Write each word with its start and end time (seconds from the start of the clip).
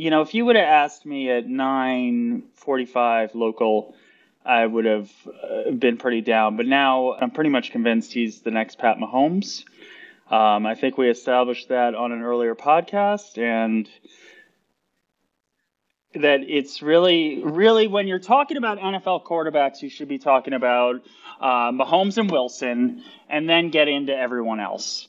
you 0.00 0.08
know, 0.08 0.22
if 0.22 0.32
you 0.32 0.46
would 0.46 0.56
have 0.56 0.64
asked 0.64 1.04
me 1.04 1.30
at 1.30 1.46
9:45 1.46 3.34
local, 3.34 3.94
I 4.46 4.64
would 4.64 4.86
have 4.86 5.10
uh, 5.26 5.72
been 5.72 5.98
pretty 5.98 6.22
down. 6.22 6.56
But 6.56 6.64
now 6.64 7.12
I'm 7.20 7.30
pretty 7.30 7.50
much 7.50 7.70
convinced 7.70 8.14
he's 8.14 8.40
the 8.40 8.50
next 8.50 8.78
Pat 8.78 8.96
Mahomes. 8.96 9.64
Um, 10.30 10.64
I 10.64 10.74
think 10.74 10.96
we 10.96 11.10
established 11.10 11.68
that 11.68 11.94
on 11.94 12.12
an 12.12 12.22
earlier 12.22 12.54
podcast, 12.54 13.36
and 13.36 13.90
that 16.14 16.40
it's 16.48 16.80
really, 16.80 17.42
really 17.44 17.86
when 17.86 18.08
you're 18.08 18.18
talking 18.18 18.56
about 18.56 18.78
NFL 18.78 19.24
quarterbacks, 19.24 19.82
you 19.82 19.90
should 19.90 20.08
be 20.08 20.18
talking 20.18 20.54
about 20.54 21.02
uh, 21.40 21.72
Mahomes 21.72 22.16
and 22.16 22.30
Wilson, 22.30 23.04
and 23.28 23.46
then 23.46 23.68
get 23.68 23.86
into 23.86 24.16
everyone 24.16 24.60
else. 24.60 25.08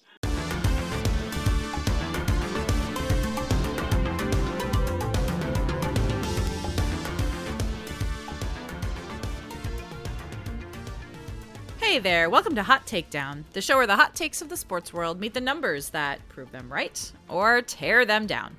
There, 12.02 12.32
welcome 12.32 12.56
to 12.56 12.64
Hot 12.64 12.88
Takedown, 12.88 13.44
the 13.54 13.62
show 13.62 13.78
where 13.78 13.86
the 13.86 13.96
hot 13.96 14.16
takes 14.16 14.42
of 14.42 14.50
the 14.50 14.58
sports 14.58 14.92
world 14.92 15.20
meet 15.20 15.36
the 15.36 15.40
numbers 15.40 15.90
that 15.90 16.28
prove 16.30 16.52
them 16.52 16.74
right 16.74 17.12
or 17.30 17.62
tear 17.62 18.06
them 18.06 18.26
down. 18.26 18.56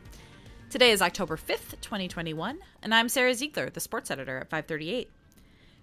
Today 0.71 0.93
is 0.93 1.03
October 1.03 1.37
5th, 1.37 1.81
2021, 1.81 2.61
and 2.83 2.95
I'm 2.95 3.09
Sarah 3.09 3.35
Ziegler, 3.35 3.69
the 3.69 3.81
sports 3.81 4.13
editor 4.13 4.39
at 4.39 4.49
538. 4.49 5.11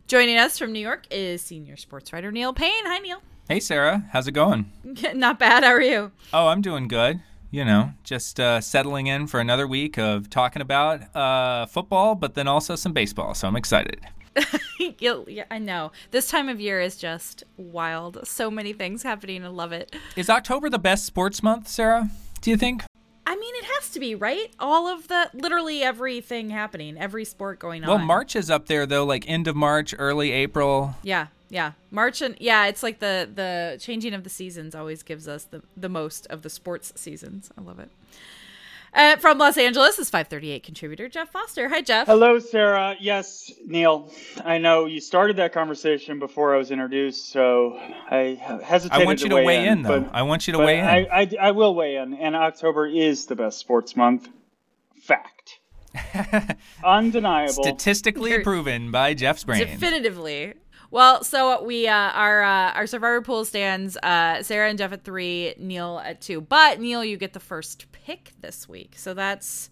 Joining 0.07 0.37
us 0.37 0.57
from 0.57 0.71
New 0.71 0.79
York 0.79 1.05
is 1.11 1.41
senior 1.41 1.75
sports 1.75 2.13
writer 2.13 2.31
Neil 2.31 2.53
Paine. 2.53 2.85
Hi, 2.85 2.99
Neil. 2.99 3.21
Hey, 3.49 3.59
Sarah. 3.59 4.05
How's 4.13 4.29
it 4.29 4.31
going? 4.31 4.71
Not 5.13 5.37
bad. 5.37 5.65
How 5.65 5.71
are 5.71 5.81
you? 5.81 6.13
Oh, 6.31 6.47
I'm 6.47 6.61
doing 6.61 6.87
good. 6.87 7.19
You 7.51 7.65
know, 7.65 7.91
just 8.05 8.39
uh, 8.39 8.61
settling 8.61 9.07
in 9.07 9.27
for 9.27 9.41
another 9.41 9.67
week 9.67 9.97
of 9.97 10.29
talking 10.29 10.61
about 10.61 11.13
uh, 11.13 11.65
football, 11.65 12.15
but 12.15 12.35
then 12.35 12.47
also 12.47 12.77
some 12.77 12.93
baseball. 12.93 13.33
So 13.33 13.49
I'm 13.49 13.57
excited. 13.57 13.99
yeah, 14.99 15.45
I 15.49 15.59
know. 15.59 15.91
This 16.11 16.29
time 16.29 16.49
of 16.49 16.59
year 16.59 16.81
is 16.81 16.97
just 16.97 17.43
wild. 17.57 18.25
So 18.27 18.49
many 18.49 18.73
things 18.73 19.03
happening. 19.03 19.43
I 19.43 19.47
love 19.47 19.71
it. 19.71 19.95
Is 20.15 20.29
October 20.29 20.69
the 20.69 20.79
best 20.79 21.05
sports 21.05 21.43
month, 21.43 21.67
Sarah? 21.67 22.09
Do 22.41 22.49
you 22.51 22.57
think? 22.57 22.83
I 23.25 23.35
mean, 23.35 23.55
it 23.57 23.65
has 23.65 23.91
to 23.91 23.99
be, 23.99 24.15
right? 24.15 24.51
All 24.59 24.87
of 24.87 25.07
the 25.07 25.29
literally 25.33 25.83
everything 25.83 26.49
happening, 26.49 26.97
every 26.97 27.25
sport 27.25 27.59
going 27.59 27.83
on. 27.83 27.87
Well, 27.87 27.99
March 27.99 28.35
is 28.35 28.49
up 28.49 28.65
there 28.65 28.87
though, 28.87 29.05
like 29.05 29.29
end 29.29 29.47
of 29.47 29.55
March, 29.55 29.93
early 29.99 30.31
April. 30.31 30.95
Yeah, 31.03 31.27
yeah. 31.49 31.73
March 31.91 32.23
and 32.23 32.35
yeah, 32.39 32.65
it's 32.65 32.81
like 32.81 32.97
the 32.97 33.29
the 33.31 33.77
changing 33.79 34.15
of 34.15 34.23
the 34.23 34.31
seasons 34.31 34.73
always 34.73 35.03
gives 35.03 35.27
us 35.27 35.43
the 35.43 35.61
the 35.77 35.89
most 35.89 36.25
of 36.27 36.41
the 36.41 36.49
sports 36.49 36.91
seasons. 36.95 37.51
I 37.55 37.61
love 37.61 37.77
it. 37.77 37.91
Uh, 38.93 39.15
from 39.17 39.37
Los 39.37 39.57
Angeles 39.57 39.99
is 39.99 40.09
538 40.09 40.63
contributor 40.63 41.07
Jeff 41.07 41.31
Foster. 41.31 41.69
Hi, 41.69 41.81
Jeff. 41.81 42.07
Hello, 42.07 42.39
Sarah. 42.39 42.95
Yes, 42.99 43.51
Neil. 43.65 44.11
I 44.43 44.57
know 44.57 44.85
you 44.85 44.99
started 44.99 45.37
that 45.37 45.53
conversation 45.53 46.19
before 46.19 46.53
I 46.55 46.57
was 46.57 46.71
introduced, 46.71 47.31
so 47.31 47.77
I 48.09 48.39
hesitated. 48.63 49.03
I 49.03 49.05
want 49.05 49.21
you 49.21 49.29
to, 49.29 49.35
weigh, 49.35 49.45
weigh 49.45 49.67
in, 49.67 49.83
though. 49.83 50.01
But, 50.01 50.15
I 50.15 50.23
want 50.23 50.47
you 50.47 50.53
to 50.53 50.59
weigh 50.59 50.79
in. 50.79 50.85
I, 50.85 51.07
I, 51.11 51.29
I 51.39 51.51
will 51.51 51.75
weigh 51.75 51.97
in, 51.97 52.13
and 52.13 52.35
October 52.35 52.87
is 52.87 53.27
the 53.27 53.35
best 53.35 53.59
sports 53.59 53.95
month. 53.95 54.27
Fact. 55.03 55.59
Undeniable. 56.83 57.63
Statistically 57.63 58.39
proven 58.39 58.91
by 58.91 59.13
Jeff's 59.13 59.43
brain. 59.43 59.59
Definitively. 59.59 60.53
Well, 60.91 61.23
so 61.23 61.63
we 61.63 61.87
uh, 61.87 61.93
our 61.93 62.41
uh, 62.43 62.71
our 62.73 62.87
survivor 62.87 63.21
pool 63.21 63.45
stands 63.45 63.95
uh, 63.97 64.41
Sarah 64.41 64.69
and 64.69 64.77
Jeff 64.77 64.91
at 64.91 65.03
three, 65.03 65.53
Neil 65.59 66.01
at 66.03 66.19
two. 66.19 66.41
But 66.41 66.79
Neil, 66.79 67.03
you 67.03 67.15
get 67.17 67.33
the 67.33 67.39
first 67.39 67.91
pick 67.91 68.31
this 68.41 68.67
week, 68.67 68.95
so 68.97 69.13
that's 69.13 69.69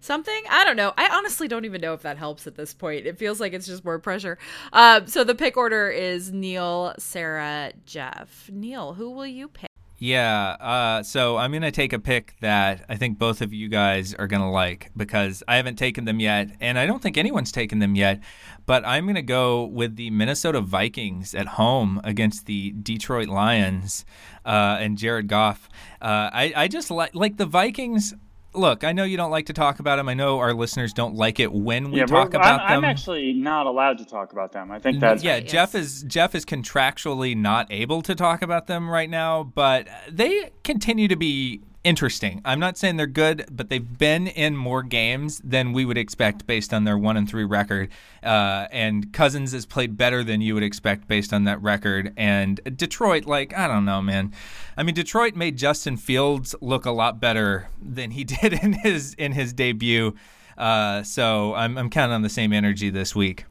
something. 0.00 0.42
I 0.50 0.64
don't 0.64 0.76
know. 0.76 0.92
I 0.96 1.08
honestly 1.12 1.46
don't 1.46 1.64
even 1.64 1.80
know 1.80 1.94
if 1.94 2.02
that 2.02 2.18
helps 2.18 2.48
at 2.48 2.56
this 2.56 2.74
point. 2.74 3.06
It 3.06 3.16
feels 3.16 3.40
like 3.40 3.52
it's 3.52 3.66
just 3.66 3.84
more 3.84 4.00
pressure. 4.00 4.38
Um, 4.72 5.06
so 5.06 5.22
the 5.22 5.36
pick 5.36 5.56
order 5.56 5.88
is 5.88 6.32
Neil, 6.32 6.94
Sarah, 6.98 7.72
Jeff. 7.84 8.50
Neil, 8.52 8.94
who 8.94 9.10
will 9.10 9.26
you 9.26 9.48
pick? 9.48 9.70
Yeah, 9.98 10.56
uh, 10.60 11.02
so 11.02 11.38
I'm 11.38 11.52
going 11.52 11.62
to 11.62 11.70
take 11.70 11.94
a 11.94 11.98
pick 11.98 12.34
that 12.40 12.84
I 12.86 12.96
think 12.96 13.18
both 13.18 13.40
of 13.40 13.54
you 13.54 13.68
guys 13.68 14.12
are 14.12 14.26
going 14.26 14.42
to 14.42 14.48
like 14.48 14.90
because 14.94 15.42
I 15.48 15.56
haven't 15.56 15.76
taken 15.76 16.04
them 16.04 16.20
yet, 16.20 16.50
and 16.60 16.78
I 16.78 16.84
don't 16.84 17.02
think 17.02 17.16
anyone's 17.16 17.50
taken 17.50 17.78
them 17.78 17.94
yet. 17.94 18.20
But 18.66 18.84
I'm 18.84 19.06
going 19.06 19.14
to 19.14 19.22
go 19.22 19.64
with 19.64 19.96
the 19.96 20.10
Minnesota 20.10 20.60
Vikings 20.60 21.34
at 21.34 21.46
home 21.46 22.00
against 22.04 22.44
the 22.44 22.72
Detroit 22.72 23.28
Lions 23.28 24.04
uh, 24.44 24.76
and 24.80 24.98
Jared 24.98 25.28
Goff. 25.28 25.70
Uh, 26.02 26.28
I, 26.32 26.52
I 26.54 26.68
just 26.68 26.90
like 26.90 27.14
like 27.14 27.38
the 27.38 27.46
Vikings. 27.46 28.12
Look, 28.56 28.84
I 28.84 28.92
know 28.92 29.04
you 29.04 29.16
don't 29.16 29.30
like 29.30 29.46
to 29.46 29.52
talk 29.52 29.78
about 29.78 29.96
them. 29.96 30.08
I 30.08 30.14
know 30.14 30.38
our 30.38 30.54
listeners 30.54 30.92
don't 30.92 31.14
like 31.14 31.38
it 31.38 31.52
when 31.52 31.90
we 31.90 32.00
yeah, 32.00 32.06
talk 32.06 32.34
about 32.34 32.60
I'm, 32.60 32.68
them. 32.68 32.84
I'm 32.84 32.90
actually 32.90 33.32
not 33.32 33.66
allowed 33.66 33.98
to 33.98 34.04
talk 34.04 34.32
about 34.32 34.52
them. 34.52 34.70
I 34.70 34.78
think 34.78 35.00
that's 35.00 35.22
yeah, 35.22 35.36
yes. 35.36 35.50
Jeff 35.50 35.74
is 35.74 36.02
Jeff 36.04 36.34
is 36.34 36.44
contractually 36.44 37.36
not 37.36 37.66
able 37.70 38.02
to 38.02 38.14
talk 38.14 38.42
about 38.42 38.66
them 38.66 38.88
right 38.88 39.10
now, 39.10 39.42
but 39.42 39.88
they 40.10 40.50
continue 40.64 41.08
to 41.08 41.16
be 41.16 41.62
interesting. 41.86 42.42
I'm 42.44 42.58
not 42.58 42.76
saying 42.76 42.96
they're 42.96 43.06
good, 43.06 43.46
but 43.48 43.70
they've 43.70 43.98
been 43.98 44.26
in 44.26 44.56
more 44.56 44.82
games 44.82 45.40
than 45.44 45.72
we 45.72 45.84
would 45.84 45.96
expect 45.96 46.44
based 46.44 46.74
on 46.74 46.82
their 46.82 46.98
one 46.98 47.16
and 47.16 47.30
three 47.30 47.44
record. 47.44 47.90
Uh, 48.24 48.66
and 48.72 49.12
Cousins 49.12 49.52
has 49.52 49.64
played 49.64 49.96
better 49.96 50.24
than 50.24 50.40
you 50.40 50.54
would 50.54 50.64
expect 50.64 51.06
based 51.06 51.32
on 51.32 51.44
that 51.44 51.62
record. 51.62 52.12
And 52.16 52.60
Detroit, 52.76 53.26
like 53.26 53.56
I 53.56 53.68
don't 53.68 53.84
know, 53.84 54.02
man. 54.02 54.32
I 54.76 54.82
mean, 54.82 54.96
Detroit 54.96 55.36
made 55.36 55.56
Justin 55.56 55.96
Fields 55.96 56.56
look 56.60 56.86
a 56.86 56.90
lot 56.90 57.20
better 57.20 57.68
than 57.80 58.10
he 58.10 58.24
did 58.40 58.52
in 58.52 58.72
his 58.72 59.14
in 59.14 59.32
his 59.32 59.52
debut. 59.52 60.16
Uh, 60.58 61.04
so 61.04 61.54
I'm 61.54 61.78
I'm 61.78 61.88
kind 61.88 62.10
of 62.10 62.16
on 62.16 62.22
the 62.22 62.28
same 62.28 62.52
energy 62.52 62.90
this 62.90 63.14
week. 63.14 63.44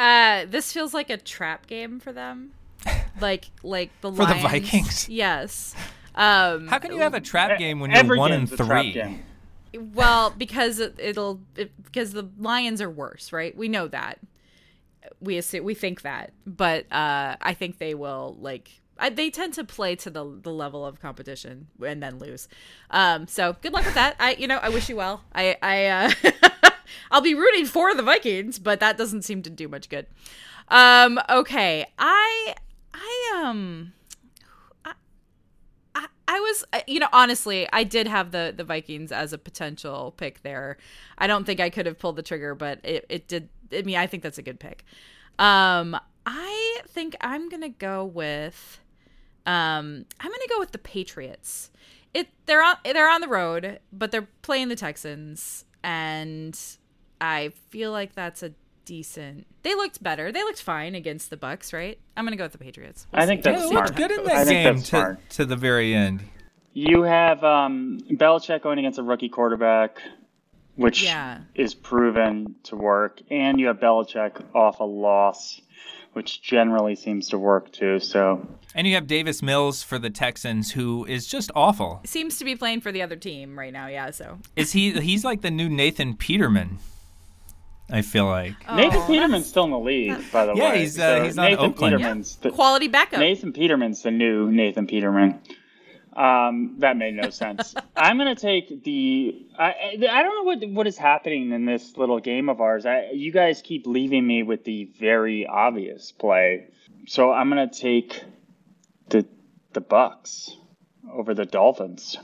Uh, 0.00 0.46
this 0.48 0.72
feels 0.72 0.92
like 0.92 1.10
a 1.10 1.16
trap 1.16 1.66
game 1.66 2.00
for 2.00 2.12
them. 2.12 2.52
Like 3.20 3.46
like 3.64 3.90
the 4.00 4.12
For 4.12 4.26
the 4.26 4.34
Vikings? 4.34 5.08
Yes. 5.08 5.74
Um, 6.18 6.66
How 6.66 6.80
can 6.80 6.92
you 6.92 7.00
have 7.00 7.14
a 7.14 7.20
trap 7.20 7.58
game 7.58 7.78
when 7.78 7.92
you're 7.92 8.16
one 8.16 8.32
and 8.32 8.48
game's 8.48 8.60
a 8.60 8.64
trap 8.64 8.84
three? 8.92 9.22
Well, 9.94 10.34
because 10.36 10.80
it, 10.80 10.96
it'll 10.98 11.40
it, 11.56 11.70
because 11.84 12.12
the 12.12 12.28
Lions 12.38 12.82
are 12.82 12.90
worse, 12.90 13.32
right? 13.32 13.56
We 13.56 13.68
know 13.68 13.86
that. 13.88 14.18
We 15.20 15.38
assume, 15.38 15.64
we 15.64 15.74
think 15.74 16.02
that, 16.02 16.32
but 16.44 16.90
uh, 16.92 17.36
I 17.40 17.54
think 17.54 17.78
they 17.78 17.94
will 17.94 18.36
like. 18.40 18.80
I, 18.98 19.10
they 19.10 19.30
tend 19.30 19.54
to 19.54 19.64
play 19.64 19.94
to 19.96 20.10
the 20.10 20.24
the 20.42 20.50
level 20.50 20.84
of 20.84 21.00
competition 21.00 21.68
and 21.84 22.02
then 22.02 22.18
lose. 22.18 22.48
Um, 22.90 23.28
so 23.28 23.56
good 23.60 23.72
luck 23.72 23.84
with 23.84 23.94
that. 23.94 24.16
I 24.18 24.34
you 24.34 24.48
know 24.48 24.58
I 24.58 24.70
wish 24.70 24.88
you 24.88 24.96
well. 24.96 25.22
I 25.34 25.56
I 25.62 25.86
uh, 25.86 26.70
I'll 27.12 27.20
be 27.20 27.34
rooting 27.34 27.66
for 27.66 27.94
the 27.94 28.02
Vikings, 28.02 28.58
but 28.58 28.80
that 28.80 28.98
doesn't 28.98 29.22
seem 29.22 29.42
to 29.42 29.50
do 29.50 29.68
much 29.68 29.88
good. 29.88 30.06
Um, 30.66 31.20
okay, 31.30 31.86
I 31.96 32.54
I 32.92 33.42
um. 33.44 33.92
I, 36.28 36.38
was, 36.40 36.64
uh, 36.74 36.80
you 36.86 37.00
know, 37.00 37.08
honestly, 37.12 37.66
I 37.72 37.84
did 37.84 38.06
have 38.06 38.30
the 38.30 38.52
the 38.54 38.62
Vikings 38.62 39.10
as 39.10 39.32
a 39.32 39.38
potential 39.38 40.12
pick 40.16 40.42
there. 40.42 40.76
I 41.16 41.26
don't 41.26 41.44
think 41.44 41.58
I 41.58 41.70
could 41.70 41.86
have 41.86 41.98
pulled 41.98 42.16
the 42.16 42.22
trigger, 42.22 42.54
but 42.54 42.80
it, 42.84 43.06
it 43.08 43.28
did. 43.28 43.48
I 43.72 43.82
mean, 43.82 43.96
I 43.96 44.06
think 44.06 44.22
that's 44.22 44.38
a 44.38 44.42
good 44.42 44.60
pick. 44.60 44.84
Um, 45.38 45.98
I 46.26 46.80
think 46.88 47.16
I'm 47.22 47.48
gonna 47.48 47.70
go 47.70 48.04
with, 48.04 48.80
um, 49.46 50.04
I'm 50.20 50.30
gonna 50.30 50.48
go 50.50 50.58
with 50.58 50.72
the 50.72 50.78
Patriots. 50.78 51.70
It 52.12 52.28
they're 52.44 52.62
on 52.62 52.76
they're 52.84 53.10
on 53.10 53.22
the 53.22 53.28
road, 53.28 53.80
but 53.90 54.10
they're 54.10 54.28
playing 54.42 54.68
the 54.68 54.76
Texans, 54.76 55.64
and 55.82 56.58
I 57.20 57.50
feel 57.70 57.90
like 57.90 58.14
that's 58.14 58.42
a 58.42 58.52
decent. 58.88 59.46
They 59.62 59.74
looked 59.74 60.02
better. 60.02 60.32
They 60.32 60.42
looked 60.42 60.62
fine 60.62 60.94
against 60.94 61.30
the 61.30 61.36
Bucs, 61.36 61.72
right? 61.72 61.98
I'm 62.16 62.24
gonna 62.24 62.36
go 62.36 62.44
with 62.44 62.52
the 62.52 62.58
Patriots. 62.58 63.06
We'll 63.12 63.22
I 63.22 63.26
think 63.26 63.44
see. 63.44 63.50
that's 63.50 63.60
Yeah, 63.62 63.66
it 63.66 63.70
smart. 63.70 63.86
looked 63.86 63.98
good 63.98 64.10
in 64.10 64.20
I 64.20 64.34
that 64.44 64.46
think 64.46 64.64
game 64.64 64.82
to, 64.84 65.18
to 65.36 65.44
the 65.44 65.56
very 65.56 65.94
end. 65.94 66.22
You 66.72 67.02
have 67.02 67.44
um, 67.44 68.00
Belichick 68.10 68.62
going 68.62 68.78
against 68.78 68.98
a 68.98 69.02
rookie 69.02 69.28
quarterback, 69.28 69.98
which 70.76 71.02
Yeah. 71.04 71.40
is 71.54 71.74
proven 71.74 72.54
to 72.64 72.76
work, 72.76 73.20
and 73.30 73.60
you 73.60 73.66
have 73.66 73.78
Belichick 73.78 74.42
off 74.54 74.80
a 74.80 74.84
loss, 74.84 75.60
which 76.14 76.40
generally 76.42 76.94
seems 76.96 77.28
to 77.30 77.38
work 77.38 77.72
too. 77.72 77.98
So 78.00 78.46
And 78.74 78.86
you 78.86 78.94
have 78.94 79.06
Davis 79.06 79.42
Mills 79.42 79.82
for 79.82 79.98
the 79.98 80.10
Texans, 80.10 80.72
who 80.72 81.04
is 81.06 81.26
just 81.26 81.50
awful. 81.54 82.00
seems 82.04 82.38
to 82.38 82.44
be 82.44 82.54
playing 82.56 82.80
for 82.80 82.92
the 82.92 83.02
other 83.02 83.16
team 83.16 83.58
right 83.58 83.72
now. 83.72 83.86
Yeah, 83.88 84.10
so 84.10 84.38
Is 84.56 84.72
he? 84.72 84.92
He's 84.92 85.24
like 85.24 85.40
the 85.42 85.50
new 85.50 85.68
Nathan 85.68 86.16
Peterman. 86.16 86.78
I 87.90 88.02
feel 88.02 88.26
like. 88.26 88.54
Nathan 88.74 89.00
Oh, 89.02 89.06
Peterman's 89.06 89.46
still 89.46 89.64
in 89.64 89.70
the 89.70 89.78
league, 89.78 90.30
by 90.30 90.44
the 90.46 90.54
Yeah, 90.54 90.72
way. 90.72 90.80
he's, 90.80 90.98
uh, 90.98 91.18
So 91.18 91.24
he's 91.24 91.38
on 91.38 91.44
Nathan 91.50 91.64
Oakland. 91.64 91.96
Peterman's 91.96 92.36
the, 92.36 92.50
quality 92.50 92.88
backup. 92.88 93.20
Nathan 93.20 93.52
Peterman's 93.52 94.02
the 94.02 94.10
new 94.10 94.50
Nathan 94.50 94.86
Peterman. 94.86 95.40
Um, 96.14 96.74
that 96.78 96.96
made 96.96 97.14
no 97.14 97.30
sense. 97.30 97.74
I'm 97.96 98.18
gonna 98.18 98.34
take 98.34 98.82
the. 98.82 99.46
I 99.56 99.74
I 100.10 100.22
don't 100.22 100.34
know 100.34 100.42
what 100.42 100.68
what 100.70 100.86
is 100.88 100.98
happening 100.98 101.52
in 101.52 101.64
this 101.64 101.96
little 101.96 102.18
game 102.18 102.48
of 102.48 102.60
ours. 102.60 102.84
I 102.86 103.10
you 103.12 103.30
guys 103.30 103.62
keep 103.62 103.86
leaving 103.86 104.26
me 104.26 104.42
with 104.42 104.64
the 104.64 104.90
very 104.98 105.46
obvious 105.46 106.10
play, 106.10 106.70
so 107.06 107.30
I'm 107.30 107.48
gonna 107.48 107.70
take 107.70 108.20
the 109.10 109.26
the 109.74 109.80
Bucs 109.80 110.50
over 111.12 111.34
the 111.34 111.46
Dolphins. 111.46 112.16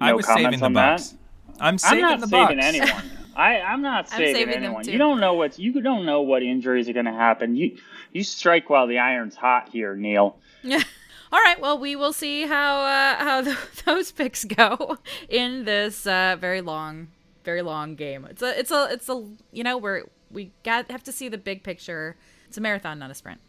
I 0.00 0.14
was 0.14 0.24
comments 0.24 0.44
saving 0.46 0.60
the 0.60 0.64
on 0.66 0.72
that? 0.74 1.00
Bucs. 1.00 1.14
I'm 1.60 1.76
saving 1.78 2.04
I'm 2.04 2.10
not 2.12 2.20
the 2.20 2.26
saving 2.28 2.58
Bucs. 2.58 2.62
anyone. 2.64 3.10
I, 3.40 3.60
I'm 3.60 3.80
not 3.80 4.12
I'm 4.12 4.18
saving, 4.18 4.34
saving 4.34 4.54
anyone. 4.54 4.86
You 4.86 4.98
don't 4.98 5.18
know 5.18 5.32
what 5.32 5.58
you 5.58 5.80
don't 5.80 6.04
know 6.04 6.20
what 6.20 6.42
injuries 6.42 6.88
are 6.90 6.92
going 6.92 7.06
to 7.06 7.12
happen. 7.12 7.56
You 7.56 7.78
you 8.12 8.22
strike 8.22 8.68
while 8.68 8.86
the 8.86 8.98
iron's 8.98 9.34
hot 9.34 9.70
here, 9.70 9.96
Neil. 9.96 10.36
Yeah. 10.62 10.82
All 11.32 11.40
right. 11.40 11.58
Well, 11.58 11.78
we 11.78 11.96
will 11.96 12.12
see 12.12 12.42
how 12.46 12.80
uh, 12.82 13.16
how 13.16 13.42
th- 13.42 13.56
those 13.86 14.12
picks 14.12 14.44
go 14.44 14.98
in 15.28 15.64
this 15.64 16.06
uh, 16.06 16.36
very 16.38 16.60
long, 16.60 17.08
very 17.44 17.62
long 17.62 17.94
game. 17.94 18.26
It's 18.28 18.42
a 18.42 18.58
it's 18.58 18.70
a 18.70 18.88
it's 18.90 19.08
a 19.08 19.26
you 19.52 19.64
know 19.64 19.78
we're 19.78 20.04
we 20.30 20.52
got 20.62 20.90
have 20.90 21.04
to 21.04 21.12
see 21.12 21.28
the 21.28 21.38
big 21.38 21.64
picture. 21.64 22.16
It's 22.46 22.58
a 22.58 22.60
marathon, 22.60 22.98
not 22.98 23.10
a 23.10 23.14
sprint. 23.14 23.40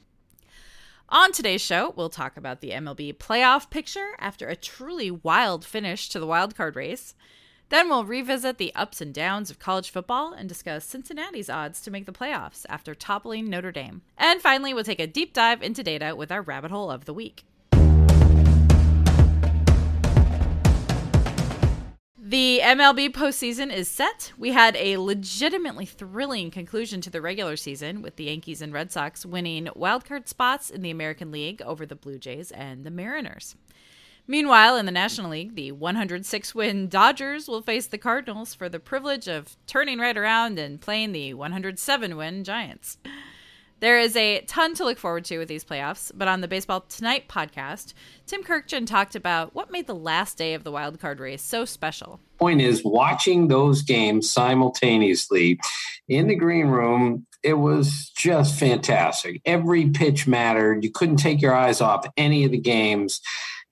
On 1.09 1.33
today's 1.33 1.59
show, 1.59 1.93
we'll 1.97 2.09
talk 2.09 2.37
about 2.37 2.61
the 2.61 2.69
MLB 2.69 3.17
playoff 3.17 3.69
picture 3.69 4.11
after 4.19 4.47
a 4.47 4.55
truly 4.55 5.11
wild 5.11 5.65
finish 5.65 6.07
to 6.07 6.19
the 6.21 6.25
wild 6.25 6.55
card 6.55 6.77
race. 6.77 7.13
Then 7.71 7.87
we'll 7.87 8.03
revisit 8.03 8.57
the 8.57 8.75
ups 8.75 8.99
and 8.99 9.13
downs 9.13 9.49
of 9.49 9.57
college 9.57 9.91
football 9.91 10.33
and 10.33 10.49
discuss 10.49 10.83
Cincinnati's 10.83 11.49
odds 11.49 11.79
to 11.81 11.89
make 11.89 12.05
the 12.05 12.11
playoffs 12.11 12.65
after 12.67 12.93
toppling 12.93 13.49
Notre 13.49 13.71
Dame. 13.71 14.01
And 14.17 14.41
finally, 14.41 14.73
we'll 14.73 14.83
take 14.83 14.99
a 14.99 15.07
deep 15.07 15.33
dive 15.33 15.61
into 15.61 15.81
data 15.81 16.13
with 16.13 16.33
our 16.33 16.41
rabbit 16.41 16.69
hole 16.69 16.91
of 16.91 17.05
the 17.05 17.13
week. 17.13 17.45
The 22.17 22.59
MLB 22.61 23.13
postseason 23.13 23.73
is 23.73 23.87
set. 23.87 24.33
We 24.37 24.51
had 24.51 24.75
a 24.75 24.97
legitimately 24.97 25.85
thrilling 25.85 26.51
conclusion 26.51 26.99
to 26.99 27.09
the 27.09 27.21
regular 27.21 27.55
season 27.55 28.01
with 28.01 28.17
the 28.17 28.25
Yankees 28.25 28.61
and 28.61 28.73
Red 28.73 28.91
Sox 28.91 29.25
winning 29.25 29.67
wildcard 29.77 30.27
spots 30.27 30.69
in 30.69 30.81
the 30.81 30.91
American 30.91 31.31
League 31.31 31.61
over 31.61 31.85
the 31.85 31.95
Blue 31.95 32.19
Jays 32.19 32.51
and 32.51 32.83
the 32.83 32.91
Mariners. 32.91 33.55
Meanwhile, 34.31 34.77
in 34.77 34.85
the 34.85 34.93
National 34.93 35.31
League, 35.31 35.55
the 35.55 35.73
106 35.73 36.55
win 36.55 36.87
Dodgers 36.87 37.49
will 37.49 37.61
face 37.61 37.87
the 37.87 37.97
Cardinals 37.97 38.53
for 38.53 38.69
the 38.69 38.79
privilege 38.79 39.27
of 39.27 39.57
turning 39.67 39.99
right 39.99 40.15
around 40.15 40.57
and 40.57 40.79
playing 40.79 41.11
the 41.11 41.33
107 41.33 42.15
win 42.15 42.45
Giants. 42.45 42.97
There 43.81 43.99
is 43.99 44.15
a 44.15 44.39
ton 44.47 44.73
to 44.75 44.85
look 44.85 44.97
forward 44.97 45.25
to 45.25 45.37
with 45.37 45.49
these 45.49 45.65
playoffs, 45.65 46.13
but 46.15 46.29
on 46.29 46.39
the 46.39 46.47
Baseball 46.47 46.79
Tonight 46.87 47.27
podcast, 47.27 47.93
Tim 48.25 48.41
Kurkjian 48.41 48.87
talked 48.87 49.15
about 49.15 49.53
what 49.53 49.69
made 49.69 49.87
the 49.87 49.93
last 49.93 50.37
day 50.37 50.53
of 50.53 50.63
the 50.63 50.71
wild 50.71 50.97
card 51.01 51.19
race 51.19 51.41
so 51.41 51.65
special. 51.65 52.21
Point 52.39 52.61
is, 52.61 52.85
watching 52.85 53.49
those 53.49 53.81
games 53.81 54.31
simultaneously 54.31 55.59
in 56.07 56.27
the 56.27 56.35
green 56.35 56.67
room, 56.67 57.25
it 57.43 57.55
was 57.55 58.09
just 58.15 58.57
fantastic. 58.57 59.41
Every 59.45 59.89
pitch 59.89 60.25
mattered. 60.25 60.85
You 60.85 60.91
couldn't 60.91 61.17
take 61.17 61.41
your 61.41 61.53
eyes 61.53 61.81
off 61.81 62.05
any 62.15 62.45
of 62.45 62.51
the 62.51 62.59
games. 62.59 63.19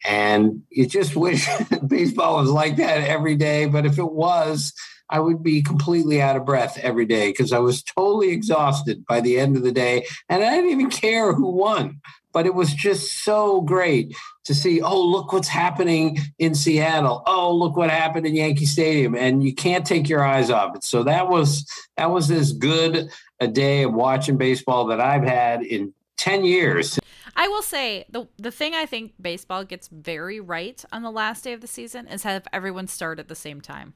And 0.05 0.63
you 0.69 0.87
just 0.87 1.15
wish 1.15 1.47
baseball 1.87 2.37
was 2.37 2.49
like 2.49 2.77
that 2.77 3.03
every 3.03 3.35
day. 3.35 3.65
But 3.65 3.85
if 3.85 3.97
it 3.97 4.11
was, 4.11 4.73
I 5.09 5.19
would 5.19 5.41
be 5.41 5.61
completely 5.61 6.21
out 6.21 6.35
of 6.35 6.45
breath 6.45 6.77
every 6.77 7.05
day 7.05 7.29
because 7.29 7.51
I 7.51 7.59
was 7.59 7.83
totally 7.83 8.29
exhausted 8.29 9.05
by 9.05 9.21
the 9.21 9.39
end 9.39 9.57
of 9.57 9.63
the 9.63 9.71
day. 9.71 10.05
And 10.29 10.43
I 10.43 10.55
didn't 10.55 10.71
even 10.71 10.89
care 10.89 11.33
who 11.33 11.47
won. 11.47 12.01
But 12.31 12.45
it 12.45 12.53
was 12.53 12.71
just 12.75 13.23
so 13.23 13.61
great 13.61 14.15
to 14.45 14.53
see, 14.53 14.81
oh, 14.81 15.03
look 15.03 15.33
what's 15.33 15.47
happening 15.47 16.19
in 16.37 16.53
Seattle. 16.53 17.23
Oh, 17.25 17.55
look 17.55 17.75
what 17.75 17.89
happened 17.89 18.27
in 18.27 18.35
Yankee 18.35 18.67
Stadium. 18.67 19.15
And 19.15 19.43
you 19.43 19.53
can't 19.53 19.85
take 19.85 20.07
your 20.07 20.23
eyes 20.23 20.51
off 20.51 20.75
it. 20.75 20.83
So 20.83 21.01
that 21.03 21.27
was 21.27 21.67
that 21.97 22.11
was 22.11 22.29
as 22.29 22.53
good 22.53 23.09
a 23.39 23.47
day 23.47 23.81
of 23.81 23.93
watching 23.93 24.37
baseball 24.37 24.85
that 24.87 25.01
I've 25.01 25.23
had 25.23 25.63
in 25.63 25.91
10 26.17 26.45
years. 26.45 26.99
I 27.39 27.47
will 27.47 27.61
say 27.61 28.03
the 28.09 28.27
the 28.35 28.51
thing 28.51 28.75
I 28.75 28.85
think 28.85 29.13
baseball 29.19 29.63
gets 29.63 29.87
very 29.87 30.41
right 30.41 30.83
on 30.91 31.03
the 31.03 31.09
last 31.09 31.45
day 31.45 31.53
of 31.53 31.61
the 31.61 31.67
season 31.67 32.05
is 32.05 32.23
have 32.23 32.45
everyone 32.51 32.87
start 32.87 33.17
at 33.17 33.29
the 33.29 33.35
same 33.35 33.61
time. 33.61 33.93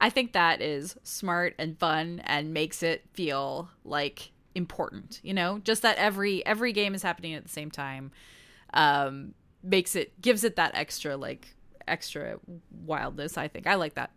I 0.00 0.08
think 0.08 0.32
that 0.32 0.62
is 0.62 0.96
smart 1.02 1.54
and 1.58 1.78
fun 1.78 2.22
and 2.24 2.54
makes 2.54 2.82
it 2.82 3.04
feel 3.12 3.68
like 3.84 4.32
important, 4.54 5.20
you 5.22 5.34
know? 5.34 5.58
Just 5.58 5.82
that 5.82 5.98
every 5.98 6.44
every 6.46 6.72
game 6.72 6.94
is 6.94 7.02
happening 7.02 7.34
at 7.34 7.42
the 7.42 7.50
same 7.50 7.70
time 7.70 8.12
um 8.72 9.34
makes 9.62 9.94
it 9.94 10.18
gives 10.22 10.42
it 10.42 10.56
that 10.56 10.74
extra 10.74 11.18
like 11.18 11.54
extra 11.86 12.38
wildness, 12.86 13.36
I 13.36 13.48
think. 13.48 13.66
I 13.66 13.74
like 13.74 13.94
that. 13.96 14.10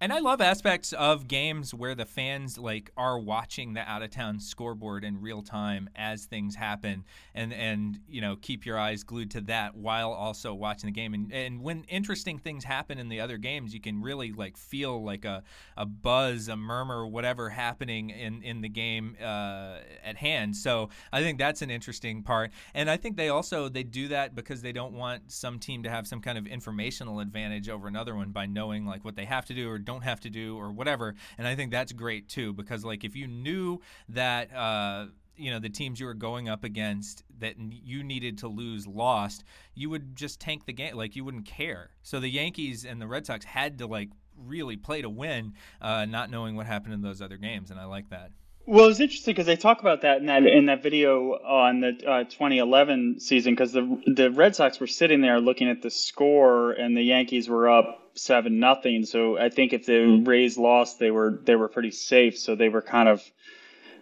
And 0.00 0.12
I 0.12 0.20
love 0.20 0.40
aspects 0.40 0.92
of 0.92 1.26
games 1.26 1.74
where 1.74 1.96
the 1.96 2.04
fans 2.04 2.56
like 2.56 2.92
are 2.96 3.18
watching 3.18 3.74
the 3.74 3.80
out 3.80 4.00
of 4.02 4.10
town 4.10 4.38
scoreboard 4.38 5.02
in 5.02 5.20
real 5.20 5.42
time 5.42 5.90
as 5.96 6.24
things 6.24 6.54
happen 6.54 7.04
and 7.34 7.52
and 7.52 7.98
you 8.08 8.20
know 8.20 8.36
keep 8.36 8.64
your 8.64 8.78
eyes 8.78 9.02
glued 9.02 9.32
to 9.32 9.40
that 9.42 9.74
while 9.74 10.12
also 10.12 10.54
watching 10.54 10.86
the 10.86 10.92
game. 10.92 11.14
And 11.14 11.32
and 11.32 11.62
when 11.62 11.82
interesting 11.88 12.38
things 12.38 12.62
happen 12.62 12.98
in 12.98 13.08
the 13.08 13.18
other 13.18 13.38
games 13.38 13.74
you 13.74 13.80
can 13.80 14.00
really 14.00 14.30
like 14.30 14.56
feel 14.56 15.02
like 15.02 15.24
a, 15.24 15.42
a 15.76 15.84
buzz 15.84 16.46
a 16.46 16.56
murmur 16.56 17.04
whatever 17.04 17.48
happening 17.50 18.10
in 18.10 18.40
in 18.44 18.60
the 18.60 18.68
game 18.68 19.16
uh, 19.20 19.78
at 20.04 20.16
hand. 20.16 20.54
So 20.54 20.90
I 21.12 21.22
think 21.22 21.40
that's 21.40 21.60
an 21.60 21.70
interesting 21.70 22.22
part. 22.22 22.52
And 22.72 22.88
I 22.88 22.96
think 22.98 23.16
they 23.16 23.30
also 23.30 23.68
they 23.68 23.82
do 23.82 24.06
that 24.08 24.36
because 24.36 24.62
they 24.62 24.72
don't 24.72 24.92
want 24.92 25.32
some 25.32 25.58
team 25.58 25.82
to 25.82 25.90
have 25.90 26.06
some 26.06 26.20
kind 26.20 26.38
of 26.38 26.46
informational 26.46 27.18
advantage 27.18 27.68
over 27.68 27.88
another 27.88 28.14
one 28.14 28.30
by 28.30 28.46
knowing 28.46 28.86
like 28.86 29.04
what 29.04 29.16
they 29.16 29.24
have 29.24 29.44
to 29.46 29.54
do 29.54 29.68
or 29.68 29.78
don't 29.88 30.04
have 30.04 30.20
to 30.20 30.30
do 30.30 30.56
or 30.56 30.70
whatever. 30.70 31.14
And 31.38 31.48
I 31.48 31.56
think 31.56 31.72
that's 31.72 31.92
great 31.92 32.28
too 32.28 32.52
because 32.52 32.84
like 32.84 33.04
if 33.04 33.16
you 33.16 33.26
knew 33.26 33.80
that 34.10 34.54
uh, 34.54 35.06
you 35.34 35.50
know 35.50 35.58
the 35.58 35.70
teams 35.70 35.98
you 35.98 36.06
were 36.06 36.14
going 36.14 36.48
up 36.48 36.62
against 36.62 37.24
that 37.38 37.54
you 37.58 38.04
needed 38.04 38.38
to 38.38 38.48
lose 38.48 38.86
lost, 38.86 39.44
you 39.74 39.88
would 39.88 40.14
just 40.14 40.40
tank 40.40 40.66
the 40.66 40.74
game. 40.74 40.94
Like 40.94 41.16
you 41.16 41.24
wouldn't 41.24 41.46
care. 41.46 41.90
So 42.02 42.20
the 42.20 42.28
Yankees 42.28 42.84
and 42.84 43.00
the 43.00 43.06
Red 43.06 43.24
Sox 43.24 43.44
had 43.46 43.78
to 43.78 43.86
like 43.86 44.10
really 44.36 44.76
play 44.76 45.00
to 45.02 45.08
win, 45.08 45.54
uh, 45.80 46.04
not 46.04 46.30
knowing 46.30 46.54
what 46.54 46.66
happened 46.66 46.94
in 46.94 47.00
those 47.00 47.22
other 47.22 47.38
games, 47.38 47.70
and 47.70 47.80
I 47.80 47.84
like 47.86 48.10
that. 48.10 48.30
Well, 48.66 48.88
it's 48.88 49.00
interesting 49.00 49.32
because 49.32 49.46
they 49.46 49.56
talk 49.56 49.80
about 49.80 50.02
that 50.02 50.18
in 50.18 50.26
that 50.26 50.44
in 50.44 50.66
that 50.66 50.82
video 50.82 51.32
on 51.32 51.80
the 51.80 51.88
uh, 52.06 52.24
2011 52.24 53.20
season 53.20 53.54
because 53.54 53.72
the 53.72 54.02
the 54.06 54.30
Red 54.30 54.54
Sox 54.54 54.78
were 54.78 54.86
sitting 54.86 55.22
there 55.22 55.40
looking 55.40 55.70
at 55.70 55.80
the 55.80 55.90
score 55.90 56.72
and 56.72 56.94
the 56.94 57.02
Yankees 57.02 57.48
were 57.48 57.70
up 57.70 58.07
seven 58.18 58.58
nothing. 58.60 59.04
So 59.04 59.38
I 59.38 59.48
think 59.48 59.72
if 59.72 59.86
the 59.86 60.04
hmm. 60.04 60.24
Rays 60.24 60.58
lost, 60.58 60.98
they 60.98 61.10
were 61.10 61.38
they 61.42 61.56
were 61.56 61.68
pretty 61.68 61.90
safe. 61.90 62.38
So 62.38 62.54
they 62.54 62.68
were 62.68 62.82
kind 62.82 63.08
of 63.08 63.22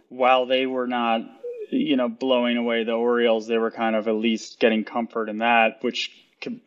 while 0.08 0.46
they 0.46 0.66
were 0.66 0.86
not 0.86 1.22
you 1.70 1.96
know 1.96 2.08
blowing 2.08 2.56
away 2.56 2.84
the 2.84 2.92
Orioles, 2.92 3.46
they 3.46 3.58
were 3.58 3.70
kind 3.70 3.96
of 3.96 4.08
at 4.08 4.14
least 4.14 4.60
getting 4.60 4.84
comfort 4.84 5.28
in 5.28 5.38
that, 5.38 5.82
which. 5.82 6.10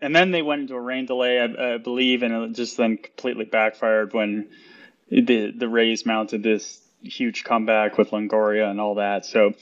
And 0.02 0.16
then 0.16 0.32
they 0.32 0.42
went 0.42 0.64
into 0.64 0.74
a 0.74 0.82
rain 0.82 1.06
delay, 1.06 1.40
I, 1.40 1.76
I 1.76 1.78
believe, 1.78 2.24
and 2.24 2.34
it 2.34 2.54
just 2.54 2.76
then 2.76 2.98
completely 2.98 3.46
backfired 3.46 4.14
when 4.14 4.50
the 5.10 5.52
the 5.52 5.70
Rays 5.70 6.08
mounted 6.08 6.42
this 6.42 6.82
huge 7.04 7.44
comeback 7.44 7.98
with 7.98 8.10
Longoria 8.10 8.70
and 8.70 8.82
all 8.82 8.96
that. 8.96 9.26
So, 9.26 9.54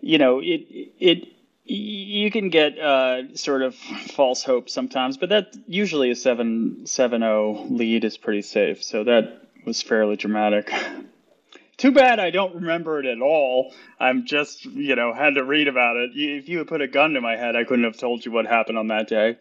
you 0.00 0.18
know, 0.18 0.40
it 0.40 0.92
it 0.98 1.33
you 1.64 2.30
can 2.30 2.50
get 2.50 2.78
uh, 2.78 3.34
sort 3.34 3.62
of 3.62 3.74
false 3.74 4.42
hope 4.42 4.68
sometimes, 4.68 5.16
but 5.16 5.30
that 5.30 5.56
usually 5.66 6.10
a 6.10 6.14
7 6.14 6.86
7 6.86 7.20
0 7.20 7.66
lead 7.70 8.04
is 8.04 8.16
pretty 8.18 8.42
safe. 8.42 8.82
So 8.82 9.04
that 9.04 9.42
was 9.64 9.82
fairly 9.82 10.16
dramatic. 10.16 10.72
Too 11.76 11.90
bad 11.90 12.20
I 12.20 12.30
don't 12.30 12.54
remember 12.54 13.00
it 13.00 13.06
at 13.06 13.20
all. 13.20 13.74
I'm 13.98 14.26
just, 14.26 14.64
you 14.64 14.94
know, 14.94 15.12
had 15.12 15.34
to 15.34 15.44
read 15.44 15.66
about 15.66 15.96
it. 15.96 16.10
If 16.14 16.48
you 16.48 16.58
had 16.58 16.68
put 16.68 16.80
a 16.80 16.86
gun 16.86 17.14
to 17.14 17.20
my 17.20 17.36
head, 17.36 17.56
I 17.56 17.64
couldn't 17.64 17.84
have 17.84 17.96
told 17.96 18.24
you 18.24 18.30
what 18.30 18.46
happened 18.46 18.78
on 18.78 18.88
that 18.88 19.08
day. 19.08 19.38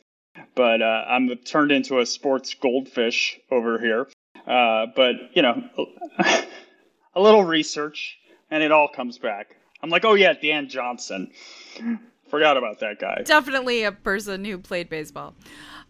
But 0.56 0.82
uh, 0.82 1.06
I'm 1.08 1.30
turned 1.46 1.72
into 1.72 2.00
a 2.00 2.06
sports 2.08 2.56
goldfish 2.56 3.40
over 3.52 3.78
here. 3.78 4.08
Uh, 4.48 4.88
but, 4.96 5.16
you 5.34 5.44
know, 5.44 5.62
a 7.14 7.22
little 7.22 7.44
research 7.44 8.18
and 8.50 8.64
it 8.64 8.72
all 8.72 8.88
comes 8.88 9.20
back. 9.20 9.56
I'm 9.84 9.90
like, 9.90 10.06
oh 10.06 10.16
yeah, 10.16 10.34
Dan 10.34 10.70
Johnson. 10.70 11.32
Forgot 12.34 12.58
about 12.58 12.80
that 12.80 12.98
guy. 12.98 13.22
Definitely 13.24 13.84
a 13.84 13.92
person 13.92 14.44
who 14.44 14.58
played 14.58 14.90
baseball. 14.90 15.36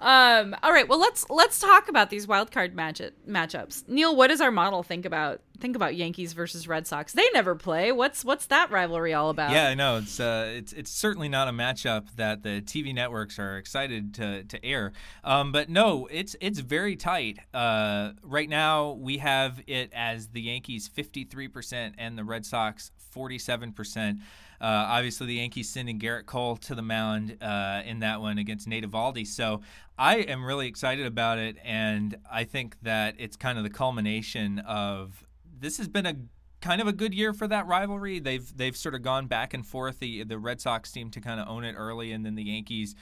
Um, 0.02 0.54
all 0.62 0.74
right, 0.74 0.86
well 0.86 1.00
let's 1.00 1.26
let's 1.30 1.58
talk 1.58 1.88
about 1.88 2.10
these 2.10 2.28
wild 2.28 2.52
card 2.52 2.76
match 2.76 3.02
matchups. 3.26 3.88
Neil, 3.88 4.14
what 4.14 4.28
does 4.28 4.42
our 4.42 4.52
model 4.52 4.84
think 4.84 5.06
about 5.06 5.40
think 5.62 5.78
about 5.78 5.96
Yankees 5.96 6.34
versus 6.34 6.68
Red 6.68 6.86
Sox? 6.86 7.14
They 7.14 7.26
never 7.34 7.56
play. 7.56 7.94
What's 7.94 8.26
what's 8.26 8.48
that 8.48 8.72
rivalry 8.72 9.14
all 9.14 9.30
about? 9.30 9.52
Yeah, 9.52 9.70
I 9.70 9.74
know 9.74 9.96
it's 9.96 10.20
uh, 10.20 10.52
it's 10.54 10.74
it's 10.74 10.92
certainly 10.92 11.30
not 11.30 11.48
a 11.48 11.52
matchup 11.52 12.14
that 12.18 12.44
the 12.44 12.62
TV 12.62 12.94
networks 12.94 13.40
are 13.40 13.56
excited 13.56 14.14
to 14.16 14.44
to 14.44 14.66
air. 14.66 14.92
Um, 15.24 15.54
but 15.54 15.70
no, 15.70 16.10
it's 16.12 16.36
it's 16.42 16.60
very 16.60 16.98
tight. 16.98 17.40
Uh, 17.54 18.12
right 18.22 18.50
now 18.50 18.92
we 18.92 19.20
have 19.20 19.64
it 19.66 19.94
as 19.94 20.28
the 20.28 20.42
Yankees 20.42 20.90
53% 20.90 21.94
and 21.98 22.18
the 22.18 22.26
Red 22.26 22.46
Sox 22.46 22.92
47%. 23.16 24.20
Uh, 24.64 24.88
obviously, 24.88 25.28
the 25.28 25.34
Yankees 25.34 25.70
sending 25.70 26.00
Gerrit 26.00 26.26
Cole 26.26 26.56
to 26.56 26.74
the 26.74 26.82
mound 26.82 27.36
uh, 27.42 27.82
in 27.86 28.00
that 28.00 28.22
one 28.22 28.38
against 28.38 28.66
Nate 28.66 28.86
Eovaldi. 28.86 29.28
So 29.28 29.60
I 29.98 30.20
am 30.20 30.46
really 30.46 30.68
excited 30.68 31.06
about 31.06 31.38
it, 31.38 31.58
and 31.66 32.16
I 32.32 32.46
think 32.46 32.78
that 32.82 33.16
it's 33.18 33.36
kind 33.36 33.58
of 33.58 33.66
the 33.66 33.70
culmination 33.70 34.60
of 34.60 35.26
this 35.60 35.78
has 35.80 35.90
been 35.90 36.06
a 36.06 36.16
kind 36.62 36.80
of 36.80 36.88
a 36.88 36.94
good 36.94 37.14
year 37.14 37.34
for 37.34 37.46
that 37.46 37.68
rivalry. 37.68 38.20
They've 38.20 38.58
they've 38.58 38.76
sort 38.76 38.96
of 38.96 39.02
gone 39.02 39.28
back 39.28 39.54
and 39.54 39.68
forth. 39.68 40.00
The 40.00 40.24
the 40.24 40.40
Red 40.40 40.62
Sox 40.62 40.90
seem 40.90 41.12
to 41.12 41.20
kind 41.20 41.42
of 41.42 41.50
own 41.50 41.66
it 41.66 41.74
early, 41.74 42.14
and 42.14 42.26
then 42.26 42.36
the 42.36 42.44
Yankees 42.44 42.96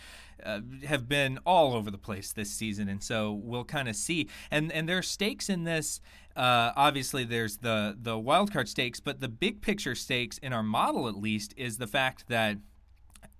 uh, 0.44 0.62
have 0.84 1.08
been 1.08 1.38
all 1.46 1.75
over 1.75 1.91
the 1.91 2.00
place 2.00 2.34
this 2.34 2.50
season, 2.50 2.89
and 2.89 3.03
so 3.03 3.32
we'll 3.34 3.63
kind 3.63 3.88
of 3.88 3.96
see. 3.96 4.27
And 4.50 4.72
and 4.72 4.89
there 4.89 4.98
are 4.98 5.03
stakes 5.03 5.48
in 5.48 5.63
this. 5.63 6.01
Uh, 6.36 6.72
obviously, 6.76 7.24
there's 7.24 7.58
the 7.58 7.98
the 8.00 8.18
wild 8.18 8.52
card 8.52 8.70
stakes, 8.70 9.00
but 9.00 9.20
the 9.20 9.28
big 9.28 9.62
picture 9.62 9.96
stakes 9.96 10.38
in 10.38 10.54
our 10.54 10.64
model, 10.64 11.08
at 11.08 11.16
least, 11.16 11.54
is 11.58 11.78
the 11.78 11.88
fact 11.88 12.28
that 12.30 12.58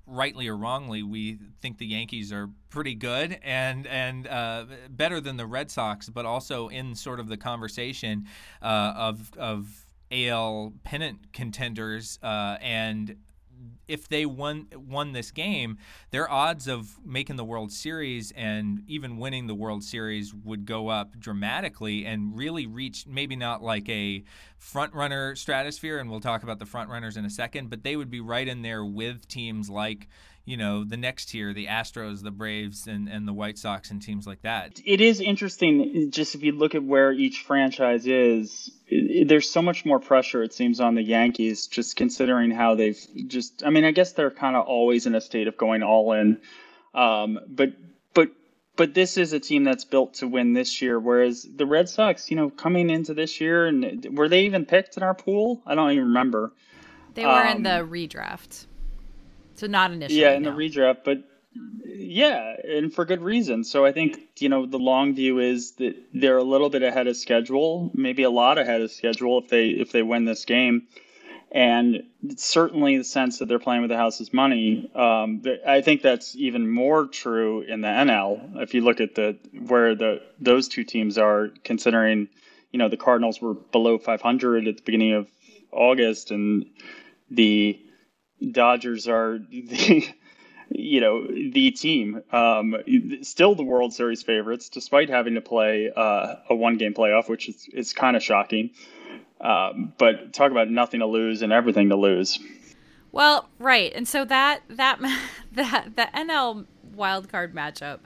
rightly 0.06 0.48
or 0.48 0.58
wrongly, 0.58 1.04
we 1.04 1.38
think 1.62 1.78
the 1.78 1.86
Yankees 1.86 2.32
are 2.32 2.50
pretty 2.70 2.96
good 2.96 3.40
and 3.44 3.88
and 3.88 4.28
uh, 4.28 4.66
better 4.90 5.22
than 5.22 5.38
the 5.38 5.46
Red 5.46 5.72
Sox, 5.72 6.10
but 6.10 6.26
also 6.26 6.68
in 6.68 6.96
sort 6.96 7.20
of 7.20 7.28
the 7.28 7.38
conversation 7.38 8.28
uh, 8.62 8.94
of 8.96 9.32
of 9.38 9.86
AL 10.12 10.74
pennant 10.84 11.32
contenders 11.34 12.20
uh, 12.22 12.58
and 12.62 13.16
if 13.88 14.08
they 14.08 14.26
won 14.26 14.68
won 14.76 15.12
this 15.12 15.32
game, 15.32 15.78
their 16.12 16.30
odds 16.30 16.68
of 16.68 17.00
making 17.06 17.36
the 17.36 17.44
World 17.44 17.72
Series 17.72 18.32
and 18.32 18.84
even 18.88 19.18
winning 19.18 19.48
the 19.48 19.56
World 19.56 19.84
Series 19.84 20.34
would 20.34 20.66
go 20.66 20.88
up 20.88 21.20
dramatically 21.20 22.06
and 22.06 22.38
really 22.38 22.66
reach 22.66 23.06
maybe 23.08 23.36
not 23.36 23.62
like 23.62 23.88
a 23.90 24.24
front 24.58 24.94
runner 24.94 25.36
stratosphere, 25.36 26.00
and 26.00 26.10
we'll 26.10 26.20
talk 26.20 26.44
about 26.44 26.60
the 26.60 26.66
front 26.66 26.90
runners 26.90 27.18
in 27.18 27.26
a 27.26 27.30
second, 27.30 27.70
but 27.70 27.84
they 27.84 27.96
would 27.96 28.12
be 28.12 28.22
right 28.22 28.48
in 28.48 28.62
there 28.62 28.86
with 28.86 29.28
teams 29.28 29.70
like 29.70 30.08
you 30.46 30.58
know 30.58 30.84
the 30.84 30.98
next 30.98 31.28
tier 31.28 31.54
the 31.54 31.68
astros 31.68 32.24
the 32.24 32.32
braves 32.32 32.88
and, 32.88 33.08
and 33.08 33.28
the 33.28 33.34
white 33.34 33.58
sox 33.58 33.92
and 33.92 34.02
teams 34.02 34.26
like 34.26 34.42
that. 34.42 34.80
It 34.86 35.02
is 35.02 35.22
interesting 35.22 36.12
just 36.12 36.36
if 36.36 36.44
you 36.44 36.52
look 36.52 36.76
at 36.76 36.84
where 36.84 37.12
each 37.12 37.42
franchise 37.42 38.08
is 38.08 38.72
it, 38.88 39.28
there's 39.28 39.50
so 39.50 39.62
much 39.62 39.86
more 39.86 40.00
pressure 40.00 40.44
it 40.44 40.54
seems 40.54 40.80
on 40.80 40.96
the 40.96 41.04
yankees 41.04 41.68
just 41.68 41.96
considering 41.96 42.52
how 42.52 42.76
they've 42.76 43.00
just 43.28 43.64
i 43.66 43.70
mean 43.70 43.86
i 43.86 43.92
guess 43.92 44.14
they're 44.14 44.32
kind 44.32 44.56
of 44.56 44.66
always 44.66 45.06
in 45.06 45.16
a 45.16 45.22
state 45.22 45.48
of 45.48 45.58
going 45.58 45.84
all 45.84 46.14
in. 46.14 46.42
Um, 46.94 47.40
but 47.48 47.70
but 48.14 48.30
but 48.76 48.94
this 48.94 49.18
is 49.18 49.34
a 49.34 49.40
team 49.40 49.64
that's 49.64 49.86
built 49.86 50.16
to 50.16 50.28
win 50.28 50.54
this 50.54 50.82
year 50.82 51.00
whereas 51.00 51.48
the 51.56 51.66
red 51.66 51.88
sox 51.88 52.32
you 52.32 52.36
know 52.36 52.50
coming 52.50 52.90
into 52.90 53.14
this 53.14 53.40
year 53.40 53.68
and 53.68 54.18
were 54.18 54.28
they 54.28 54.46
even 54.46 54.66
picked 54.66 54.98
in 54.98 55.04
our 55.04 55.14
pool? 55.14 55.62
I 55.66 55.76
don't 55.76 55.92
even 55.92 56.06
remember. 56.06 56.52
They 57.14 57.26
were 57.26 57.32
um, 57.32 57.58
in 57.58 57.64
the 57.64 57.86
redraft 57.86 58.66
so 59.62 59.68
not 59.68 59.92
initially. 59.92 60.20
Yeah, 60.20 60.34
in 60.34 60.42
no. 60.42 60.52
the 60.52 60.58
redraft, 60.58 61.04
but 61.06 61.24
yeah, 61.86 62.56
and 62.68 62.92
for 62.92 63.06
good 63.06 63.22
reason. 63.22 63.64
So 63.64 63.86
I 63.86 63.92
think 63.92 64.20
you 64.40 64.50
know 64.50 64.66
the 64.66 64.80
long 64.80 65.14
view 65.14 65.38
is 65.38 65.74
that 65.74 65.96
they're 66.14 66.38
a 66.38 66.44
little 66.44 66.72
bit 66.72 66.82
ahead 66.82 67.06
of 67.06 67.16
schedule, 67.16 67.92
maybe 67.94 68.24
a 68.24 68.32
lot 68.32 68.58
ahead 68.58 68.82
of 68.82 68.92
schedule 68.92 69.38
if 69.38 69.50
they 69.50 69.68
if 69.68 69.92
they 69.92 70.02
win 70.02 70.26
this 70.26 70.46
game, 70.46 70.88
and 71.52 72.06
certainly 72.38 72.98
the 72.98 73.04
sense 73.04 73.38
that 73.38 73.48
they're 73.48 73.60
playing 73.60 73.84
with 73.84 73.92
the 73.92 73.98
house's 73.98 74.34
money. 74.34 74.90
Um, 74.96 75.44
I 75.68 75.82
think 75.82 76.02
that's 76.02 76.36
even 76.36 76.68
more 76.68 77.06
true 77.06 77.62
in 77.62 77.82
the 77.82 77.88
NL 77.88 78.64
if 78.64 78.74
you 78.74 78.82
look 78.82 79.00
at 79.00 79.14
the 79.14 79.38
where 79.68 79.94
the 79.94 80.24
those 80.40 80.70
two 80.70 80.84
teams 80.84 81.20
are, 81.20 81.52
considering 81.64 82.30
you 82.72 82.80
know 82.80 82.90
the 82.90 82.98
Cardinals 82.98 83.40
were 83.40 83.54
below 83.54 84.00
500 84.00 84.68
at 84.68 84.78
the 84.78 84.82
beginning 84.82 85.14
of 85.14 85.28
August 85.72 86.32
and 86.32 86.66
the 87.30 87.80
Dodgers 88.52 89.08
are 89.08 89.40
the 89.50 90.08
you 90.70 91.02
know 91.02 91.28
the 91.28 91.72
team. 91.72 92.22
Um, 92.32 92.76
still 93.22 93.56
the 93.56 93.64
world 93.64 93.94
series 93.94 94.24
favorites 94.24 94.70
despite 94.70 95.10
having 95.10 95.36
to 95.36 95.42
play 95.42 95.92
uh, 95.96 96.36
a 96.50 96.56
one 96.56 96.78
game 96.78 96.94
playoff 96.94 97.30
which 97.30 97.50
is, 97.50 97.68
is 97.74 97.94
kind 97.94 98.16
of 98.16 98.24
shocking. 98.24 98.72
Um, 99.40 99.94
but 99.98 100.34
talk 100.34 100.52
about 100.52 100.70
nothing 100.70 101.00
to 101.00 101.08
lose 101.08 101.42
and 101.42 101.52
everything 101.52 101.90
to 101.90 101.96
lose. 101.96 102.40
Well 103.12 103.50
right 103.60 103.92
and 103.94 104.08
so 104.08 104.26
that 104.26 104.62
that 104.70 105.00
that 105.52 105.96
the 105.96 106.08
nl 106.14 106.66
wildcard 106.96 107.54
matchup 107.54 108.00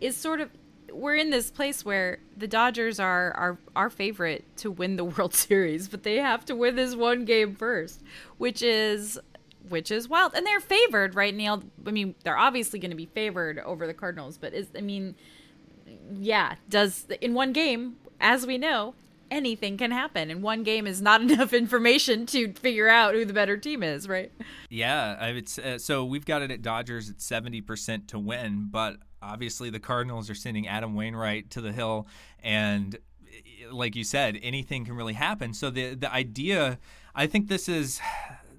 is 0.00 0.16
sort 0.16 0.40
of 0.40 0.50
we're 0.92 1.16
in 1.16 1.30
this 1.30 1.50
place 1.50 1.84
where 1.84 2.18
the 2.36 2.46
Dodgers 2.46 3.00
are 3.00 3.32
are 3.32 3.58
our 3.74 3.90
favorite 3.90 4.44
to 4.58 4.70
win 4.70 4.96
the 4.96 5.04
World 5.16 5.34
Series, 5.34 5.88
but 5.88 6.02
they 6.02 6.16
have 6.16 6.44
to 6.46 6.54
win 6.54 6.76
this 6.76 6.94
one 6.94 7.24
game 7.24 7.54
first, 7.54 8.02
which 8.38 8.62
is 8.62 9.18
which 9.68 9.90
is 9.90 10.08
wild. 10.08 10.34
And 10.34 10.46
they're 10.46 10.60
favored, 10.60 11.14
right, 11.14 11.34
Neil? 11.34 11.62
I 11.86 11.90
mean, 11.90 12.14
they're 12.24 12.38
obviously 12.38 12.78
going 12.78 12.90
to 12.90 12.96
be 12.96 13.06
favored 13.06 13.58
over 13.60 13.86
the 13.86 13.94
Cardinals, 13.94 14.38
but 14.38 14.52
is 14.52 14.68
I 14.76 14.80
mean, 14.80 15.14
yeah, 16.18 16.56
does 16.68 17.06
in 17.20 17.34
one 17.34 17.52
game, 17.52 17.96
as 18.20 18.46
we 18.46 18.58
know, 18.58 18.94
anything 19.30 19.76
can 19.76 19.90
happen. 19.90 20.30
And 20.30 20.42
one 20.42 20.62
game 20.62 20.86
is 20.86 21.00
not 21.00 21.20
enough 21.30 21.52
information 21.52 22.26
to 22.26 22.52
figure 22.52 22.88
out 22.88 23.14
who 23.14 23.24
the 23.24 23.32
better 23.32 23.56
team 23.56 23.82
is, 23.82 24.08
right? 24.08 24.30
Yeah, 24.68 25.16
I 25.18 25.32
would, 25.32 25.48
uh, 25.58 25.78
so 25.78 26.04
we've 26.04 26.26
got 26.26 26.42
it 26.42 26.50
at 26.50 26.62
Dodgers 26.62 27.10
at 27.10 27.18
70% 27.18 28.08
to 28.08 28.18
win, 28.18 28.68
but 28.70 28.98
obviously 29.20 29.70
the 29.70 29.80
Cardinals 29.80 30.28
are 30.28 30.34
sending 30.34 30.68
Adam 30.68 30.94
Wainwright 30.94 31.50
to 31.50 31.60
the 31.60 31.72
hill 31.72 32.06
and 32.42 32.98
like 33.70 33.96
you 33.96 34.04
said, 34.04 34.38
anything 34.42 34.84
can 34.84 34.94
really 34.94 35.12
happen. 35.14 35.54
So 35.54 35.70
the 35.70 35.94
the 35.94 36.12
idea, 36.12 36.78
I 37.14 37.26
think 37.26 37.48
this 37.48 37.68
is 37.68 38.00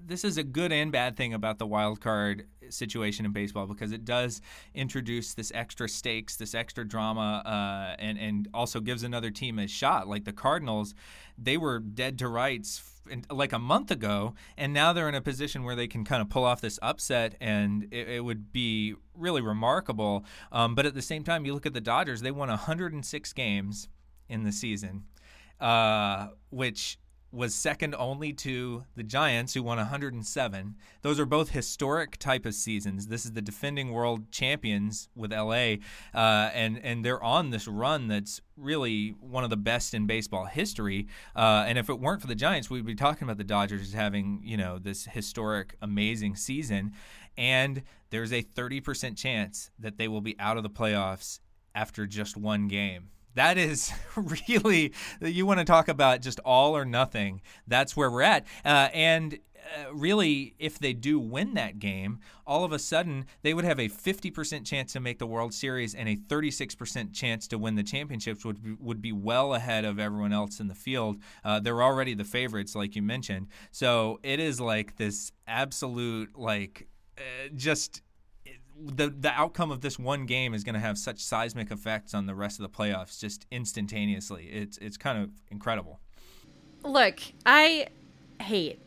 this 0.06 0.24
is 0.24 0.36
a 0.36 0.42
good 0.42 0.72
and 0.72 0.92
bad 0.92 1.16
thing 1.16 1.32
about 1.34 1.58
the 1.58 1.66
wild 1.66 2.00
card 2.00 2.46
situation 2.68 3.24
in 3.24 3.32
baseball 3.32 3.66
because 3.66 3.92
it 3.92 4.04
does 4.04 4.40
introduce 4.74 5.34
this 5.34 5.50
extra 5.54 5.88
stakes, 5.88 6.36
this 6.36 6.54
extra 6.54 6.86
drama, 6.86 7.42
uh, 7.44 7.96
and 7.98 8.18
and 8.18 8.48
also 8.52 8.80
gives 8.80 9.02
another 9.02 9.30
team 9.30 9.58
a 9.58 9.66
shot. 9.66 10.08
Like 10.08 10.24
the 10.24 10.32
Cardinals, 10.32 10.94
they 11.38 11.56
were 11.56 11.78
dead 11.78 12.18
to 12.20 12.28
rights 12.28 12.82
like 13.30 13.52
a 13.52 13.58
month 13.58 13.90
ago, 13.90 14.34
and 14.56 14.72
now 14.72 14.92
they're 14.92 15.08
in 15.08 15.14
a 15.14 15.20
position 15.20 15.64
where 15.64 15.76
they 15.76 15.86
can 15.86 16.04
kind 16.04 16.22
of 16.22 16.28
pull 16.28 16.44
off 16.44 16.60
this 16.60 16.78
upset, 16.82 17.34
and 17.40 17.88
it, 17.90 18.08
it 18.08 18.24
would 18.24 18.52
be 18.52 18.94
really 19.14 19.42
remarkable. 19.42 20.24
Um, 20.52 20.74
but 20.74 20.86
at 20.86 20.94
the 20.94 21.02
same 21.02 21.24
time, 21.24 21.44
you 21.44 21.54
look 21.54 21.66
at 21.66 21.74
the 21.74 21.80
Dodgers; 21.80 22.20
they 22.20 22.30
won 22.30 22.48
106 22.48 23.32
games 23.32 23.88
in 24.28 24.44
the 24.44 24.52
season, 24.52 25.04
uh, 25.60 26.28
which 26.50 26.98
was 27.34 27.54
second 27.54 27.94
only 27.96 28.32
to 28.32 28.84
the 28.94 29.02
Giants, 29.02 29.54
who 29.54 29.62
won 29.62 29.78
107. 29.78 30.76
Those 31.02 31.18
are 31.18 31.26
both 31.26 31.50
historic 31.50 32.16
type 32.18 32.46
of 32.46 32.54
seasons. 32.54 33.08
This 33.08 33.24
is 33.24 33.32
the 33.32 33.42
defending 33.42 33.90
world 33.90 34.30
champions 34.30 35.08
with 35.16 35.32
LA, 35.32 35.76
uh, 36.14 36.50
and 36.54 36.78
and 36.82 37.04
they're 37.04 37.22
on 37.22 37.50
this 37.50 37.66
run 37.66 38.08
that's 38.08 38.40
really 38.56 39.14
one 39.20 39.44
of 39.44 39.50
the 39.50 39.56
best 39.56 39.94
in 39.94 40.06
baseball 40.06 40.44
history. 40.44 41.08
Uh, 41.34 41.64
and 41.66 41.76
if 41.76 41.88
it 41.88 41.98
weren't 41.98 42.20
for 42.20 42.28
the 42.28 42.34
Giants, 42.34 42.70
we'd 42.70 42.86
be 42.86 42.94
talking 42.94 43.24
about 43.24 43.38
the 43.38 43.44
Dodgers 43.44 43.92
having 43.92 44.40
you 44.44 44.56
know 44.56 44.78
this 44.78 45.06
historic, 45.06 45.76
amazing 45.82 46.36
season. 46.36 46.92
And 47.36 47.82
there's 48.10 48.32
a 48.32 48.44
30% 48.44 49.16
chance 49.16 49.72
that 49.80 49.98
they 49.98 50.06
will 50.06 50.20
be 50.20 50.38
out 50.38 50.56
of 50.56 50.62
the 50.62 50.70
playoffs 50.70 51.40
after 51.74 52.06
just 52.06 52.36
one 52.36 52.68
game 52.68 53.08
that 53.34 53.58
is 53.58 53.92
really 54.16 54.92
you 55.20 55.46
want 55.46 55.58
to 55.58 55.64
talk 55.64 55.88
about 55.88 56.20
just 56.20 56.40
all 56.40 56.76
or 56.76 56.84
nothing. 56.84 57.40
That's 57.66 57.96
where 57.96 58.10
we're 58.10 58.22
at, 58.22 58.46
uh, 58.64 58.88
and. 58.92 59.38
Uh, 59.64 59.94
really, 59.94 60.54
if 60.58 60.78
they 60.78 60.92
do 60.92 61.18
win 61.18 61.54
that 61.54 61.78
game, 61.78 62.18
all 62.46 62.64
of 62.64 62.72
a 62.72 62.78
sudden 62.78 63.24
they 63.40 63.54
would 63.54 63.64
have 63.64 63.78
a 63.78 63.88
50% 63.88 64.66
chance 64.66 64.92
to 64.92 65.00
make 65.00 65.18
the 65.18 65.26
World 65.26 65.54
Series 65.54 65.94
and 65.94 66.06
a 66.06 66.16
36% 66.16 67.14
chance 67.14 67.48
to 67.48 67.56
win 67.56 67.74
the 67.74 67.82
championships, 67.82 68.44
would 68.44 68.78
would 68.78 69.00
be 69.00 69.10
well 69.10 69.54
ahead 69.54 69.86
of 69.86 69.98
everyone 69.98 70.34
else 70.34 70.60
in 70.60 70.68
the 70.68 70.74
field. 70.74 71.16
Uh, 71.42 71.60
they're 71.60 71.82
already 71.82 72.12
the 72.12 72.24
favorites, 72.24 72.74
like 72.74 72.94
you 72.94 73.00
mentioned. 73.00 73.46
So 73.70 74.20
it 74.22 74.38
is 74.38 74.60
like 74.60 74.96
this 74.96 75.32
absolute, 75.46 76.38
like, 76.38 76.86
uh, 77.16 77.48
just 77.56 78.02
the 78.80 79.08
the 79.08 79.30
outcome 79.30 79.70
of 79.70 79.80
this 79.80 79.98
one 79.98 80.26
game 80.26 80.54
is 80.54 80.64
going 80.64 80.74
to 80.74 80.80
have 80.80 80.98
such 80.98 81.20
seismic 81.20 81.70
effects 81.70 82.14
on 82.14 82.26
the 82.26 82.34
rest 82.34 82.58
of 82.58 82.62
the 82.62 82.76
playoffs 82.76 83.18
just 83.20 83.46
instantaneously. 83.50 84.46
It's 84.46 84.78
it's 84.78 84.96
kind 84.96 85.22
of 85.22 85.30
incredible. 85.50 86.00
Look, 86.82 87.20
I 87.46 87.88
hate 88.40 88.80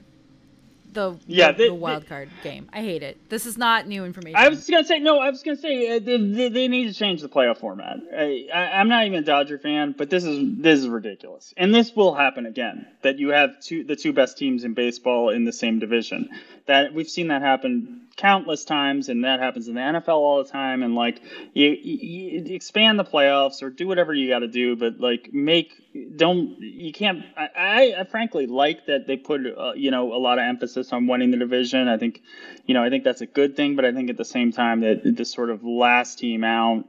the 0.93 1.17
yeah 1.27 1.51
the, 1.51 1.67
the 1.67 1.73
wild 1.73 2.03
the, 2.03 2.07
card 2.07 2.29
game. 2.43 2.69
I 2.73 2.81
hate 2.81 3.03
it. 3.03 3.29
This 3.29 3.45
is 3.45 3.57
not 3.57 3.87
new 3.87 4.05
information. 4.05 4.35
I 4.35 4.49
was 4.49 4.67
gonna 4.67 4.83
say 4.83 4.99
no. 4.99 5.19
I 5.19 5.29
was 5.29 5.43
gonna 5.43 5.57
say 5.57 5.95
uh, 5.95 5.99
they, 5.99 6.49
they, 6.49 6.67
need 6.67 6.87
to 6.87 6.93
change 6.93 7.21
the 7.21 7.29
playoff 7.29 7.59
format. 7.59 7.97
I, 8.13 8.47
I, 8.53 8.81
am 8.81 8.89
not 8.89 9.05
even 9.05 9.19
a 9.19 9.23
Dodger 9.23 9.59
fan, 9.59 9.93
but 9.97 10.09
this 10.09 10.23
is 10.23 10.57
this 10.57 10.79
is 10.79 10.87
ridiculous, 10.87 11.53
and 11.55 11.73
this 11.73 11.95
will 11.95 12.13
happen 12.15 12.45
again. 12.45 12.87
That 13.03 13.19
you 13.19 13.29
have 13.29 13.59
two 13.61 13.83
the 13.83 13.95
two 13.95 14.13
best 14.13 14.37
teams 14.37 14.63
in 14.63 14.73
baseball 14.73 15.29
in 15.29 15.45
the 15.45 15.53
same 15.53 15.79
division. 15.79 16.29
That 16.67 16.93
we've 16.93 17.09
seen 17.09 17.29
that 17.29 17.41
happen 17.41 18.07
countless 18.17 18.65
times, 18.65 19.09
and 19.09 19.23
that 19.23 19.39
happens 19.39 19.67
in 19.67 19.75
the 19.75 19.81
NFL 19.81 20.09
all 20.09 20.43
the 20.43 20.49
time. 20.49 20.83
And 20.83 20.95
like, 20.95 21.21
you, 21.53 21.69
you, 21.69 22.41
you 22.41 22.55
expand 22.55 22.99
the 22.99 23.05
playoffs 23.05 23.61
or 23.61 23.69
do 23.69 23.87
whatever 23.87 24.13
you 24.13 24.27
got 24.27 24.39
to 24.39 24.47
do, 24.47 24.75
but 24.75 24.99
like, 24.99 25.31
make 25.31 25.71
don't 26.15 26.59
you 26.59 26.91
can't. 26.91 27.23
I, 27.35 27.49
I, 27.55 28.01
I 28.01 28.03
frankly 28.03 28.47
like 28.47 28.87
that 28.87 29.07
they 29.07 29.17
put 29.17 29.41
uh, 29.45 29.73
you 29.75 29.91
know 29.91 30.13
a 30.13 30.19
lot 30.19 30.39
of 30.39 30.43
emphasis 30.43 30.91
on 30.91 31.07
winning 31.07 31.31
the 31.31 31.37
division. 31.37 31.87
I 31.87 31.97
think, 31.97 32.21
you 32.65 32.73
know, 32.73 32.83
I 32.83 32.89
think 32.89 33.03
that's 33.03 33.21
a 33.21 33.27
good 33.27 33.55
thing, 33.55 33.75
but 33.75 33.85
I 33.85 33.93
think 33.93 34.09
at 34.09 34.17
the 34.17 34.25
same 34.25 34.51
time 34.51 34.81
that 34.81 35.01
this 35.03 35.31
sort 35.31 35.49
of 35.49 35.63
last 35.63 36.19
team 36.19 36.43
out 36.43 36.85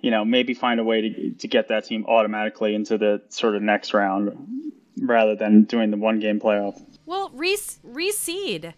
you 0.00 0.10
know, 0.10 0.22
maybe 0.22 0.52
find 0.52 0.80
a 0.80 0.84
way 0.84 1.00
to 1.00 1.30
to 1.30 1.48
get 1.48 1.68
that 1.68 1.86
team 1.86 2.04
automatically 2.06 2.74
into 2.74 2.98
the 2.98 3.22
sort 3.30 3.56
of 3.56 3.62
next 3.62 3.94
round. 3.94 4.72
rather 5.00 5.34
than 5.34 5.64
doing 5.64 5.90
the 5.90 5.96
one 5.96 6.20
game 6.20 6.40
playoff. 6.40 6.78
Well, 7.06 7.30
re- 7.34 7.56
reseed. 7.56 8.74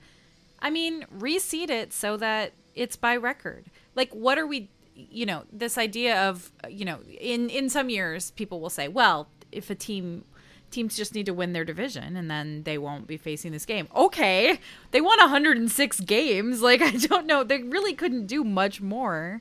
I 0.61 0.71
mean, 0.71 1.06
reseed 1.16 1.71
it 1.71 1.92
so 1.92 2.16
that 2.16 2.52
it's 2.75 2.97
by 2.97 3.16
record. 3.16 3.66
Like, 3.95 4.11
what 4.12 4.38
are 4.38 4.47
we? 4.47 4.68
You 4.95 5.26
know, 5.26 5.45
this 5.52 5.76
idea 5.76 6.28
of 6.28 6.50
you 6.68 6.85
know, 6.85 7.00
in 7.21 7.50
in 7.50 7.68
some 7.68 7.90
years, 7.90 8.30
people 8.33 8.61
will 8.61 8.71
say, 8.71 8.88
well, 8.88 9.28
if 9.52 9.71
a 9.71 9.75
team 9.75 10.25
teams 10.71 10.97
just 10.97 11.14
need 11.14 11.26
to 11.26 11.35
win 11.35 11.52
their 11.52 11.64
division 11.64 12.16
and 12.16 12.30
then 12.30 12.62
they 12.64 12.76
won't 12.76 13.06
be 13.06 13.16
facing 13.16 13.52
this 13.52 13.64
game. 13.64 13.88
Okay. 13.95 14.59
They 14.90 15.00
won 15.00 15.18
106 15.18 16.00
games. 16.00 16.61
Like 16.66 16.83
I 16.83 16.90
don't 16.90 17.26
know, 17.26 17.45
they 17.45 17.62
really 17.62 17.95
couldn't 17.95 18.26
do 18.26 18.42
much 18.42 18.80
more. 18.80 19.40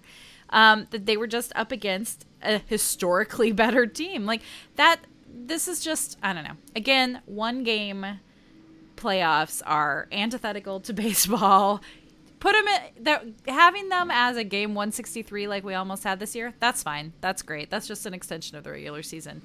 Um 0.51 0.87
that 0.91 1.07
they 1.07 1.17
were 1.17 1.27
just 1.27 1.51
up 1.55 1.71
against 1.71 2.25
a 2.43 2.59
historically 2.59 3.51
better 3.63 3.87
team. 3.87 4.25
Like 4.25 4.41
that 4.75 5.01
this 5.27 5.67
is 5.67 5.79
just 5.83 6.17
I 6.21 6.33
don't 6.33 6.43
know. 6.43 6.57
Again, 6.75 7.21
one 7.25 7.63
game 7.63 8.19
playoffs 9.05 9.61
are 9.65 10.07
antithetical 10.11 10.79
to 10.81 10.93
baseball. 11.05 11.81
Put 12.39 12.53
them 12.53 12.67
in 12.67 13.03
that 13.03 13.25
having 13.47 13.89
them 13.89 14.09
as 14.11 14.37
a 14.37 14.43
game 14.43 14.75
163 14.75 15.47
like 15.47 15.63
we 15.63 15.73
almost 15.73 16.03
had 16.03 16.19
this 16.19 16.35
year. 16.35 16.53
That's 16.59 16.83
fine. 16.83 17.13
That's 17.21 17.41
great. 17.41 17.69
That's 17.69 17.87
just 17.87 18.05
an 18.05 18.13
extension 18.13 18.57
of 18.57 18.63
the 18.63 18.71
regular 18.71 19.03
season 19.03 19.41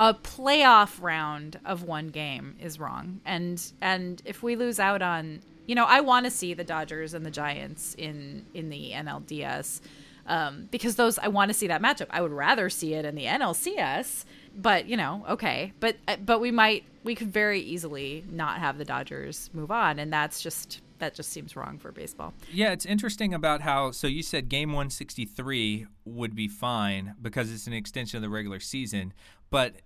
a 0.00 0.14
playoff 0.14 1.02
round 1.02 1.58
of 1.64 1.82
one 1.82 2.08
game 2.08 2.56
is 2.60 2.78
wrong. 2.78 3.20
And 3.24 3.60
and 3.80 4.22
if 4.24 4.42
we 4.42 4.56
lose 4.56 4.78
out 4.78 5.02
on, 5.02 5.40
you 5.66 5.74
know, 5.74 5.84
I 5.86 6.00
want 6.00 6.24
to 6.24 6.30
see 6.30 6.54
the 6.54 6.64
Dodgers 6.64 7.14
and 7.14 7.26
the 7.26 7.30
Giants 7.30 7.94
in 7.94 8.46
in 8.54 8.70
the 8.70 8.92
NLDS 8.92 9.80
um, 10.26 10.68
because 10.70 10.96
those 10.96 11.18
I 11.18 11.28
want 11.28 11.48
to 11.48 11.54
see 11.54 11.66
that 11.66 11.82
matchup. 11.82 12.06
I 12.10 12.20
would 12.20 12.32
rather 12.32 12.70
see 12.70 12.94
it 12.94 13.04
in 13.04 13.14
the 13.14 13.24
NLCS, 13.24 14.24
but 14.56 14.86
you 14.86 14.96
know, 14.96 15.24
okay. 15.28 15.72
But 15.80 15.96
uh, 16.06 16.16
but 16.16 16.40
we 16.40 16.50
might 16.50 16.84
we 17.04 17.14
could 17.14 17.32
very 17.32 17.60
easily 17.60 18.24
not 18.30 18.58
have 18.58 18.78
the 18.78 18.84
Dodgers 18.84 19.50
move 19.52 19.70
on, 19.70 19.98
and 19.98 20.12
that's 20.12 20.40
just 20.40 20.80
that 20.98 21.14
just 21.14 21.30
seems 21.30 21.56
wrong 21.56 21.78
for 21.78 21.92
baseball. 21.92 22.34
Yeah, 22.52 22.72
it's 22.72 22.86
interesting 22.86 23.34
about 23.34 23.62
how 23.62 23.90
so 23.90 24.06
you 24.06 24.22
said 24.22 24.48
game 24.48 24.70
163 24.70 25.86
would 26.04 26.34
be 26.34 26.48
fine 26.48 27.14
because 27.20 27.52
it's 27.52 27.66
an 27.66 27.72
extension 27.72 28.16
of 28.18 28.22
the 28.22 28.28
regular 28.28 28.60
season, 28.60 29.12
but 29.50 29.76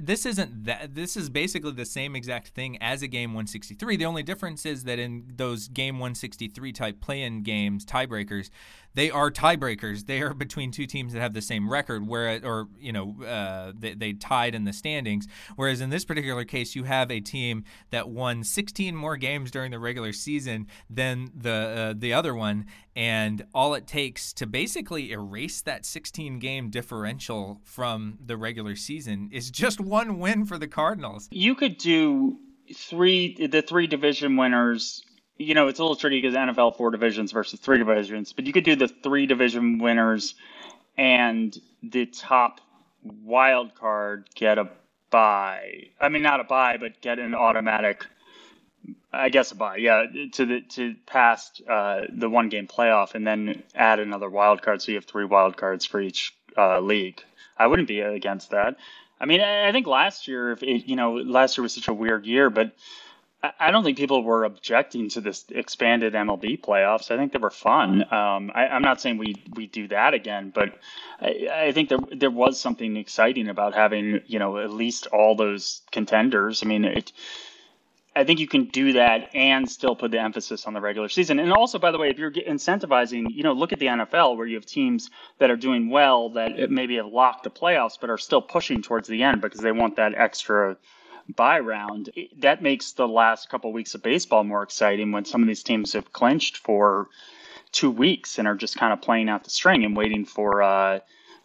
this 0.00 0.24
isn't 0.26 0.64
that 0.64 0.94
this 0.94 1.16
is 1.16 1.28
basically 1.28 1.72
the 1.72 1.84
same 1.84 2.16
exact 2.16 2.48
thing 2.48 2.78
as 2.82 3.02
a 3.02 3.06
game 3.06 3.30
163 3.30 3.96
the 3.96 4.06
only 4.06 4.22
difference 4.22 4.64
is 4.64 4.84
that 4.84 4.98
in 4.98 5.24
those 5.36 5.68
game 5.68 5.96
163 5.96 6.72
type 6.72 7.00
play-in 7.00 7.42
games 7.42 7.84
tiebreakers 7.84 8.48
they 8.94 9.10
are 9.10 9.30
tiebreakers 9.30 10.06
they 10.06 10.20
are 10.20 10.34
between 10.34 10.70
two 10.70 10.86
teams 10.86 11.12
that 11.12 11.20
have 11.20 11.34
the 11.34 11.42
same 11.42 11.70
record 11.70 12.06
where 12.06 12.40
or 12.44 12.68
you 12.78 12.92
know 12.92 13.16
uh, 13.24 13.72
they, 13.78 13.94
they 13.94 14.12
tied 14.12 14.54
in 14.54 14.64
the 14.64 14.72
standings 14.72 15.26
whereas 15.56 15.80
in 15.80 15.90
this 15.90 16.04
particular 16.04 16.44
case 16.44 16.74
you 16.74 16.84
have 16.84 17.10
a 17.10 17.20
team 17.20 17.64
that 17.90 18.08
won 18.08 18.42
16 18.44 18.94
more 18.94 19.16
games 19.16 19.50
during 19.50 19.70
the 19.70 19.78
regular 19.78 20.12
season 20.12 20.66
than 20.88 21.30
the 21.36 21.50
uh, 21.50 21.94
the 21.96 22.12
other 22.12 22.34
one 22.34 22.66
and 22.96 23.46
all 23.54 23.74
it 23.74 23.86
takes 23.86 24.32
to 24.32 24.46
basically 24.46 25.12
erase 25.12 25.62
that 25.62 25.86
16 25.86 26.38
game 26.38 26.70
differential 26.70 27.60
from 27.64 28.18
the 28.24 28.36
regular 28.36 28.76
season 28.76 29.28
is 29.32 29.50
just 29.50 29.80
one 29.80 30.18
win 30.18 30.44
for 30.44 30.58
the 30.58 30.68
Cardinals. 30.68 31.28
You 31.30 31.54
could 31.54 31.78
do 31.78 32.38
three 32.74 33.46
the 33.46 33.62
three 33.62 33.86
division 33.86 34.36
winners. 34.36 35.02
You 35.40 35.54
know, 35.54 35.68
it's 35.68 35.78
a 35.78 35.82
little 35.82 35.96
tricky 35.96 36.20
because 36.20 36.36
NFL 36.36 36.76
four 36.76 36.90
divisions 36.90 37.32
versus 37.32 37.60
three 37.60 37.78
divisions, 37.78 38.32
but 38.32 38.46
you 38.46 38.52
could 38.52 38.64
do 38.64 38.76
the 38.76 38.88
three 38.88 39.26
division 39.26 39.78
winners 39.78 40.34
and 40.98 41.56
the 41.82 42.06
top 42.06 42.60
wild 43.24 43.74
card 43.74 44.28
get 44.34 44.58
a 44.58 44.68
buy. 45.10 45.88
I 46.00 46.10
mean, 46.10 46.22
not 46.22 46.40
a 46.40 46.44
buy, 46.44 46.76
but 46.76 47.00
get 47.00 47.18
an 47.18 47.34
automatic 47.34 48.06
I 49.12 49.28
guess 49.28 49.50
a 49.50 49.56
bye, 49.56 49.76
yeah, 49.76 50.04
to 50.32 50.46
the 50.46 50.60
to 50.60 50.94
past 51.06 51.62
uh, 51.68 52.02
the 52.10 52.28
one 52.28 52.48
game 52.48 52.68
playoff, 52.68 53.14
and 53.14 53.26
then 53.26 53.62
add 53.74 53.98
another 53.98 54.30
wild 54.30 54.62
card, 54.62 54.82
so 54.82 54.92
you 54.92 54.98
have 54.98 55.04
three 55.04 55.24
wild 55.24 55.56
cards 55.56 55.84
for 55.84 56.00
each 56.00 56.34
uh, 56.56 56.80
league. 56.80 57.20
I 57.58 57.66
wouldn't 57.66 57.88
be 57.88 58.00
against 58.00 58.50
that. 58.50 58.76
I 59.20 59.26
mean, 59.26 59.40
I 59.40 59.72
think 59.72 59.86
last 59.86 60.28
year, 60.28 60.52
if 60.52 60.62
it, 60.62 60.86
you 60.86 60.96
know, 60.96 61.14
last 61.14 61.58
year 61.58 61.62
was 61.62 61.74
such 61.74 61.88
a 61.88 61.94
weird 61.94 62.24
year, 62.24 62.50
but 62.50 62.72
I 63.42 63.70
don't 63.70 63.84
think 63.84 63.96
people 63.96 64.22
were 64.22 64.44
objecting 64.44 65.08
to 65.10 65.20
this 65.22 65.46
expanded 65.48 66.12
MLB 66.12 66.60
playoffs. 66.60 67.10
I 67.10 67.16
think 67.16 67.32
they 67.32 67.38
were 67.38 67.50
fun. 67.50 68.02
Um, 68.12 68.52
I, 68.54 68.66
am 68.76 68.82
not 68.82 69.00
saying 69.00 69.16
we 69.16 69.34
we 69.54 69.66
do 69.66 69.88
that 69.88 70.12
again, 70.12 70.52
but 70.54 70.78
I, 71.20 71.48
I, 71.50 71.72
think 71.72 71.88
there 71.88 71.98
there 72.14 72.30
was 72.30 72.60
something 72.60 72.96
exciting 72.96 73.48
about 73.48 73.74
having 73.74 74.20
you 74.26 74.38
know 74.38 74.58
at 74.58 74.70
least 74.70 75.06
all 75.06 75.36
those 75.36 75.80
contenders. 75.90 76.62
I 76.62 76.66
mean, 76.66 76.84
it 76.84 77.12
I 78.14 78.24
think 78.24 78.40
you 78.40 78.48
can 78.48 78.64
do 78.64 78.92
that 78.94 79.34
and 79.34 79.70
still 79.70 79.96
put 79.96 80.10
the 80.10 80.20
emphasis 80.20 80.66
on 80.66 80.74
the 80.74 80.80
regular 80.80 81.08
season. 81.08 81.38
And 81.38 81.52
also, 81.52 81.78
by 81.78 81.92
the 81.92 81.98
way, 81.98 82.10
if 82.10 82.18
you're 82.18 82.32
incentivizing, 82.32 83.26
you 83.30 83.44
know, 83.44 83.52
look 83.52 83.72
at 83.72 83.78
the 83.78 83.86
NFL 83.86 84.36
where 84.36 84.46
you 84.46 84.56
have 84.56 84.66
teams 84.66 85.10
that 85.38 85.50
are 85.50 85.56
doing 85.56 85.88
well 85.88 86.30
that 86.30 86.70
maybe 86.70 86.96
have 86.96 87.06
locked 87.06 87.44
the 87.44 87.50
playoffs 87.50 87.96
but 88.00 88.10
are 88.10 88.18
still 88.18 88.42
pushing 88.42 88.82
towards 88.82 89.06
the 89.08 89.22
end 89.22 89.40
because 89.40 89.60
they 89.60 89.72
want 89.72 89.96
that 89.96 90.14
extra 90.14 90.76
buy 91.30 91.60
round. 91.60 92.10
That 92.38 92.62
makes 92.62 92.92
the 92.92 93.08
last 93.08 93.48
couple 93.48 93.70
of 93.70 93.74
weeks 93.74 93.94
of 93.94 94.02
baseball 94.02 94.44
more 94.44 94.62
exciting 94.62 95.12
when 95.12 95.24
some 95.24 95.42
of 95.42 95.48
these 95.48 95.62
teams 95.62 95.92
have 95.92 96.12
clinched 96.12 96.58
for 96.58 97.08
two 97.72 97.90
weeks 97.90 98.38
and 98.38 98.48
are 98.48 98.54
just 98.54 98.76
kind 98.76 98.92
of 98.92 99.00
playing 99.00 99.28
out 99.28 99.44
the 99.44 99.50
string 99.50 99.84
and 99.84 99.96
waiting 99.96 100.24
for. 100.24 100.62
Uh, 100.62 101.00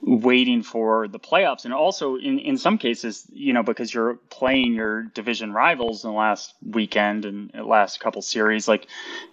waiting 0.07 0.61
for 0.61 1.07
the 1.07 1.19
playoffs. 1.19 1.65
And 1.65 1.73
also 1.73 2.15
in, 2.15 2.37
in 2.37 2.59
some 2.59 2.77
cases 2.77 3.25
you 3.33 3.53
know 3.53 3.63
because 3.63 3.91
you're 3.91 4.15
playing 4.29 4.73
your 4.75 5.03
division 5.03 5.51
rivals 5.51 6.03
in 6.03 6.11
the 6.11 6.15
last 6.15 6.53
weekend 6.63 7.25
and 7.25 7.51
last 7.65 7.99
couple 7.99 8.21
series 8.21 8.67
like 8.67 8.87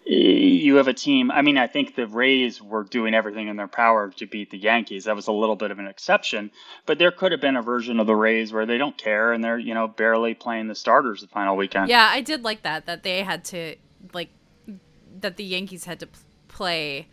eh, 0.07 0.15
you 0.15 0.77
have 0.77 0.89
a 0.89 0.95
team. 0.95 1.31
I 1.31 1.43
mean 1.43 1.59
i 1.59 1.67
think 1.67 1.95
the 1.95 2.07
rays 2.07 2.63
were 2.63 2.85
doing 2.85 3.13
everything 3.13 3.49
in 3.49 3.57
their 3.57 3.69
power 3.69 4.11
to 4.17 4.27
beat 4.27 4.51
the 4.51 4.59
yankees. 4.59 5.05
That 5.05 5.15
was 5.15 5.27
a 5.27 5.33
little 5.33 5.57
bit 5.57 5.71
of 5.71 5.79
an 5.79 5.87
exception. 5.87 6.51
But 6.87 6.99
there 6.99 7.11
could 7.13 7.33
have 7.33 7.41
been 7.43 7.57
a 7.57 7.63
version 7.63 8.01
of 8.01 8.07
the 8.07 8.17
rays 8.17 8.51
where 8.51 8.65
they 8.65 8.79
don't 8.79 8.97
care 8.97 9.33
and 9.33 9.45
they're 9.45 9.59
you 9.59 9.75
know 9.75 9.89
barely 9.89 10.33
playing 10.33 10.69
the 10.69 10.75
starters 10.75 11.21
the 11.21 11.27
final 11.27 11.55
weekend. 11.55 11.91
Yeah 11.91 12.09
i 12.11 12.23
did 12.23 12.45
like 12.45 12.63
that 12.63 12.87
that 12.87 13.03
they 13.03 13.23
had 13.23 13.45
to 13.45 13.77
like 14.15 14.31
that 15.21 15.37
the 15.37 15.45
yankees 15.45 15.85
had 15.85 16.01
to 16.01 16.09
play 16.49 17.09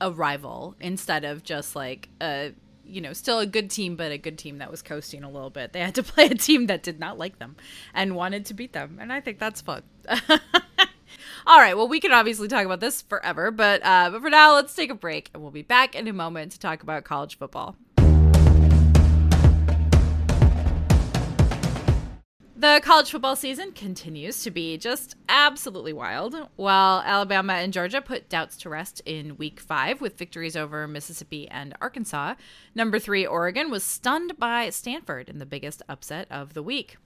a 0.00 0.10
rival 0.10 0.74
instead 0.80 1.24
of 1.24 1.42
just 1.42 1.76
like 1.76 2.08
a 2.20 2.52
you 2.86 3.00
know, 3.00 3.12
still 3.12 3.38
a 3.38 3.46
good 3.46 3.70
team, 3.70 3.96
but 3.96 4.12
a 4.12 4.18
good 4.18 4.38
team 4.38 4.58
that 4.58 4.70
was 4.70 4.82
coasting 4.82 5.24
a 5.24 5.30
little 5.30 5.50
bit. 5.50 5.72
They 5.72 5.80
had 5.80 5.94
to 5.96 6.02
play 6.04 6.26
a 6.26 6.34
team 6.34 6.66
that 6.66 6.82
did 6.82 6.98
not 6.98 7.18
like 7.18 7.38
them 7.38 7.56
and 7.94 8.16
wanted 8.16 8.46
to 8.46 8.54
beat 8.54 8.72
them. 8.72 8.98
And 9.00 9.12
I 9.12 9.20
think 9.20 9.38
that's 9.38 9.60
fun. 9.60 9.82
All 11.46 11.58
right. 11.58 11.76
Well, 11.76 11.88
we 11.88 12.00
can 12.00 12.12
obviously 12.12 12.48
talk 12.48 12.64
about 12.64 12.80
this 12.80 13.02
forever, 13.02 13.50
but 13.50 13.84
uh, 13.84 14.10
but 14.10 14.22
for 14.22 14.30
now, 14.30 14.54
let's 14.54 14.74
take 14.74 14.90
a 14.90 14.94
break, 14.94 15.30
and 15.32 15.42
we'll 15.42 15.52
be 15.52 15.62
back 15.62 15.94
in 15.94 16.08
a 16.08 16.12
moment 16.12 16.52
to 16.52 16.60
talk 16.60 16.82
about 16.82 17.04
college 17.04 17.38
football. 17.38 17.76
The 22.58 22.80
college 22.82 23.10
football 23.10 23.36
season 23.36 23.72
continues 23.72 24.42
to 24.44 24.50
be 24.50 24.78
just 24.78 25.14
absolutely 25.28 25.92
wild. 25.92 26.34
While 26.56 27.02
Alabama 27.04 27.52
and 27.52 27.70
Georgia 27.70 28.00
put 28.00 28.30
doubts 28.30 28.56
to 28.58 28.70
rest 28.70 29.02
in 29.04 29.36
week 29.36 29.60
five 29.60 30.00
with 30.00 30.16
victories 30.16 30.56
over 30.56 30.88
Mississippi 30.88 31.46
and 31.50 31.74
Arkansas, 31.82 32.34
number 32.74 32.98
three 32.98 33.26
Oregon 33.26 33.70
was 33.70 33.84
stunned 33.84 34.38
by 34.38 34.70
Stanford 34.70 35.28
in 35.28 35.36
the 35.36 35.44
biggest 35.44 35.82
upset 35.86 36.28
of 36.30 36.54
the 36.54 36.62
week. 36.62 36.96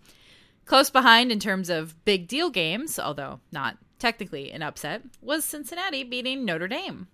Close 0.67 0.89
behind 0.89 1.33
in 1.33 1.41
terms 1.41 1.69
of 1.69 1.97
big 2.05 2.29
deal 2.29 2.51
games, 2.51 2.97
although 2.97 3.41
not 3.51 3.77
technically 3.99 4.53
an 4.53 4.63
upset, 4.63 5.03
was 5.21 5.45
Cincinnati 5.45 6.05
beating 6.05 6.45
Notre 6.45 6.69
Dame. 6.69 7.09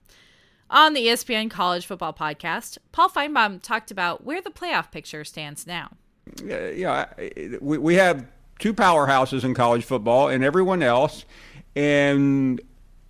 On 0.69 0.93
the 0.93 1.07
ESPN 1.07 1.51
College 1.51 1.87
Football 1.87 2.13
Podcast, 2.13 2.77
Paul 2.93 3.09
Finebaum 3.09 3.63
talked 3.63 3.91
about 3.91 4.25
where 4.25 4.43
the 4.43 4.51
playoff 4.51 4.93
picture 4.93 5.25
stands 5.25 5.67
now 5.67 5.93
yeah, 6.45 7.07
we, 7.61 7.79
we 7.79 7.95
have 7.95 8.27
two 8.59 8.75
powerhouses 8.75 9.45
in 9.45 9.55
college 9.55 9.85
football 9.85 10.29
and 10.29 10.43
everyone 10.43 10.83
else. 10.83 11.25
And 11.75 12.61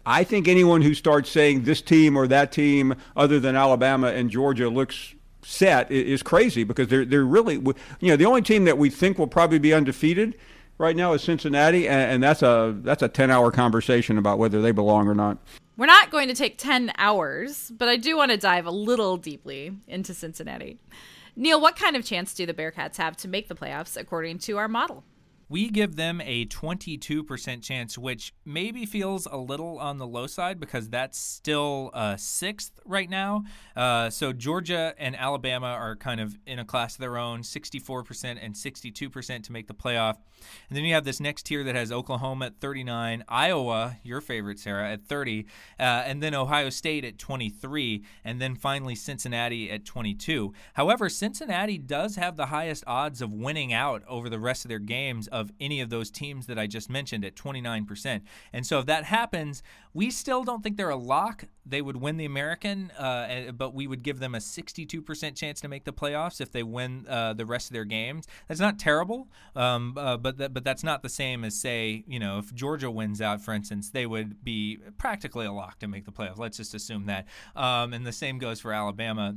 I 0.04 0.24
think 0.24 0.48
anyone 0.48 0.82
who 0.82 0.94
starts 0.94 1.30
saying 1.30 1.64
this 1.64 1.80
team 1.80 2.16
or 2.16 2.26
that 2.28 2.52
team, 2.52 2.94
other 3.16 3.40
than 3.40 3.56
Alabama 3.56 4.08
and 4.08 4.30
Georgia, 4.30 4.68
looks 4.68 5.14
set 5.42 5.90
is 5.92 6.24
crazy 6.24 6.64
because 6.64 6.88
they're 6.88 7.04
they're 7.04 7.24
really 7.24 7.54
you 7.54 8.10
know 8.10 8.16
the 8.16 8.24
only 8.24 8.42
team 8.42 8.64
that 8.64 8.76
we 8.76 8.90
think 8.90 9.16
will 9.16 9.28
probably 9.28 9.60
be 9.60 9.72
undefeated 9.72 10.34
right 10.78 10.96
now 10.96 11.12
is 11.12 11.22
Cincinnati, 11.22 11.88
and, 11.88 12.22
that's 12.22 12.42
a 12.42 12.76
that's 12.82 13.02
a 13.02 13.08
ten 13.08 13.30
hour 13.30 13.50
conversation 13.50 14.18
about 14.18 14.38
whether 14.38 14.60
they 14.60 14.72
belong 14.72 15.08
or 15.08 15.14
not. 15.14 15.38
We're 15.76 15.86
not 15.86 16.10
going 16.10 16.28
to 16.28 16.34
take 16.34 16.58
ten 16.58 16.92
hours, 16.98 17.70
but 17.76 17.88
I 17.88 17.96
do 17.96 18.16
want 18.16 18.30
to 18.30 18.36
dive 18.36 18.66
a 18.66 18.70
little 18.70 19.16
deeply 19.16 19.72
into 19.86 20.14
Cincinnati. 20.14 20.78
Neil, 21.38 21.60
what 21.60 21.76
kind 21.76 21.96
of 21.96 22.04
chance 22.04 22.32
do 22.32 22.46
the 22.46 22.54
Bearcats 22.54 22.96
have 22.96 23.14
to 23.18 23.28
make 23.28 23.48
the 23.48 23.54
playoffs 23.54 23.94
according 23.94 24.38
to 24.38 24.56
our 24.56 24.68
model? 24.68 25.04
We 25.48 25.68
give 25.68 25.94
them 25.94 26.20
a 26.24 26.46
22% 26.46 27.62
chance, 27.62 27.96
which 27.96 28.34
maybe 28.44 28.84
feels 28.84 29.26
a 29.30 29.36
little 29.36 29.78
on 29.78 29.98
the 29.98 30.06
low 30.06 30.26
side 30.26 30.58
because 30.58 30.88
that's 30.88 31.18
still 31.18 31.90
uh, 31.94 32.16
sixth 32.16 32.80
right 32.84 33.08
now. 33.08 33.44
Uh, 33.76 34.10
so 34.10 34.32
Georgia 34.32 34.94
and 34.98 35.14
Alabama 35.14 35.66
are 35.66 35.94
kind 35.94 36.20
of 36.20 36.36
in 36.46 36.58
a 36.58 36.64
class 36.64 36.94
of 36.94 37.00
their 37.00 37.16
own 37.16 37.42
64% 37.42 38.38
and 38.42 38.54
62% 38.54 39.42
to 39.44 39.52
make 39.52 39.68
the 39.68 39.74
playoff. 39.74 40.16
And 40.68 40.76
then 40.76 40.84
you 40.84 40.94
have 40.94 41.04
this 41.04 41.20
next 41.20 41.44
tier 41.44 41.62
that 41.62 41.76
has 41.76 41.92
Oklahoma 41.92 42.46
at 42.46 42.60
39, 42.60 43.24
Iowa, 43.28 43.98
your 44.02 44.20
favorite, 44.20 44.58
Sarah, 44.58 44.90
at 44.90 45.06
30, 45.06 45.46
uh, 45.78 45.82
and 45.82 46.22
then 46.22 46.34
Ohio 46.34 46.70
State 46.70 47.04
at 47.04 47.18
23, 47.18 48.02
and 48.24 48.40
then 48.40 48.56
finally 48.56 48.94
Cincinnati 48.94 49.70
at 49.70 49.84
22. 49.84 50.52
However, 50.74 51.08
Cincinnati 51.08 51.78
does 51.78 52.16
have 52.16 52.36
the 52.36 52.46
highest 52.46 52.84
odds 52.86 53.22
of 53.22 53.32
winning 53.32 53.72
out 53.72 54.02
over 54.08 54.28
the 54.28 54.40
rest 54.40 54.64
of 54.64 54.68
their 54.68 54.78
games 54.78 55.28
of 55.40 55.52
any 55.60 55.80
of 55.80 55.90
those 55.90 56.10
teams 56.10 56.46
that 56.46 56.58
I 56.58 56.66
just 56.66 56.88
mentioned 56.88 57.24
at 57.24 57.34
29%. 57.34 58.22
And 58.52 58.66
so 58.66 58.78
if 58.78 58.86
that 58.86 59.04
happens, 59.04 59.62
we 59.92 60.10
still 60.10 60.44
don't 60.44 60.62
think 60.62 60.76
they're 60.76 60.88
a 60.90 60.96
lock. 60.96 61.44
They 61.64 61.82
would 61.82 61.96
win 61.96 62.16
the 62.16 62.24
American, 62.24 62.90
uh, 62.92 63.52
but 63.52 63.74
we 63.74 63.86
would 63.86 64.02
give 64.02 64.18
them 64.18 64.34
a 64.34 64.38
62% 64.38 65.36
chance 65.36 65.60
to 65.60 65.68
make 65.68 65.84
the 65.84 65.92
playoffs 65.92 66.40
if 66.40 66.50
they 66.52 66.62
win 66.62 67.06
uh, 67.08 67.34
the 67.34 67.44
rest 67.44 67.68
of 67.68 67.74
their 67.74 67.84
games. 67.84 68.26
That's 68.48 68.60
not 68.60 68.78
terrible, 68.78 69.28
um, 69.54 69.96
uh, 69.98 70.16
but 70.16 70.38
th- 70.38 70.52
but 70.52 70.64
that's 70.64 70.84
not 70.84 71.02
the 71.02 71.08
same 71.08 71.44
as 71.44 71.58
say 71.58 72.04
you 72.06 72.18
know 72.18 72.38
if 72.38 72.54
Georgia 72.54 72.90
wins 72.90 73.20
out, 73.20 73.40
for 73.40 73.52
instance, 73.52 73.90
they 73.90 74.06
would 74.06 74.44
be 74.44 74.78
practically 74.96 75.46
a 75.46 75.52
lock 75.52 75.78
to 75.80 75.88
make 75.88 76.04
the 76.04 76.12
playoffs. 76.12 76.38
Let's 76.38 76.56
just 76.56 76.74
assume 76.74 77.06
that, 77.06 77.26
um, 77.56 77.92
and 77.92 78.06
the 78.06 78.12
same 78.12 78.38
goes 78.38 78.60
for 78.60 78.72
Alabama 78.72 79.36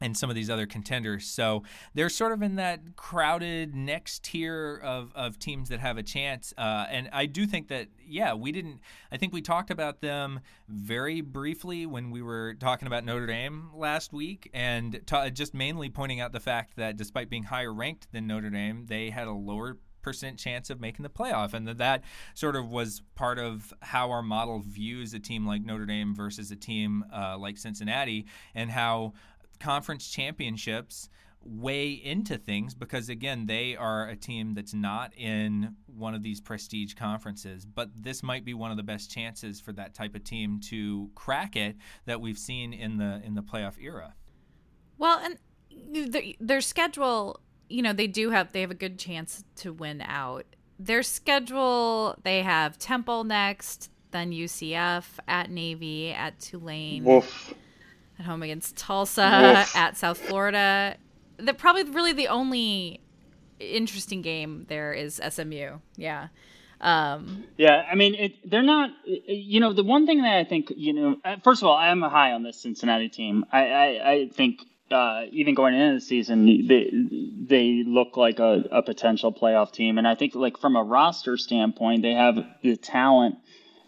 and 0.00 0.16
some 0.16 0.28
of 0.28 0.34
these 0.34 0.50
other 0.50 0.66
contenders. 0.66 1.24
So 1.26 1.62
they're 1.94 2.08
sort 2.08 2.32
of 2.32 2.42
in 2.42 2.56
that 2.56 2.96
crowded 2.96 3.74
next 3.74 4.24
tier 4.24 4.80
of, 4.82 5.12
of 5.14 5.38
teams 5.38 5.68
that 5.68 5.80
have 5.80 5.98
a 5.98 6.02
chance. 6.02 6.52
Uh, 6.58 6.86
and 6.90 7.08
I 7.12 7.26
do 7.26 7.46
think 7.46 7.68
that, 7.68 7.88
yeah, 8.04 8.34
we 8.34 8.50
didn't, 8.50 8.80
I 9.12 9.16
think 9.16 9.32
we 9.32 9.40
talked 9.40 9.70
about 9.70 10.00
them 10.00 10.40
very 10.68 11.20
briefly 11.20 11.86
when 11.86 12.10
we 12.10 12.22
were 12.22 12.54
talking 12.54 12.86
about 12.86 13.04
Notre 13.04 13.26
Dame 13.26 13.70
last 13.74 14.12
week 14.12 14.50
and 14.52 15.00
ta- 15.06 15.30
just 15.30 15.54
mainly 15.54 15.90
pointing 15.90 16.20
out 16.20 16.32
the 16.32 16.40
fact 16.40 16.76
that 16.76 16.96
despite 16.96 17.30
being 17.30 17.44
higher 17.44 17.72
ranked 17.72 18.10
than 18.12 18.26
Notre 18.26 18.50
Dame, 18.50 18.86
they 18.86 19.10
had 19.10 19.28
a 19.28 19.32
lower 19.32 19.78
percent 20.04 20.38
chance 20.38 20.70
of 20.70 20.80
making 20.80 21.02
the 21.02 21.08
playoff 21.08 21.54
and 21.54 21.66
that 21.66 21.78
that 21.78 22.04
sort 22.34 22.54
of 22.54 22.68
was 22.68 23.02
part 23.14 23.38
of 23.38 23.72
how 23.80 24.10
our 24.10 24.22
model 24.22 24.60
views 24.60 25.14
a 25.14 25.18
team 25.18 25.46
like 25.46 25.64
Notre 25.64 25.86
Dame 25.86 26.14
versus 26.14 26.50
a 26.50 26.56
team 26.56 27.04
uh, 27.12 27.36
like 27.38 27.56
Cincinnati 27.56 28.26
and 28.54 28.70
how 28.70 29.14
conference 29.60 30.08
championships 30.08 31.08
weigh 31.44 31.92
into 31.92 32.38
things 32.38 32.74
because 32.74 33.08
again 33.08 33.46
they 33.46 33.76
are 33.76 34.08
a 34.08 34.16
team 34.16 34.54
that's 34.54 34.72
not 34.72 35.12
in 35.16 35.74
one 35.86 36.14
of 36.14 36.22
these 36.22 36.40
prestige 36.40 36.94
conferences. 36.94 37.64
But 37.64 37.90
this 37.94 38.22
might 38.22 38.44
be 38.44 38.54
one 38.54 38.70
of 38.70 38.76
the 38.76 38.82
best 38.82 39.10
chances 39.10 39.60
for 39.60 39.72
that 39.72 39.94
type 39.94 40.14
of 40.14 40.24
team 40.24 40.60
to 40.70 41.10
crack 41.14 41.56
it 41.56 41.76
that 42.06 42.20
we've 42.20 42.38
seen 42.38 42.72
in 42.72 42.96
the 42.96 43.20
in 43.24 43.34
the 43.34 43.42
playoff 43.42 43.74
era. 43.80 44.14
Well 44.98 45.20
and 45.22 45.38
the, 46.12 46.36
their 46.40 46.60
schedule 46.60 47.40
you 47.68 47.82
know 47.82 47.92
they 47.92 48.06
do 48.06 48.30
have 48.30 48.52
they 48.52 48.62
have 48.62 48.70
a 48.70 48.74
good 48.74 48.98
chance 48.98 49.44
to 49.56 49.72
win 49.72 50.00
out. 50.00 50.46
Their 50.78 51.02
schedule 51.02 52.16
they 52.22 52.42
have 52.42 52.78
temple 52.78 53.24
next 53.24 53.90
then 54.10 54.30
ucf 54.30 55.04
at 55.28 55.50
navy 55.50 56.12
at 56.12 56.38
tulane. 56.40 57.04
Woof 57.04 57.54
at 58.18 58.24
home 58.24 58.42
against 58.42 58.76
Tulsa, 58.76 59.22
Oof. 59.62 59.76
at 59.76 59.96
South 59.96 60.18
Florida. 60.18 60.96
The 61.36 61.54
probably 61.54 61.84
really 61.84 62.12
the 62.12 62.28
only 62.28 63.00
interesting 63.58 64.22
game 64.22 64.66
there 64.68 64.92
is 64.92 65.20
SMU. 65.28 65.78
Yeah. 65.96 66.28
Um, 66.80 67.44
yeah, 67.56 67.86
I 67.90 67.94
mean, 67.94 68.14
it, 68.14 68.50
they're 68.50 68.62
not. 68.62 68.90
You 69.04 69.60
know, 69.60 69.72
the 69.72 69.84
one 69.84 70.06
thing 70.06 70.22
that 70.22 70.36
I 70.36 70.44
think, 70.44 70.72
you 70.76 70.92
know, 70.92 71.16
uh, 71.24 71.36
first 71.42 71.62
of 71.62 71.68
all, 71.68 71.76
I 71.76 71.88
am 71.88 72.02
high 72.02 72.32
on 72.32 72.42
this 72.42 72.60
Cincinnati 72.60 73.08
team. 73.08 73.46
I, 73.50 73.66
I, 73.68 74.10
I 74.10 74.28
think 74.28 74.60
uh, 74.90 75.22
even 75.30 75.54
going 75.54 75.74
into 75.74 75.94
the 75.94 76.00
season, 76.00 76.46
they 76.66 76.90
they 76.92 77.84
look 77.86 78.16
like 78.16 78.38
a, 78.38 78.64
a 78.70 78.82
potential 78.82 79.32
playoff 79.32 79.72
team, 79.72 79.96
and 79.98 80.06
I 80.06 80.14
think 80.14 80.34
like 80.34 80.58
from 80.58 80.76
a 80.76 80.82
roster 80.82 81.36
standpoint, 81.36 82.02
they 82.02 82.12
have 82.12 82.36
the 82.62 82.76
talent 82.76 83.36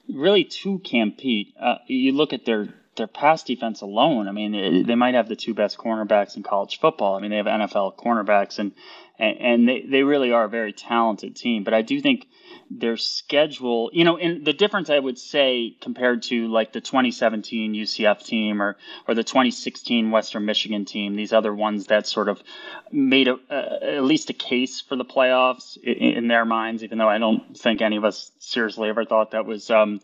really 0.08 0.44
to 0.44 0.78
compete. 0.78 1.54
Uh, 1.60 1.76
you 1.86 2.12
look 2.12 2.32
at 2.32 2.44
their 2.46 2.68
their 2.96 3.06
pass 3.06 3.42
defense 3.42 3.80
alone, 3.80 4.28
I 4.28 4.32
mean, 4.32 4.54
it, 4.54 4.86
they 4.86 4.94
might 4.94 5.14
have 5.14 5.28
the 5.28 5.36
two 5.36 5.54
best 5.54 5.78
cornerbacks 5.78 6.36
in 6.36 6.42
college 6.42 6.80
football. 6.80 7.16
I 7.16 7.20
mean, 7.20 7.30
they 7.30 7.36
have 7.36 7.46
NFL 7.46 7.96
cornerbacks, 7.96 8.58
and 8.58 8.72
and, 9.18 9.38
and 9.38 9.68
they, 9.68 9.82
they 9.82 10.02
really 10.02 10.32
are 10.32 10.44
a 10.44 10.48
very 10.48 10.72
talented 10.72 11.36
team. 11.36 11.64
But 11.64 11.74
I 11.74 11.82
do 11.82 12.00
think 12.00 12.26
their 12.70 12.96
schedule, 12.96 13.90
you 13.92 14.04
know, 14.04 14.18
and 14.18 14.44
the 14.44 14.52
difference 14.52 14.90
I 14.90 14.98
would 14.98 15.18
say 15.18 15.76
compared 15.80 16.22
to 16.24 16.48
like 16.48 16.72
the 16.72 16.80
2017 16.80 17.74
UCF 17.74 18.24
team 18.24 18.60
or 18.60 18.76
or 19.06 19.14
the 19.14 19.24
2016 19.24 20.10
Western 20.10 20.44
Michigan 20.44 20.84
team, 20.84 21.14
these 21.14 21.32
other 21.32 21.54
ones 21.54 21.86
that 21.86 22.06
sort 22.06 22.28
of 22.28 22.42
made 22.90 23.28
a, 23.28 23.38
at 23.50 24.04
least 24.04 24.30
a 24.30 24.34
case 24.34 24.80
for 24.80 24.96
the 24.96 25.04
playoffs 25.04 25.76
in, 25.76 25.94
in, 25.94 26.28
their 26.28 26.44
minds, 26.44 26.82
even 26.84 26.98
though 26.98 27.08
I 27.08 27.18
don't 27.18 27.56
think 27.56 27.80
any 27.80 27.96
of 27.96 28.04
us 28.04 28.32
seriously 28.38 28.88
ever 28.88 29.04
thought 29.04 29.30
that 29.32 29.46
was 29.46 29.70
um, 29.70 30.00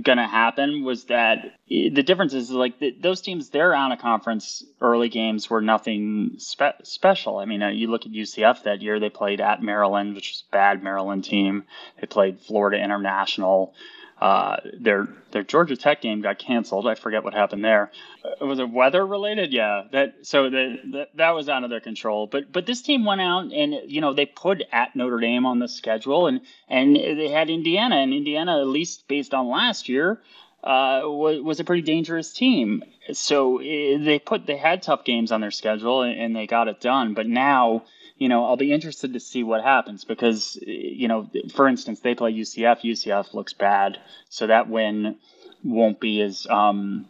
going 0.00 0.18
to 0.18 0.26
happen 0.26 0.84
was 0.84 1.04
that 1.04 1.58
the 1.68 2.02
difference 2.02 2.32
is 2.34 2.50
like 2.50 2.78
the, 2.78 2.96
those 3.00 3.20
teams 3.20 3.50
they're 3.50 3.74
on 3.74 3.92
a 3.92 3.96
conference 3.96 4.64
early 4.80 5.08
games 5.08 5.50
were 5.50 5.60
nothing 5.60 6.34
spe- 6.38 6.82
special. 6.84 7.38
I 7.38 7.44
mean, 7.44 7.62
uh, 7.62 7.68
you 7.68 7.90
look 7.90 8.06
at 8.06 8.12
UCF 8.12 8.62
that 8.62 8.80
year; 8.80 9.00
they 9.00 9.10
played 9.10 9.40
at 9.40 9.62
Maryland, 9.62 10.14
which 10.14 10.30
was 10.30 10.44
a 10.48 10.52
bad 10.52 10.82
Maryland 10.82 11.24
team. 11.24 11.64
They 12.00 12.06
played 12.06 12.40
Florida 12.40 12.82
International. 12.82 13.74
Uh, 14.22 14.60
their 14.78 15.08
their 15.32 15.42
Georgia 15.42 15.76
Tech 15.76 16.00
game 16.00 16.20
got 16.20 16.38
canceled. 16.38 16.86
I 16.86 16.94
forget 16.94 17.24
what 17.24 17.34
happened 17.34 17.64
there. 17.64 17.90
Uh, 18.24 18.46
was 18.46 18.60
it 18.60 18.70
weather 18.70 19.04
related? 19.04 19.52
Yeah, 19.52 19.82
that 19.90 20.14
so 20.22 20.48
the, 20.48 21.08
that 21.16 21.30
was 21.30 21.48
out 21.48 21.64
of 21.64 21.70
their 21.70 21.80
control. 21.80 22.28
But 22.28 22.52
but 22.52 22.64
this 22.64 22.82
team 22.82 23.04
went 23.04 23.20
out 23.20 23.52
and 23.52 23.74
you 23.90 24.00
know 24.00 24.12
they 24.14 24.26
put 24.26 24.62
at 24.70 24.94
Notre 24.94 25.18
Dame 25.18 25.44
on 25.44 25.58
the 25.58 25.66
schedule 25.66 26.28
and 26.28 26.40
and 26.68 26.94
they 26.94 27.30
had 27.30 27.50
Indiana 27.50 27.96
and 27.96 28.14
Indiana 28.14 28.60
at 28.60 28.68
least 28.68 29.08
based 29.08 29.34
on 29.34 29.48
last 29.48 29.88
year 29.88 30.20
uh, 30.62 31.00
was 31.02 31.42
was 31.42 31.58
a 31.58 31.64
pretty 31.64 31.82
dangerous 31.82 32.32
team. 32.32 32.84
So 33.12 33.58
eh, 33.58 33.98
they 33.98 34.20
put 34.20 34.46
they 34.46 34.56
had 34.56 34.84
tough 34.84 35.02
games 35.02 35.32
on 35.32 35.40
their 35.40 35.50
schedule 35.50 36.02
and, 36.02 36.16
and 36.16 36.36
they 36.36 36.46
got 36.46 36.68
it 36.68 36.80
done. 36.80 37.14
But 37.14 37.26
now 37.26 37.82
you 38.22 38.28
know, 38.28 38.44
I'll 38.44 38.56
be 38.56 38.72
interested 38.72 39.14
to 39.14 39.20
see 39.20 39.42
what 39.42 39.64
happens 39.64 40.04
because, 40.04 40.56
you 40.64 41.08
know, 41.08 41.28
for 41.52 41.66
instance, 41.66 41.98
they 41.98 42.14
play 42.14 42.32
UCF. 42.32 42.82
UCF 42.82 43.34
looks 43.34 43.52
bad, 43.52 43.98
so 44.28 44.46
that 44.46 44.68
win 44.68 45.16
won't 45.64 45.98
be 45.98 46.22
as, 46.22 46.46
um, 46.48 47.08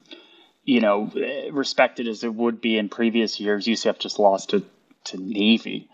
you 0.64 0.80
know, 0.80 1.12
respected 1.52 2.08
as 2.08 2.24
it 2.24 2.34
would 2.34 2.62
be 2.62 2.78
in 2.78 2.88
previous 2.88 3.38
years. 3.38 3.66
UCF 3.66 3.98
just 3.98 4.18
lost 4.18 4.50
to 4.50 4.64
to 5.04 5.18
Navy, 5.18 5.90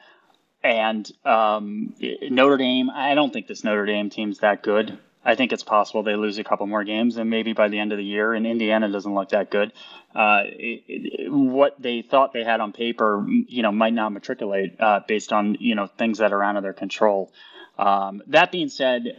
and 0.62 1.10
um, 1.24 1.96
Notre 2.30 2.56
Dame. 2.56 2.88
I 2.88 3.16
don't 3.16 3.32
think 3.32 3.48
this 3.48 3.64
Notre 3.64 3.86
Dame 3.86 4.10
team's 4.10 4.38
that 4.38 4.62
good. 4.62 4.98
I 5.28 5.34
think 5.34 5.52
it's 5.52 5.62
possible 5.62 6.02
they 6.02 6.16
lose 6.16 6.38
a 6.38 6.44
couple 6.44 6.66
more 6.66 6.84
games, 6.84 7.18
and 7.18 7.28
maybe 7.28 7.52
by 7.52 7.68
the 7.68 7.78
end 7.78 7.92
of 7.92 7.98
the 7.98 8.04
year, 8.04 8.32
and 8.32 8.46
Indiana 8.46 8.90
doesn't 8.90 9.14
look 9.14 9.28
that 9.28 9.50
good. 9.50 9.74
Uh, 10.14 10.40
it, 10.46 10.82
it, 10.88 11.30
what 11.30 11.74
they 11.78 12.00
thought 12.00 12.32
they 12.32 12.44
had 12.44 12.60
on 12.60 12.72
paper, 12.72 13.26
you 13.28 13.62
know, 13.62 13.70
might 13.70 13.92
not 13.92 14.10
matriculate 14.10 14.80
uh, 14.80 15.00
based 15.06 15.30
on 15.30 15.58
you 15.60 15.74
know 15.74 15.86
things 15.86 16.16
that 16.18 16.32
are 16.32 16.42
out 16.42 16.56
of 16.56 16.62
their 16.62 16.72
control. 16.72 17.30
Um, 17.78 18.22
that 18.28 18.50
being 18.50 18.70
said, 18.70 19.18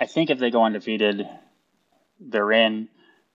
I 0.00 0.06
think 0.06 0.30
if 0.30 0.38
they 0.38 0.50
go 0.50 0.64
undefeated, 0.64 1.28
they're 2.18 2.50
in. 2.50 2.88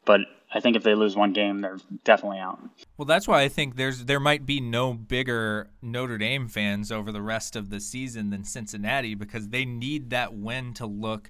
But 0.03 0.21
I 0.51 0.60
think 0.60 0.75
if 0.75 0.82
they 0.82 0.95
lose 0.95 1.15
one 1.15 1.34
game, 1.34 1.62
they're 1.62 1.77
definitely 2.03 2.39
out. 2.39 2.60
Well, 2.97 3.06
that's 3.06 3.27
why 3.27 3.43
I 3.43 3.47
think 3.47 3.75
there's 3.75 4.06
there 4.06 4.19
might 4.19 4.43
be 4.43 4.60
no 4.60 4.91
bigger 4.91 5.69
Notre 5.84 6.17
Dame 6.17 6.47
fans 6.47 6.91
over 6.91 7.12
the 7.12 7.21
rest 7.21 7.56
of 7.56 7.69
the 7.69 7.80
season 7.80 8.32
than 8.32 8.43
Cincinnati 8.43 9.13
because 9.13 9.49
they 9.49 9.65
need 9.65 10.10
that 10.10 10.34
win 10.34 10.73
to 10.73 10.88
look 10.88 11.30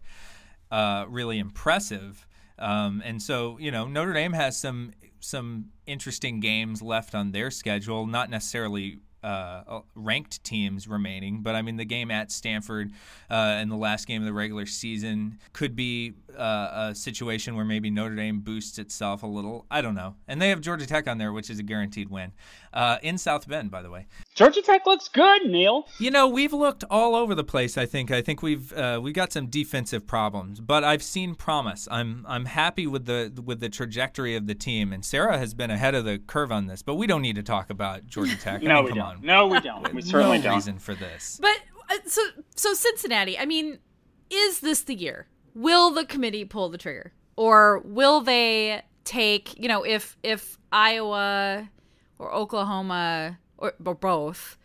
uh, 0.72 1.06
really 1.08 1.40
impressive. 1.40 2.28
Um, 2.60 3.02
and 3.06 3.22
so, 3.22 3.58
you 3.60 3.72
know, 3.72 3.88
Notre 3.88 4.14
Dame 4.14 4.34
has 4.34 4.58
some 4.58 4.94
some 5.20 5.72
interesting 5.86 6.40
games 6.40 6.82
left 6.82 7.16
on 7.16 7.32
their 7.32 7.50
schedule, 7.52 8.06
not 8.06 8.30
necessarily 8.30 9.00
uh, 9.24 9.64
uh, 9.68 9.82
ranked 9.96 10.44
teams 10.44 10.88
remaining. 10.88 11.42
But 11.42 11.56
I 11.56 11.62
mean, 11.62 11.76
the 11.76 11.86
game 11.86 12.12
at 12.12 12.32
Stanford 12.32 12.92
uh, 13.30 13.60
in 13.62 13.68
the 13.68 13.76
last 13.76 14.08
game 14.08 14.22
of 14.22 14.26
the 14.26 14.34
regular 14.34 14.66
season 14.66 15.40
could 15.54 15.76
be 15.76 16.14
uh, 16.38 16.90
a 16.92 16.96
situation 16.96 17.56
where 17.56 17.66
maybe 17.66 17.90
Notre 17.90 18.16
Dame 18.16 18.40
boosts 18.40 18.78
itself 18.78 19.24
a 19.24 19.28
little. 19.28 19.66
I 19.72 19.82
don't 19.82 19.96
know. 19.96 20.16
And 20.28 20.42
they 20.42 20.50
have 20.50 20.62
Georgia 20.62 20.86
Tech 20.86 21.08
on 21.08 21.18
there, 21.18 21.34
which 21.34 21.50
is 21.50 21.60
a 21.60 21.64
guaranteed 21.64 22.10
win 22.10 22.32
uh, 22.74 22.98
in 23.02 23.18
South 23.18 23.48
Bend, 23.48 23.72
by 23.72 23.82
the 23.82 23.90
way. 23.90 24.08
Georgia 24.36 24.62
Tech 24.62 24.86
looks 24.86 25.08
good, 25.08 25.46
Neil. 25.46 25.88
You 26.00 26.12
know, 26.12 26.28
we've 26.28 26.54
looked 26.54 26.84
all 26.90 27.16
over 27.16 27.34
the 27.36 27.44
place. 27.44 27.78
I 27.78 27.86
think. 27.86 28.12
I 28.12 28.22
think 28.22 28.42
we've 28.42 28.72
uh, 28.74 29.00
we 29.02 29.12
got 29.12 29.32
some 29.34 29.48
defensive 29.48 30.06
problems, 30.08 30.60
but 30.60 30.84
I've 30.84 31.04
seen 31.04 31.36
promise. 31.36 31.88
I'm 31.90 32.26
I'm 32.28 32.46
happy 32.46 32.88
with 32.88 33.06
the 33.06 33.32
with 33.44 33.60
the 33.60 33.70
trajectory 33.70 34.36
of 34.36 34.48
the 34.48 34.56
team, 34.56 34.94
and 34.94 35.04
Sarah 35.04 35.38
has 35.38 35.54
been 35.54 35.72
ahead 35.72 35.96
of 35.96 36.06
the 36.06 36.20
curve 36.20 36.52
on 36.52 36.68
this. 36.68 36.82
But 36.82 36.96
we 36.96 37.08
don't 37.08 37.22
need 37.22 37.36
to 37.36 37.44
talk 37.44 37.70
about 37.70 38.06
Georgia 38.08 38.38
Tech. 38.42 38.62
no, 38.62 38.72
I 38.72 38.82
mean, 38.82 38.86
we 38.86 38.92
don't. 38.94 39.06
On. 39.08 39.22
No, 39.22 39.48
we 39.48 39.60
don't. 39.60 39.94
We 39.94 40.02
certainly 40.04 40.38
no 40.38 40.44
don't. 40.46 40.56
reason 40.56 40.80
for 40.80 40.94
this. 40.96 41.40
But 41.42 41.58
uh, 41.90 41.98
so 42.06 42.22
so 42.56 42.74
Cincinnati. 42.74 43.38
I 43.38 43.46
mean, 43.46 43.80
is 44.30 44.60
this 44.60 44.82
the 44.82 44.96
year? 44.96 45.28
Will 45.56 45.92
the 45.92 46.06
committee 46.06 46.46
pull 46.46 46.70
the 46.70 46.78
trigger, 46.78 47.14
or 47.36 47.80
will 47.80 48.22
they 48.22 48.84
take? 49.04 49.60
You 49.60 49.68
know, 49.68 49.84
if 49.84 50.18
if 50.22 50.58
Iowa 50.72 51.70
or 52.20 52.34
Oklahoma 52.34 53.40
or, 53.58 53.74
or 53.84 53.96
both 53.96 54.58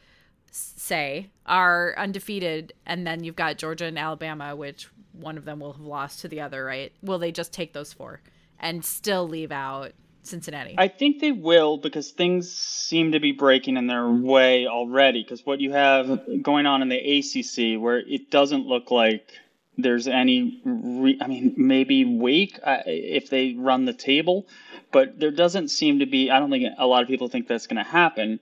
say 0.50 1.30
are 1.46 1.94
undefeated, 1.96 2.74
and 2.86 3.06
then 3.06 3.24
you've 3.24 3.36
got 3.36 3.58
Georgia 3.58 3.86
and 3.86 3.98
Alabama, 3.98 4.54
which 4.54 4.88
one 5.12 5.38
of 5.38 5.44
them 5.44 5.60
will 5.60 5.72
have 5.72 5.82
lost 5.82 6.20
to 6.20 6.28
the 6.28 6.40
other, 6.40 6.64
right? 6.64 6.92
Will 7.02 7.18
they 7.18 7.32
just 7.32 7.52
take 7.52 7.72
those 7.72 7.92
four 7.92 8.20
and 8.58 8.84
still 8.84 9.26
leave 9.26 9.52
out 9.52 9.92
Cincinnati? 10.22 10.74
I 10.78 10.88
think 10.88 11.20
they 11.20 11.32
will 11.32 11.78
because 11.78 12.10
things 12.10 12.50
seem 12.52 13.12
to 13.12 13.20
be 13.20 13.32
breaking 13.32 13.76
in 13.76 13.86
their 13.86 14.08
way 14.08 14.66
already. 14.66 15.22
Because 15.22 15.44
what 15.44 15.60
you 15.60 15.72
have 15.72 16.20
going 16.42 16.66
on 16.66 16.82
in 16.82 16.88
the 16.88 17.18
ACC, 17.18 17.80
where 17.80 17.98
it 17.98 18.30
doesn't 18.30 18.66
look 18.66 18.90
like 18.90 19.32
there's 19.78 20.06
any, 20.06 20.60
re- 20.64 21.18
I 21.20 21.26
mean, 21.26 21.54
maybe 21.56 22.04
Wake 22.04 22.58
uh, 22.62 22.78
if 22.86 23.30
they 23.30 23.54
run 23.54 23.84
the 23.84 23.92
table, 23.92 24.46
but 24.92 25.18
there 25.18 25.30
doesn't 25.30 25.68
seem 25.68 26.00
to 26.00 26.06
be. 26.06 26.30
I 26.30 26.38
don't 26.38 26.50
think 26.50 26.74
a 26.78 26.86
lot 26.86 27.02
of 27.02 27.08
people 27.08 27.28
think 27.28 27.48
that's 27.48 27.66
going 27.66 27.82
to 27.82 27.90
happen 27.90 28.40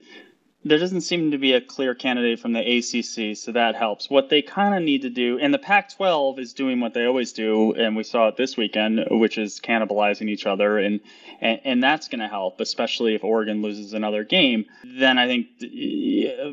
there 0.63 0.77
doesn't 0.77 1.01
seem 1.01 1.31
to 1.31 1.39
be 1.39 1.53
a 1.53 1.61
clear 1.61 1.95
candidate 1.95 2.39
from 2.39 2.53
the 2.53 2.59
ACC, 2.59 3.35
so 3.35 3.51
that 3.53 3.75
helps. 3.75 4.09
What 4.11 4.29
they 4.29 4.43
kind 4.43 4.75
of 4.75 4.83
need 4.83 5.01
to 5.01 5.09
do, 5.09 5.39
and 5.39 5.51
the 5.51 5.57
Pac 5.57 5.95
12 5.95 6.37
is 6.37 6.53
doing 6.53 6.79
what 6.79 6.93
they 6.93 7.05
always 7.05 7.33
do, 7.33 7.73
and 7.73 7.95
we 7.95 8.03
saw 8.03 8.27
it 8.27 8.37
this 8.37 8.55
weekend, 8.55 8.99
which 9.09 9.39
is 9.39 9.59
cannibalizing 9.59 10.29
each 10.29 10.45
other, 10.45 10.77
and, 10.77 10.99
and, 11.39 11.61
and 11.63 11.83
that's 11.83 12.09
going 12.09 12.19
to 12.19 12.27
help, 12.27 12.61
especially 12.61 13.15
if 13.15 13.23
Oregon 13.23 13.63
loses 13.63 13.93
another 13.93 14.23
game. 14.23 14.65
Then 14.83 15.17
I 15.17 15.25
think 15.25 15.47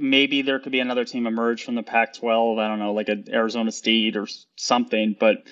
maybe 0.01 0.41
there 0.41 0.59
could 0.59 0.73
be 0.73 0.81
another 0.81 1.05
team 1.05 1.27
emerge 1.27 1.63
from 1.63 1.75
the 1.75 1.83
Pac 1.83 2.15
12. 2.15 2.59
I 2.59 2.67
don't 2.67 2.79
know, 2.79 2.95
like 2.95 3.11
an 3.11 3.27
Arizona 3.31 3.73
State 3.73 4.17
or 4.17 4.27
something, 4.57 5.17
but. 5.19 5.45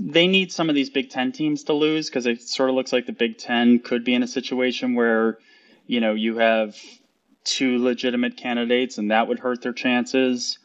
they 0.00 0.28
need 0.28 0.52
some 0.52 0.68
of 0.68 0.76
these 0.76 0.90
Big 0.90 1.10
Ten 1.10 1.32
teams 1.32 1.64
to 1.64 1.72
lose 1.72 2.08
because 2.08 2.24
it 2.24 2.40
sort 2.40 2.70
of 2.70 2.76
looks 2.76 2.92
like 2.92 3.06
the 3.06 3.12
Big 3.12 3.36
Ten 3.36 3.80
could 3.80 4.04
be 4.04 4.14
in 4.14 4.22
a 4.22 4.28
situation 4.28 4.94
where, 4.94 5.38
you 5.88 6.00
know, 6.00 6.14
you 6.14 6.38
have 6.38 6.76
two 7.48 7.82
legitimate 7.82 8.36
candidates, 8.36 8.98
and 8.98 9.10
that 9.10 9.26
would 9.26 9.38
hurt 9.38 9.62
their 9.62 9.72
chances. 9.72 10.58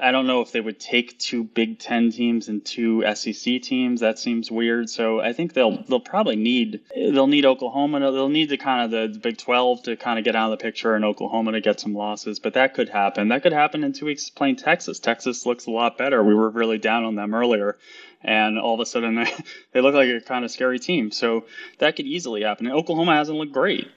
I 0.00 0.12
don't 0.12 0.26
know 0.26 0.42
if 0.42 0.52
they 0.52 0.60
would 0.60 0.78
take 0.78 1.18
two 1.18 1.42
Big 1.42 1.78
Ten 1.78 2.10
teams 2.10 2.48
and 2.48 2.62
two 2.62 3.02
SEC 3.14 3.62
teams. 3.62 4.00
That 4.00 4.18
seems 4.18 4.50
weird. 4.50 4.90
So 4.90 5.20
I 5.20 5.32
think 5.32 5.54
they'll 5.54 5.82
they'll 5.84 6.00
probably 6.00 6.36
need 6.36 6.80
they'll 6.94 7.26
need 7.26 7.46
Oklahoma. 7.46 8.00
They'll 8.00 8.28
need 8.28 8.50
the 8.50 8.58
kind 8.58 8.84
of 8.84 9.12
the, 9.12 9.18
Big 9.18 9.38
Twelve 9.38 9.82
to 9.84 9.96
kind 9.96 10.18
of 10.18 10.24
get 10.24 10.36
out 10.36 10.52
of 10.52 10.58
the 10.58 10.62
picture, 10.62 10.94
and 10.94 11.04
Oklahoma 11.04 11.52
to 11.52 11.62
get 11.62 11.80
some 11.80 11.94
losses. 11.94 12.38
But 12.38 12.54
that 12.54 12.74
could 12.74 12.90
happen. 12.90 13.28
That 13.28 13.42
could 13.42 13.54
happen 13.54 13.84
in 13.84 13.94
two 13.94 14.04
weeks 14.04 14.28
playing 14.28 14.56
Texas. 14.56 14.98
Texas 14.98 15.46
looks 15.46 15.64
a 15.64 15.70
lot 15.70 15.96
better. 15.96 16.22
We 16.22 16.34
were 16.34 16.50
really 16.50 16.78
down 16.78 17.04
on 17.04 17.14
them 17.14 17.34
earlier, 17.34 17.78
and 18.22 18.58
all 18.58 18.74
of 18.74 18.80
a 18.80 18.86
sudden 18.86 19.14
they, 19.14 19.32
they 19.72 19.80
look 19.80 19.94
like 19.94 20.10
a 20.10 20.20
kind 20.20 20.44
of 20.44 20.50
scary 20.50 20.78
team. 20.78 21.10
So 21.10 21.46
that 21.78 21.96
could 21.96 22.06
easily 22.06 22.42
happen. 22.42 22.66
And 22.66 22.74
Oklahoma 22.74 23.14
hasn't 23.14 23.38
looked 23.38 23.52
great. 23.52 23.88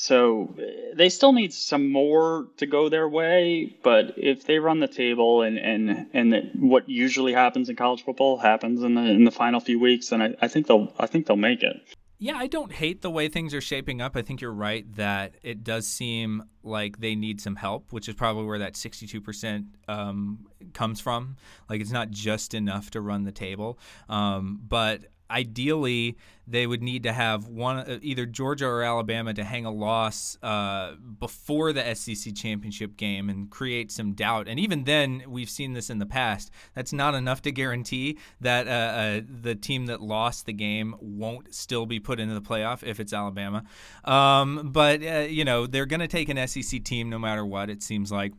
So 0.00 0.54
they 0.94 1.08
still 1.08 1.32
need 1.32 1.52
some 1.52 1.90
more 1.90 2.46
to 2.58 2.66
go 2.66 2.88
their 2.88 3.08
way, 3.08 3.76
but 3.82 4.14
if 4.16 4.46
they 4.46 4.60
run 4.60 4.78
the 4.78 4.86
table 4.86 5.42
and 5.42 5.58
and 5.58 6.06
and 6.12 6.52
what 6.54 6.88
usually 6.88 7.32
happens 7.32 7.68
in 7.68 7.74
college 7.74 8.04
football 8.04 8.38
happens 8.38 8.84
in 8.84 8.94
the 8.94 9.02
in 9.02 9.24
the 9.24 9.32
final 9.32 9.58
few 9.58 9.80
weeks, 9.80 10.10
then 10.10 10.22
I, 10.22 10.34
I 10.40 10.46
think 10.46 10.68
they'll 10.68 10.92
I 11.00 11.06
think 11.08 11.26
they'll 11.26 11.36
make 11.36 11.64
it. 11.64 11.82
Yeah, 12.20 12.36
I 12.36 12.46
don't 12.46 12.70
hate 12.70 13.02
the 13.02 13.10
way 13.10 13.28
things 13.28 13.52
are 13.54 13.60
shaping 13.60 14.00
up. 14.00 14.14
I 14.14 14.22
think 14.22 14.40
you're 14.40 14.52
right 14.52 14.84
that 14.94 15.34
it 15.42 15.64
does 15.64 15.88
seem 15.88 16.44
like 16.62 17.00
they 17.00 17.16
need 17.16 17.40
some 17.40 17.56
help, 17.56 17.92
which 17.92 18.08
is 18.08 18.14
probably 18.14 18.44
where 18.44 18.58
that 18.60 18.74
62% 18.74 19.66
um, 19.88 20.46
comes 20.74 21.00
from. 21.00 21.36
Like 21.68 21.80
it's 21.80 21.92
not 21.92 22.10
just 22.10 22.54
enough 22.54 22.90
to 22.92 23.00
run 23.00 23.24
the 23.24 23.32
table. 23.32 23.80
Um, 24.08 24.60
but 24.66 25.06
ideally 25.30 26.16
they 26.50 26.66
would 26.66 26.82
need 26.82 27.02
to 27.02 27.12
have 27.12 27.46
one 27.46 27.78
uh, 27.78 27.98
either 28.00 28.24
Georgia 28.24 28.66
or 28.66 28.82
Alabama 28.82 29.34
to 29.34 29.44
hang 29.44 29.66
a 29.66 29.70
loss 29.70 30.38
uh, 30.42 30.94
before 31.18 31.72
the 31.72 31.94
SEC 31.94 32.34
championship 32.34 32.96
game 32.96 33.28
and 33.28 33.50
create 33.50 33.92
some 33.92 34.12
doubt. 34.12 34.48
And 34.48 34.58
even 34.58 34.84
then, 34.84 35.24
we've 35.28 35.50
seen 35.50 35.74
this 35.74 35.90
in 35.90 35.98
the 35.98 36.06
past. 36.06 36.50
That's 36.74 36.92
not 36.92 37.14
enough 37.14 37.42
to 37.42 37.52
guarantee 37.52 38.18
that 38.40 38.66
uh, 38.66 38.70
uh, 38.70 39.20
the 39.42 39.54
team 39.54 39.86
that 39.86 40.00
lost 40.00 40.46
the 40.46 40.54
game 40.54 40.94
won't 41.00 41.54
still 41.54 41.84
be 41.84 42.00
put 42.00 42.18
into 42.18 42.34
the 42.34 42.40
playoff 42.40 42.82
if 42.82 42.98
it's 42.98 43.12
Alabama. 43.12 43.64
Um, 44.04 44.70
but 44.72 45.02
uh, 45.02 45.26
you 45.28 45.44
know 45.44 45.66
they're 45.66 45.86
going 45.86 46.00
to 46.00 46.08
take 46.08 46.28
an 46.30 46.48
SEC 46.48 46.82
team 46.82 47.10
no 47.10 47.18
matter 47.18 47.44
what. 47.44 47.68
It 47.68 47.82
seems 47.82 48.10
like. 48.10 48.32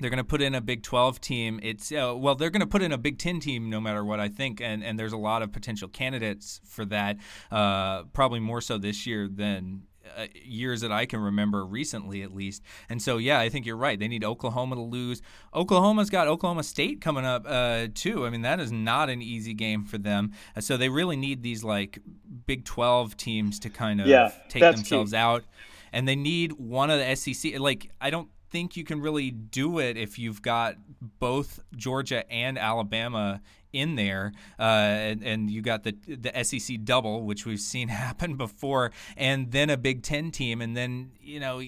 They're 0.00 0.10
going 0.10 0.18
to 0.18 0.24
put 0.24 0.42
in 0.42 0.54
a 0.54 0.60
Big 0.60 0.82
12 0.82 1.20
team. 1.20 1.60
It's 1.62 1.92
uh, 1.92 2.14
well, 2.16 2.34
they're 2.34 2.50
going 2.50 2.60
to 2.60 2.66
put 2.66 2.82
in 2.82 2.92
a 2.92 2.98
Big 2.98 3.18
10 3.18 3.40
team 3.40 3.70
no 3.70 3.80
matter 3.80 4.04
what 4.04 4.20
I 4.20 4.28
think, 4.28 4.60
and 4.60 4.82
and 4.82 4.98
there's 4.98 5.12
a 5.12 5.18
lot 5.18 5.42
of 5.42 5.52
potential 5.52 5.88
candidates 5.88 6.60
for 6.64 6.84
that. 6.86 7.16
Uh, 7.50 8.04
probably 8.12 8.40
more 8.40 8.60
so 8.60 8.76
this 8.76 9.06
year 9.06 9.28
than 9.28 9.82
uh, 10.16 10.26
years 10.34 10.80
that 10.82 10.92
I 10.92 11.06
can 11.06 11.20
remember 11.20 11.64
recently, 11.64 12.22
at 12.22 12.34
least. 12.34 12.62
And 12.88 13.00
so, 13.00 13.16
yeah, 13.18 13.40
I 13.40 13.48
think 13.48 13.66
you're 13.66 13.76
right. 13.76 13.98
They 13.98 14.08
need 14.08 14.24
Oklahoma 14.24 14.76
to 14.76 14.82
lose. 14.82 15.22
Oklahoma's 15.54 16.10
got 16.10 16.28
Oklahoma 16.28 16.62
State 16.62 17.00
coming 17.00 17.24
up 17.24 17.44
uh, 17.48 17.88
too. 17.94 18.26
I 18.26 18.30
mean, 18.30 18.42
that 18.42 18.60
is 18.60 18.70
not 18.70 19.10
an 19.10 19.22
easy 19.22 19.54
game 19.54 19.84
for 19.84 19.98
them. 19.98 20.32
Uh, 20.56 20.60
so 20.60 20.76
they 20.76 20.88
really 20.88 21.16
need 21.16 21.42
these 21.42 21.64
like 21.64 21.98
Big 22.46 22.64
12 22.64 23.16
teams 23.16 23.58
to 23.60 23.70
kind 23.70 24.00
of 24.00 24.06
yeah, 24.06 24.30
take 24.48 24.62
themselves 24.62 25.12
key. 25.12 25.16
out. 25.16 25.44
And 25.92 26.08
they 26.08 26.16
need 26.16 26.52
one 26.52 26.90
of 26.90 26.98
the 26.98 27.14
SEC. 27.14 27.58
Like, 27.58 27.90
I 28.00 28.10
don't 28.10 28.28
think 28.54 28.76
you 28.76 28.84
can 28.84 29.00
really 29.00 29.32
do 29.32 29.80
it 29.80 29.96
if 29.96 30.16
you've 30.16 30.40
got 30.40 30.76
both 31.18 31.58
Georgia 31.74 32.24
and 32.30 32.56
Alabama 32.56 33.40
in 33.72 33.96
there, 33.96 34.32
uh, 34.60 34.62
and, 34.62 35.24
and, 35.24 35.50
you 35.50 35.60
got 35.60 35.82
the 35.82 35.96
the 36.06 36.44
SEC 36.44 36.84
double, 36.84 37.24
which 37.24 37.44
we've 37.44 37.58
seen 37.58 37.88
happen 38.04 38.36
before, 38.36 38.92
and 39.16 39.50
then 39.50 39.70
a 39.70 39.76
Big 39.76 40.04
Ten 40.04 40.30
team, 40.30 40.60
and 40.60 40.76
then 40.76 41.10
you 41.20 41.40
know 41.40 41.60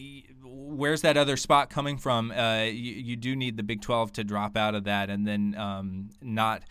where's 0.44 1.00
that 1.00 1.16
other 1.16 1.36
spot 1.36 1.70
coming 1.70 1.98
from? 1.98 2.30
Uh, 2.30 2.62
you, 2.62 2.92
you, 2.92 3.16
do 3.16 3.34
need 3.34 3.56
the 3.56 3.64
Big 3.64 3.82
Twelve 3.82 4.12
to 4.12 4.22
drop 4.22 4.56
out 4.56 4.76
of 4.76 4.84
that, 4.84 5.10
and 5.10 5.26
then 5.26 5.56
um, 5.58 6.10
not. 6.22 6.62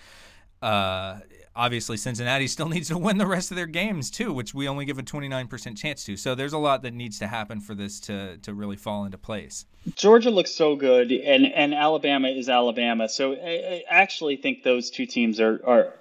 Uh, 0.62 1.20
obviously 1.56 1.98
Cincinnati 1.98 2.48
still 2.48 2.70
needs 2.76 2.90
to 2.90 2.98
win 2.98 3.18
the 3.18 3.28
rest 3.28 3.52
of 3.52 3.58
their 3.58 3.66
games 3.66 4.12
too, 4.12 4.34
which 4.34 4.54
we 4.54 4.68
only 4.68 4.86
give 4.86 5.00
a 5.00 5.04
29% 5.04 5.78
chance 5.78 6.04
to. 6.06 6.18
So 6.18 6.36
there's 6.36 6.54
a 6.54 6.58
lot 6.58 6.82
that 6.84 6.94
needs 6.94 7.20
to 7.20 7.28
happen 7.28 7.62
for 7.62 7.76
this 7.76 8.00
to 8.02 8.38
to 8.38 8.54
really 8.54 8.76
fall 8.76 9.06
into 9.06 9.18
place. 9.18 9.66
Georgia 9.96 10.30
looks 10.30 10.52
so 10.52 10.76
good, 10.76 11.12
and 11.12 11.46
and 11.46 11.74
Alabama 11.74 12.30
is 12.30 12.50
Alabama. 12.50 13.08
So 13.10 13.34
I, 13.34 13.38
I 13.38 13.84
actually 13.90 14.38
think 14.38 14.64
those 14.64 14.90
two 14.90 15.06
teams 15.06 15.40
are 15.40 15.62
are 15.66 15.94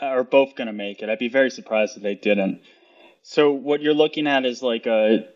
are 0.00 0.24
both 0.24 0.54
going 0.54 0.68
to 0.68 0.72
make 0.72 1.02
it. 1.02 1.08
I'd 1.08 1.18
be 1.18 1.28
very 1.28 1.50
surprised 1.50 1.96
if 1.96 2.02
they 2.02 2.14
didn't. 2.14 2.60
So 3.22 3.50
what 3.50 3.82
you're 3.82 3.94
looking 3.94 4.28
at 4.28 4.46
is 4.46 4.62
like 4.62 4.86
a 4.86 5.26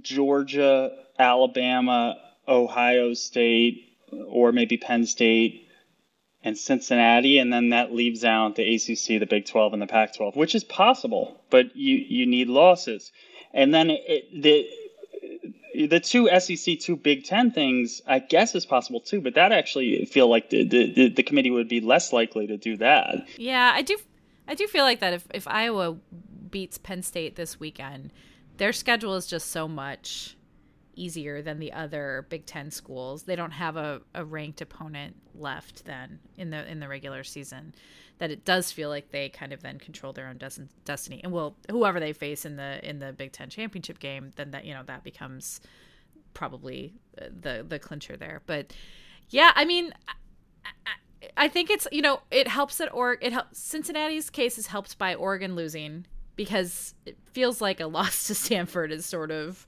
Georgia, 0.00 0.90
Alabama, 1.18 2.16
Ohio 2.46 3.12
State, 3.12 3.98
or 4.26 4.52
maybe 4.52 4.78
Penn 4.78 5.04
State 5.04 5.67
and 6.48 6.58
Cincinnati, 6.58 7.38
and 7.38 7.52
then 7.52 7.68
that 7.68 7.92
leaves 7.92 8.24
out 8.24 8.56
the 8.56 8.74
ACC, 8.74 9.20
the 9.20 9.26
Big 9.26 9.46
12, 9.46 9.74
and 9.74 9.82
the 9.82 9.86
Pac 9.86 10.14
12, 10.14 10.34
which 10.34 10.54
is 10.54 10.64
possible, 10.64 11.40
but 11.50 11.76
you, 11.76 11.96
you 11.96 12.26
need 12.26 12.48
losses. 12.48 13.12
And 13.54 13.72
then 13.72 13.90
it, 13.90 14.42
the 14.42 14.68
the 15.86 16.00
two 16.00 16.28
SEC, 16.40 16.80
two 16.80 16.96
Big 16.96 17.24
Ten 17.24 17.52
things, 17.52 18.02
I 18.06 18.18
guess 18.18 18.54
is 18.54 18.66
possible 18.66 19.00
too, 19.00 19.20
but 19.20 19.34
that 19.34 19.52
actually 19.52 20.04
feel 20.06 20.28
like 20.28 20.50
the, 20.50 20.64
the, 20.64 21.08
the 21.10 21.22
committee 21.22 21.50
would 21.50 21.68
be 21.68 21.80
less 21.80 22.12
likely 22.12 22.48
to 22.48 22.56
do 22.56 22.78
that. 22.78 23.28
Yeah, 23.36 23.70
I 23.72 23.82
do. 23.82 23.96
I 24.48 24.54
do 24.54 24.66
feel 24.66 24.82
like 24.82 25.00
that 25.00 25.12
if, 25.12 25.26
if 25.32 25.46
Iowa 25.46 25.98
beats 26.50 26.78
Penn 26.78 27.02
State 27.02 27.36
this 27.36 27.60
weekend, 27.60 28.12
their 28.56 28.72
schedule 28.72 29.14
is 29.14 29.26
just 29.26 29.50
so 29.50 29.68
much 29.68 30.37
easier 30.98 31.42
than 31.42 31.58
the 31.58 31.72
other 31.72 32.26
Big 32.28 32.46
Ten 32.46 32.70
schools. 32.70 33.22
They 33.24 33.36
don't 33.36 33.52
have 33.52 33.76
a, 33.76 34.00
a 34.14 34.24
ranked 34.24 34.60
opponent 34.60 35.16
left 35.34 35.84
then 35.84 36.18
in 36.36 36.50
the 36.50 36.70
in 36.70 36.80
the 36.80 36.88
regular 36.88 37.24
season. 37.24 37.74
That 38.18 38.30
it 38.30 38.44
does 38.44 38.72
feel 38.72 38.88
like 38.88 39.10
they 39.10 39.28
kind 39.28 39.52
of 39.52 39.62
then 39.62 39.78
control 39.78 40.12
their 40.12 40.26
own 40.26 40.38
des- 40.38 40.68
destiny. 40.84 41.20
And 41.22 41.32
well, 41.32 41.56
whoever 41.70 42.00
they 42.00 42.12
face 42.12 42.44
in 42.44 42.56
the 42.56 42.86
in 42.88 42.98
the 42.98 43.12
Big 43.12 43.32
Ten 43.32 43.48
championship 43.48 43.98
game, 43.98 44.32
then 44.36 44.50
that 44.50 44.64
you 44.64 44.74
know 44.74 44.82
that 44.86 45.04
becomes 45.04 45.60
probably 46.34 46.94
uh, 47.20 47.26
the 47.40 47.64
the 47.66 47.78
clincher 47.78 48.16
there. 48.16 48.42
But 48.46 48.72
yeah, 49.28 49.52
I 49.54 49.64
mean. 49.64 49.92
I, 50.06 50.12
I 51.36 51.48
think 51.48 51.68
it's 51.68 51.88
you 51.90 52.00
know 52.00 52.20
it 52.30 52.46
helps 52.46 52.78
that 52.78 52.92
or 52.92 53.18
it 53.20 53.32
helps 53.32 53.58
Cincinnati's 53.58 54.30
case 54.30 54.56
is 54.56 54.68
helped 54.68 54.98
by 54.98 55.16
Oregon 55.16 55.56
losing 55.56 56.06
because 56.38 56.94
it 57.04 57.18
feels 57.32 57.60
like 57.60 57.80
a 57.80 57.86
loss 57.98 58.28
to 58.28 58.34
Stanford 58.34 58.92
is 58.92 59.04
sort 59.04 59.30
of 59.30 59.66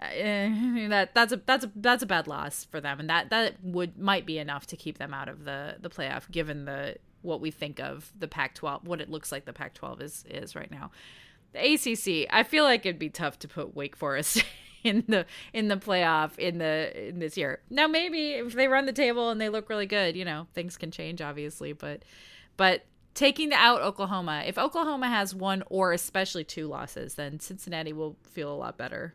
that 0.88 1.10
that's 1.14 1.32
a 1.32 1.36
that's 1.44 1.64
a 1.64 1.70
that's 1.76 2.02
a 2.02 2.06
bad 2.06 2.26
loss 2.26 2.64
for 2.64 2.80
them, 2.80 3.00
and 3.00 3.10
that 3.10 3.30
that 3.30 3.62
would 3.62 3.98
might 3.98 4.26
be 4.26 4.38
enough 4.38 4.66
to 4.68 4.76
keep 4.76 4.98
them 4.98 5.12
out 5.12 5.28
of 5.28 5.44
the 5.44 5.76
the 5.80 5.90
playoff, 5.90 6.30
given 6.30 6.64
the 6.64 6.96
what 7.22 7.40
we 7.40 7.50
think 7.50 7.78
of 7.80 8.10
the 8.18 8.26
Pac-12, 8.26 8.84
what 8.84 9.00
it 9.00 9.10
looks 9.10 9.30
like 9.30 9.44
the 9.44 9.52
Pac-12 9.52 10.00
is 10.00 10.24
is 10.28 10.56
right 10.56 10.70
now. 10.70 10.90
The 11.52 11.74
ACC, 11.74 12.32
I 12.32 12.44
feel 12.44 12.64
like 12.64 12.86
it'd 12.86 12.98
be 12.98 13.10
tough 13.10 13.38
to 13.40 13.48
put 13.48 13.74
Wake 13.74 13.96
Forest 13.96 14.44
in 14.84 15.04
the 15.08 15.26
in 15.52 15.68
the 15.68 15.76
playoff 15.76 16.38
in 16.38 16.58
the 16.58 17.08
in 17.08 17.18
this 17.18 17.36
year. 17.36 17.60
Now 17.68 17.86
maybe 17.86 18.30
if 18.32 18.54
they 18.54 18.68
run 18.68 18.86
the 18.86 18.92
table 18.92 19.30
and 19.30 19.40
they 19.40 19.48
look 19.48 19.68
really 19.68 19.86
good, 19.86 20.16
you 20.16 20.24
know, 20.24 20.46
things 20.54 20.76
can 20.76 20.90
change 20.90 21.20
obviously, 21.20 21.72
but 21.72 22.04
but 22.56 22.84
taking 23.14 23.52
out 23.52 23.82
Oklahoma, 23.82 24.44
if 24.46 24.56
Oklahoma 24.56 25.08
has 25.08 25.34
one 25.34 25.62
or 25.68 25.92
especially 25.92 26.44
two 26.44 26.68
losses, 26.68 27.14
then 27.14 27.40
Cincinnati 27.40 27.92
will 27.92 28.16
feel 28.22 28.52
a 28.52 28.56
lot 28.56 28.78
better. 28.78 29.14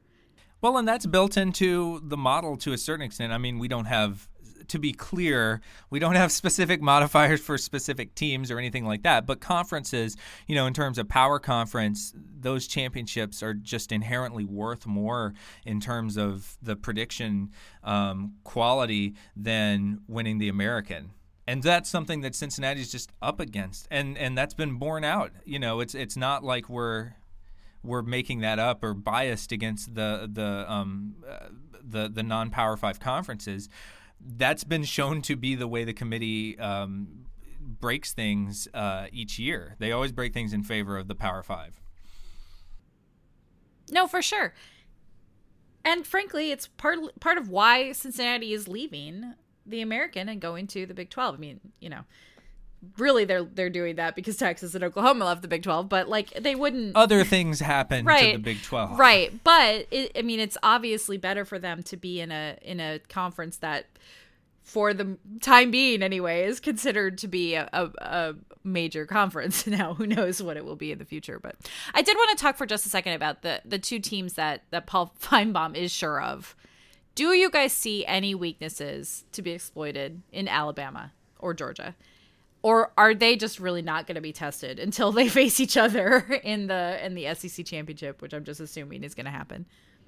Well, 0.65 0.79
and 0.79 0.87
that's 0.87 1.05
built 1.05 1.37
into 1.37 2.01
the 2.03 2.17
model 2.17 2.57
to 2.57 2.73
a 2.73 2.77
certain 2.79 3.05
extent. 3.05 3.31
I 3.31 3.37
mean, 3.37 3.59
we 3.59 3.67
don't 3.67 3.85
have 3.85 4.27
to 4.69 4.79
be 4.79 4.93
clear, 4.93 5.61
we 5.91 5.99
don't 5.99 6.15
have 6.15 6.31
specific 6.41 6.81
modifiers 6.81 7.39
for 7.39 7.55
specific 7.59 8.15
teams 8.15 8.49
or 8.49 8.57
anything 8.57 8.83
like 8.83 9.03
that. 9.03 9.27
But 9.27 9.41
conferences, 9.41 10.17
you 10.47 10.55
know, 10.55 10.65
in 10.65 10.73
terms 10.73 10.97
of 10.97 11.07
power 11.07 11.37
conference, 11.37 12.15
those 12.15 12.65
championships 12.65 13.43
are 13.43 13.53
just 13.53 13.91
inherently 13.91 14.43
worth 14.43 14.87
more 14.87 15.35
in 15.67 15.79
terms 15.79 16.17
of 16.17 16.57
the 16.63 16.75
prediction 16.75 17.51
um, 17.83 18.33
quality 18.43 19.13
than 19.35 20.01
winning 20.07 20.39
the 20.39 20.49
American 20.49 21.11
and 21.47 21.61
that's 21.61 21.89
something 21.89 22.21
that 22.21 22.33
Cincinnati's 22.33 22.91
just 22.91 23.11
up 23.21 23.39
against, 23.39 23.87
and 23.91 24.17
and 24.17 24.35
that's 24.35 24.55
been 24.55 24.79
borne 24.79 25.03
out. 25.03 25.31
You 25.45 25.59
know, 25.59 25.79
it's 25.79 25.93
it's 25.93 26.17
not 26.17 26.43
like 26.43 26.69
we're 26.69 27.13
we're 27.85 28.01
making 28.01 28.39
that 28.41 28.59
up 28.59 28.83
or 28.83 28.93
biased 28.93 29.51
against 29.51 29.95
the 29.95 30.29
the 30.31 30.71
um, 30.71 31.15
uh, 31.29 31.47
the 31.83 32.09
the 32.09 32.23
non 32.23 32.49
Power 32.49 32.77
Five 32.77 32.99
conferences 32.99 33.69
that's 34.19 34.63
been 34.63 34.83
shown 34.83 35.21
to 35.23 35.35
be 35.35 35.55
the 35.55 35.67
way 35.67 35.83
the 35.83 35.93
committee 35.93 36.57
um, 36.57 37.25
breaks 37.59 38.13
things 38.13 38.67
uh, 38.73 39.07
each 39.11 39.37
year. 39.37 39.75
They 39.79 39.91
always 39.91 40.11
break 40.11 40.33
things 40.33 40.53
in 40.53 40.63
favor 40.63 40.97
of 40.97 41.07
the 41.07 41.15
Power 41.15 41.43
Five. 41.43 41.79
No, 43.91 44.07
for 44.07 44.21
sure. 44.21 44.53
And 45.83 46.05
frankly, 46.05 46.51
it's 46.51 46.67
part 46.67 46.97
part 47.19 47.37
of 47.37 47.49
why 47.49 47.91
Cincinnati 47.91 48.53
is 48.53 48.67
leaving 48.67 49.35
the 49.65 49.81
American 49.81 50.29
and 50.29 50.41
going 50.41 50.67
to 50.67 50.85
the 50.85 50.93
Big 50.93 51.09
Twelve. 51.09 51.35
I 51.35 51.37
mean, 51.37 51.59
you 51.79 51.89
know, 51.89 52.05
really 52.97 53.25
they're 53.25 53.43
they're 53.43 53.69
doing 53.69 53.95
that 53.95 54.15
because 54.15 54.37
Texas 54.37 54.75
and 54.75 54.83
Oklahoma 54.83 55.25
left 55.25 55.41
the 55.41 55.47
Big 55.47 55.63
12, 55.63 55.89
but 55.89 56.07
like 56.07 56.31
they 56.33 56.55
wouldn't 56.55 56.95
other 56.95 57.23
things 57.23 57.59
happen 57.59 58.05
right, 58.05 58.31
to 58.31 58.37
the 58.37 58.43
Big 58.43 58.61
12. 58.61 58.97
Right. 58.99 59.31
But 59.43 59.87
it, 59.91 60.11
I 60.17 60.21
mean 60.21 60.39
it's 60.39 60.57
obviously 60.63 61.17
better 61.17 61.45
for 61.45 61.59
them 61.59 61.83
to 61.83 61.97
be 61.97 62.21
in 62.21 62.31
a 62.31 62.57
in 62.61 62.79
a 62.79 62.99
conference 63.09 63.57
that 63.57 63.85
for 64.65 64.95
the 64.95 65.15
time 65.41 65.69
being 65.69 66.01
anyway 66.01 66.43
is 66.43 66.59
considered 66.59 67.19
to 67.19 67.27
be 67.27 67.53
a, 67.53 67.69
a, 67.71 67.89
a, 67.99 68.35
major 68.63 69.05
conference 69.05 69.67
now 69.67 69.93
who 69.93 70.07
knows 70.07 70.41
what 70.41 70.57
it 70.57 70.65
will 70.65 70.75
be 70.75 70.91
in 70.91 70.97
the 70.97 71.05
future 71.05 71.39
but 71.39 71.55
i 71.93 72.01
did 72.01 72.17
want 72.17 72.35
to 72.35 72.41
talk 72.41 72.57
for 72.57 72.65
just 72.65 72.83
a 72.83 72.89
second 72.89 73.13
about 73.13 73.43
the 73.43 73.61
the 73.63 73.77
two 73.77 73.99
teams 73.99 74.33
that 74.33 74.63
that 74.71 74.87
paul 74.87 75.13
Finebaum 75.21 75.75
is 75.75 75.91
sure 75.91 76.19
of 76.19 76.55
do 77.13 77.33
you 77.33 77.51
guys 77.51 77.71
see 77.71 78.03
any 78.07 78.33
weaknesses 78.33 79.23
to 79.33 79.43
be 79.43 79.51
exploited 79.51 80.23
in 80.31 80.47
alabama 80.47 81.11
or 81.37 81.53
georgia 81.53 81.95
or 82.65 82.91
are 82.97 83.13
they 83.13 83.35
just 83.35 83.59
really 83.59 83.83
not 83.83 84.07
going 84.07 84.15
to 84.15 84.21
be 84.21 84.33
tested 84.33 84.79
until 84.79 85.11
they 85.11 85.29
face 85.39 85.59
each 85.59 85.77
other 85.77 86.41
in 86.43 86.65
the 86.65 87.05
in 87.05 87.13
the 87.13 87.33
sec 87.35 87.65
championship 87.65 88.21
which 88.21 88.33
i'm 88.33 88.43
just 88.43 88.59
assuming 88.59 89.03
is 89.03 89.13
going 89.13 89.25
to 89.25 89.31
happen 89.31 89.65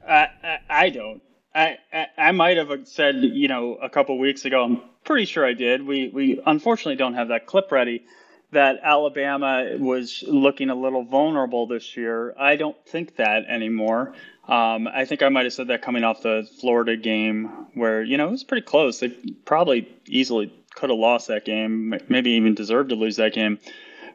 I, 0.07 0.59
I 0.69 0.89
don't 0.89 1.21
I, 1.53 1.77
I, 2.17 2.31
might 2.33 2.57
have 2.57 2.69
said, 2.87 3.15
you 3.15 3.47
know, 3.47 3.75
a 3.81 3.89
couple 3.89 4.17
weeks 4.19 4.45
ago. 4.45 4.63
I'm 4.63 4.81
pretty 5.03 5.25
sure 5.25 5.43
I 5.43 5.53
did. 5.53 5.85
We 5.85 6.09
we 6.09 6.39
unfortunately 6.45 6.97
don't 6.97 7.15
have 7.15 7.29
that 7.29 7.47
clip 7.47 7.71
ready. 7.71 8.05
That 8.51 8.79
Alabama 8.83 9.75
was 9.79 10.23
looking 10.27 10.69
a 10.69 10.75
little 10.75 11.03
vulnerable 11.03 11.65
this 11.65 11.97
year. 11.97 12.35
I 12.37 12.57
don't 12.57 12.77
think 12.85 13.15
that 13.15 13.45
anymore. 13.47 14.13
Um, 14.47 14.87
I 14.87 15.05
think 15.05 15.23
I 15.23 15.29
might 15.29 15.45
have 15.45 15.53
said 15.53 15.67
that 15.67 15.81
coming 15.81 16.03
off 16.03 16.21
the 16.21 16.47
Florida 16.61 16.95
game, 16.95 17.47
where 17.73 18.03
you 18.03 18.17
know 18.17 18.27
it 18.27 18.31
was 18.31 18.43
pretty 18.43 18.65
close. 18.65 18.99
They 18.99 19.09
probably 19.09 19.89
easily 20.05 20.53
could 20.77 20.91
have 20.91 20.99
lost 20.99 21.27
that 21.27 21.43
game, 21.43 21.95
maybe 22.07 22.31
even 22.31 22.53
deserved 22.53 22.89
to 22.89 22.95
lose 22.95 23.15
that 23.15 23.33
game. 23.33 23.59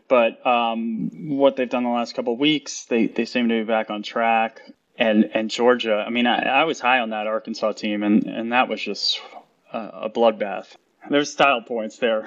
But 0.08 0.44
um, 0.46 1.36
what 1.36 1.56
they've 1.56 1.68
done 1.68 1.84
the 1.84 1.90
last 1.90 2.14
couple 2.14 2.36
weeks, 2.36 2.84
they 2.84 3.06
they 3.06 3.24
seem 3.24 3.48
to 3.48 3.60
be 3.60 3.64
back 3.64 3.90
on 3.90 4.02
track 4.02 4.60
and 4.96 5.24
and 5.34 5.50
Georgia. 5.50 6.04
I 6.06 6.10
mean, 6.10 6.26
I, 6.26 6.42
I 6.42 6.64
was 6.64 6.80
high 6.80 7.00
on 7.00 7.10
that 7.10 7.26
Arkansas 7.26 7.72
team, 7.72 8.02
and 8.02 8.24
and 8.24 8.52
that 8.52 8.68
was 8.68 8.80
just 8.80 9.20
a, 9.72 9.78
a 9.78 10.10
bloodbath. 10.10 10.76
There's 11.10 11.32
style 11.32 11.62
points 11.62 11.98
there. 11.98 12.26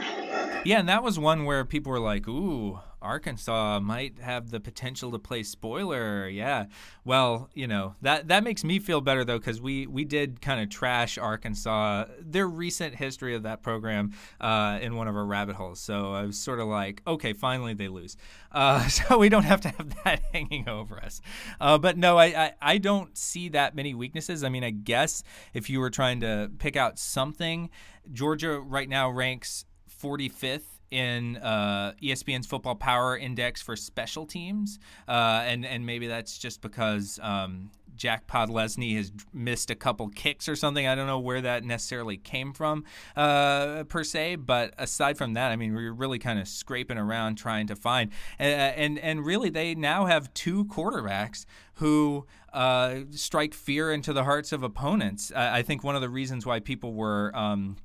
Yeah, 0.65 0.80
and 0.80 0.89
that 0.89 1.02
was 1.02 1.17
one 1.17 1.45
where 1.45 1.63
people 1.63 1.91
were 1.91 2.00
like, 2.00 2.28
"Ooh, 2.28 2.80
Arkansas 3.06 3.80
might 3.80 4.20
have 4.20 4.50
the 4.50 4.60
potential 4.60 5.12
to 5.12 5.20
play 5.20 5.44
spoiler. 5.44 6.28
Yeah. 6.28 6.65
Well, 7.04 7.50
you 7.54 7.68
know, 7.68 7.96
that 8.02 8.28
that 8.30 8.44
makes 8.44 8.63
me 8.63 8.80
feel 8.80 9.00
better 9.00 9.24
though 9.24 9.39
cuz 9.39 9.62
we 9.62 9.88
we 9.88 10.04
did 10.04 10.41
kind 10.41 10.60
of 10.60 10.70
trash 10.70 11.18
Arkansas 11.18 12.06
their 12.20 12.48
recent 12.48 12.96
history 12.96 13.36
of 13.36 13.44
that 13.44 13.62
program 13.62 14.13
uh, 14.41 14.80
in 14.82 14.96
one 14.96 15.08
of 15.08 15.15
our 15.15 15.26
rabbit 15.26 15.56
holes. 15.56 15.80
So 15.80 16.13
I 16.13 16.24
was 16.24 16.38
sort 16.38 16.60
of 16.60 16.68
like, 16.68 17.02
okay, 17.06 17.34
finally 17.34 17.74
they 17.74 17.88
lose. 17.88 18.18
Uh, 18.52 18.88
so 18.88 19.18
we 19.18 19.30
don't 19.30 19.44
have 19.44 19.62
to 19.62 19.70
have 19.70 20.04
that 20.04 20.22
hanging 20.34 20.68
over 20.68 20.98
us. 20.98 21.22
Uh, 21.62 21.78
but 21.78 21.98
no, 21.98 22.18
I, 22.18 22.26
I 22.26 22.54
I 22.62 22.78
don't 22.80 23.15
see 23.18 23.50
that 23.50 23.76
many 23.76 23.94
weaknesses. 23.94 24.44
I 24.44 24.50
mean, 24.50 24.63
I 24.63 24.72
guess 24.72 25.24
if 25.54 25.70
you 25.70 25.80
were 25.80 25.91
trying 25.91 26.22
to 26.22 26.52
pick 26.58 26.76
out 26.76 26.98
something, 26.98 27.70
Georgia 28.12 28.60
right 28.60 28.89
now 28.89 29.10
ranks 29.10 29.65
45th 30.02 30.75
in 30.91 31.38
uh, 31.38 31.93
ESPN's 32.02 32.48
Football 32.48 32.76
Power 32.76 33.17
Index 33.17 33.62
for 33.62 33.76
special 33.76 34.26
teams, 34.26 34.80
uh, 35.08 35.43
and 35.45 35.65
and 35.65 35.86
maybe 35.86 36.08
that's 36.08 36.38
just 36.38 36.62
because 36.62 37.19
um, 37.21 37.71
Jack 37.95 38.28
Podlesny 38.28 38.95
has 38.98 39.12
missed 39.34 39.71
a 39.71 39.76
couple 39.76 40.10
kicks 40.10 40.48
or 40.50 40.56
something. 40.56 40.88
I 40.88 40.95
don't 40.95 41.08
know 41.08 41.19
where 41.19 41.41
that 41.41 41.63
necessarily 41.63 42.17
came 42.17 42.54
from 42.54 42.84
uh, 43.15 43.84
per 43.86 44.04
se, 44.04 44.38
but 44.38 44.74
aside 44.78 45.17
from 45.17 45.34
that, 45.34 45.52
I 45.52 45.56
mean, 45.56 45.74
we're 45.74 45.93
really 45.93 46.19
kind 46.19 46.39
of 46.39 46.48
scraping 46.48 46.98
around 46.98 47.36
trying 47.36 47.67
to 47.67 47.76
find, 47.76 48.12
and 48.39 48.76
and, 48.76 49.00
and 49.00 49.26
really 49.26 49.50
they 49.50 49.76
now 49.76 50.06
have 50.06 50.34
two 50.34 50.65
quarterbacks 50.65 51.45
who 51.76 52.26
uh, 52.54 53.02
strike 53.12 53.54
fear 53.54 53.91
into 53.91 54.13
the 54.13 54.24
hearts 54.24 54.52
of 54.52 54.63
opponents. 54.63 55.32
I, 55.36 55.58
I, 55.58 55.62
think 55.62 55.84
one 55.84 55.95
of 55.95 56.02
the 56.02 56.08
reasons 56.08 56.45
why 56.45 56.62
people 56.62 56.93
were 56.93 57.36
um, 57.36 57.76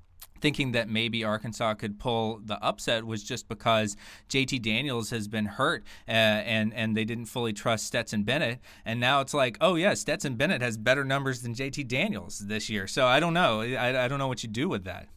thinking 0.41 0.73
that 0.73 0.89
maybe 0.89 1.25
Arkansas 1.25 1.75
could 1.75 1.99
pull 1.99 2.41
the 2.45 2.63
upset 2.63 3.07
was 3.07 3.23
just 3.23 3.49
because 3.49 3.97
JT 4.29 4.63
Daniels 4.63 5.11
has 5.11 5.29
been 5.29 5.47
hurt 5.47 5.85
uh, 6.09 6.11
and 6.11 6.73
and 6.75 6.97
they 6.97 7.05
didn't 7.05 7.27
fully 7.27 7.53
trust 7.53 7.87
Stetson 7.87 8.23
Bennett. 8.23 8.59
And 8.85 9.01
now 9.01 9.21
it's 9.21 9.35
like 9.35 9.57
oh 9.61 9.75
yeah 9.75 9.95
Stetson 9.95 10.37
Bennett 10.37 10.63
has 10.63 10.77
better 10.77 11.05
numbers 11.05 11.43
than 11.43 11.55
JT 11.55 11.89
Daniels 11.89 12.39
this 12.39 12.69
year. 12.71 12.87
So 12.87 13.07
I 13.07 13.21
don't 13.21 13.35
know. 13.35 13.61
I, 13.61 14.05
I 14.05 14.09
don't 14.09 14.19
know 14.19 14.29
what 14.29 14.43
you 14.43 14.49
do 14.49 14.69
with 14.69 14.85
that. 14.85 15.09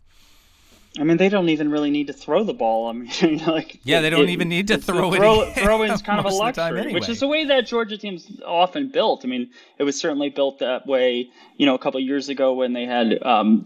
I 0.99 1.03
mean, 1.03 1.17
they 1.17 1.29
don't 1.29 1.49
even 1.49 1.71
really 1.71 1.89
need 1.89 2.08
to 2.08 2.13
throw 2.13 2.43
the 2.43 2.53
ball. 2.53 2.88
I 2.88 2.93
mean, 2.93 3.38
like 3.47 3.79
yeah, 3.84 4.01
they 4.01 4.10
don't 4.10 4.29
it, 4.29 4.29
even 4.29 4.49
need 4.49 4.67
to 4.67 4.77
throw 4.77 5.13
it. 5.13 5.17
Throw, 5.17 5.49
throwing 5.56 5.91
is 5.91 6.01
kind 6.01 6.19
of 6.19 6.25
a 6.25 6.36
luxury, 6.36 6.79
anyway. 6.79 6.93
which 6.93 7.10
is 7.10 7.19
the 7.19 7.27
way 7.27 7.45
that 7.45 7.65
Georgia 7.65 7.97
team's 7.97 8.29
often 8.45 8.89
built. 8.89 9.25
I 9.25 9.27
mean, 9.27 9.49
it 9.79 9.84
was 9.84 9.99
certainly 9.99 10.29
built 10.29 10.60
that 10.60 10.86
way. 10.86 11.29
You 11.58 11.65
know, 11.65 11.73
a 11.73 11.79
couple 11.79 11.99
years 11.99 12.29
ago 12.29 12.53
when 12.53 12.73
they 12.73 12.86
had 12.86 13.21
um, 13.23 13.65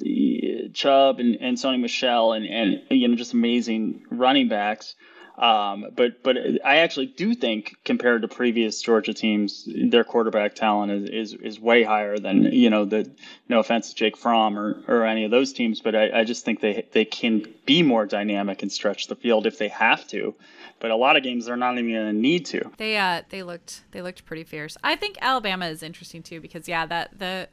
Chubb 0.73 1.19
and, 1.19 1.35
and 1.41 1.57
Sony 1.57 1.79
Michel 1.79 2.31
and 2.31 2.45
and 2.45 2.81
you 2.89 3.07
know 3.07 3.15
just 3.15 3.33
amazing 3.33 4.05
running 4.09 4.47
backs. 4.47 4.95
Um, 5.37 5.91
but 5.95 6.23
but 6.23 6.35
I 6.65 6.77
actually 6.77 7.05
do 7.05 7.35
think 7.35 7.77
compared 7.85 8.23
to 8.23 8.27
previous 8.27 8.81
Georgia 8.81 9.13
teams, 9.13 9.69
their 9.71 10.03
quarterback 10.03 10.55
talent 10.55 10.91
is, 10.91 11.33
is, 11.33 11.39
is 11.41 11.59
way 11.59 11.83
higher 11.83 12.17
than 12.17 12.45
you 12.45 12.71
know 12.71 12.85
the 12.85 13.11
no 13.47 13.59
offense 13.59 13.89
to 13.89 13.95
Jake 13.95 14.17
Fromm 14.17 14.57
or, 14.57 14.81
or 14.87 15.05
any 15.05 15.25
of 15.25 15.31
those 15.31 15.53
teams, 15.53 15.79
but 15.79 15.93
I, 15.93 16.21
I 16.21 16.23
just 16.23 16.43
think 16.43 16.59
they 16.61 16.87
they 16.91 17.05
can 17.05 17.45
be 17.67 17.83
more 17.83 18.07
dynamic 18.07 18.63
and 18.63 18.71
stretch 18.71 19.07
the 19.07 19.15
field 19.15 19.45
if 19.45 19.59
they 19.59 19.67
have 19.67 20.07
to. 20.07 20.33
But 20.79 20.89
a 20.89 20.95
lot 20.95 21.17
of 21.17 21.23
games 21.23 21.45
they're 21.45 21.55
not 21.55 21.77
even 21.77 21.91
going 21.91 22.15
to 22.15 22.19
need 22.19 22.47
to. 22.47 22.71
They 22.77 22.97
uh 22.97 23.21
they 23.29 23.43
looked 23.43 23.83
they 23.91 24.01
looked 24.01 24.25
pretty 24.25 24.43
fierce. 24.43 24.75
I 24.83 24.95
think 24.95 25.19
Alabama 25.21 25.67
is 25.67 25.83
interesting 25.83 26.23
too 26.23 26.41
because 26.41 26.67
yeah 26.67 26.87
that 26.87 27.19
the 27.19 27.47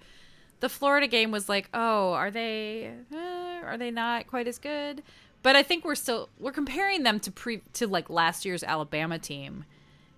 the 0.61 0.71
Florida 0.71 1.07
game 1.07 1.31
was 1.31 1.51
like 1.51 1.69
oh 1.75 2.15
are 2.15 2.31
they 2.31 2.95
eh, 3.13 3.61
are 3.63 3.77
they 3.77 3.91
not 3.91 4.27
quite 4.27 4.49
as 4.49 4.59
good 4.59 5.03
but 5.45 5.55
I 5.55 5.63
think 5.63 5.85
we're 5.85 5.95
still 5.95 6.31
we're 6.41 6.53
comparing 6.53 7.05
them 7.05 7.21
to 7.21 7.31
pre 7.31 7.61
to 7.75 7.87
like 7.87 8.11
last 8.11 8.45
year's 8.47 8.65
Alabama 8.65 9.19
team, 9.19 9.67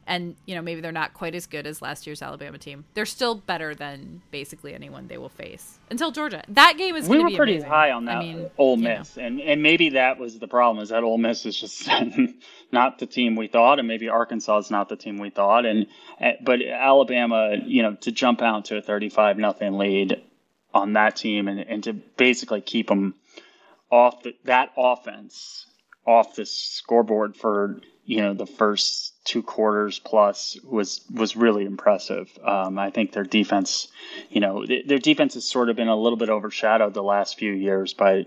and 0.07 0.37
you 0.47 0.55
know 0.55 0.63
maybe 0.63 0.81
they're 0.81 0.93
not 0.93 1.15
quite 1.15 1.35
as 1.35 1.47
good 1.49 1.67
as 1.67 1.83
last 1.83 2.07
year's 2.07 2.23
Alabama 2.23 2.59
team. 2.59 2.85
They're 2.95 3.05
still 3.05 3.35
better 3.35 3.75
than 3.75 4.23
basically 4.31 4.73
anyone 4.73 5.09
they 5.09 5.19
will 5.19 5.29
face 5.29 5.81
until 5.91 6.13
Georgia. 6.13 6.45
That 6.49 6.79
game 6.79 6.95
is. 6.95 7.09
We 7.09 7.19
were 7.19 7.31
pretty 7.33 7.55
amazing. 7.55 7.69
high 7.69 7.91
on 7.91 8.05
that 8.05 8.19
I 8.19 8.21
mean, 8.21 8.51
Ole 8.57 8.77
Miss, 8.77 9.19
and 9.19 9.41
and 9.41 9.65
maybe 9.65 9.91
that 9.91 10.19
was 10.19 10.39
the 10.39 10.49
problem 10.49 10.81
is 10.81 10.91
that 10.91 11.03
Ole 11.03 11.19
Miss 11.19 11.45
is 11.45 11.59
just 11.59 11.89
not 12.73 13.01
the 13.01 13.07
team 13.07 13.35
we 13.35 13.49
thought, 13.49 13.81
and 13.81 13.89
maybe 13.89 14.09
Arkansas 14.09 14.59
is 14.59 14.71
not 14.71 14.89
the 14.89 14.97
team 14.97 15.19
we 15.19 15.31
thought, 15.31 15.67
and 15.67 15.89
eh, 16.21 16.35
but 16.41 16.63
Alabama, 16.63 17.57
you 17.67 17.83
know, 17.83 17.97
to 18.03 18.13
jump 18.13 18.43
out 18.43 18.67
to 18.67 18.77
a 18.77 18.81
thirty-five 18.81 19.39
nothing 19.39 19.77
lead 19.77 20.23
on 20.73 20.93
that 20.93 21.17
team 21.17 21.49
and, 21.49 21.61
and 21.61 21.85
to 21.85 21.93
basically 21.93 22.61
keep 22.61 22.87
them 22.87 23.15
off 23.91 24.23
the, 24.23 24.35
that 24.45 24.71
offense 24.77 25.67
off 26.07 26.37
the 26.37 26.47
scoreboard 26.47 27.37
for 27.37 27.81
you 28.05 28.19
know 28.19 28.33
the 28.35 28.47
first 28.47 29.13
two 29.25 29.43
quarters 29.43 29.99
plus 29.99 30.57
was 30.63 31.01
was 31.13 31.37
really 31.37 31.65
impressive. 31.65 32.31
Um, 32.45 32.79
I 32.79 32.91
think 32.91 33.13
their 33.13 33.25
defense, 33.25 33.89
you 34.31 34.41
know, 34.41 34.65
th- 34.65 34.87
their 34.87 34.99
defense 34.99 35.35
has 35.35 35.45
sort 35.45 35.69
of 35.69 35.77
been 35.77 35.89
a 35.89 35.97
little 35.97 36.17
bit 36.17 36.31
overshadowed 36.31 36.95
the 36.95 37.03
last 37.03 37.39
few 37.39 37.53
years 37.53 37.93
by 37.93 38.27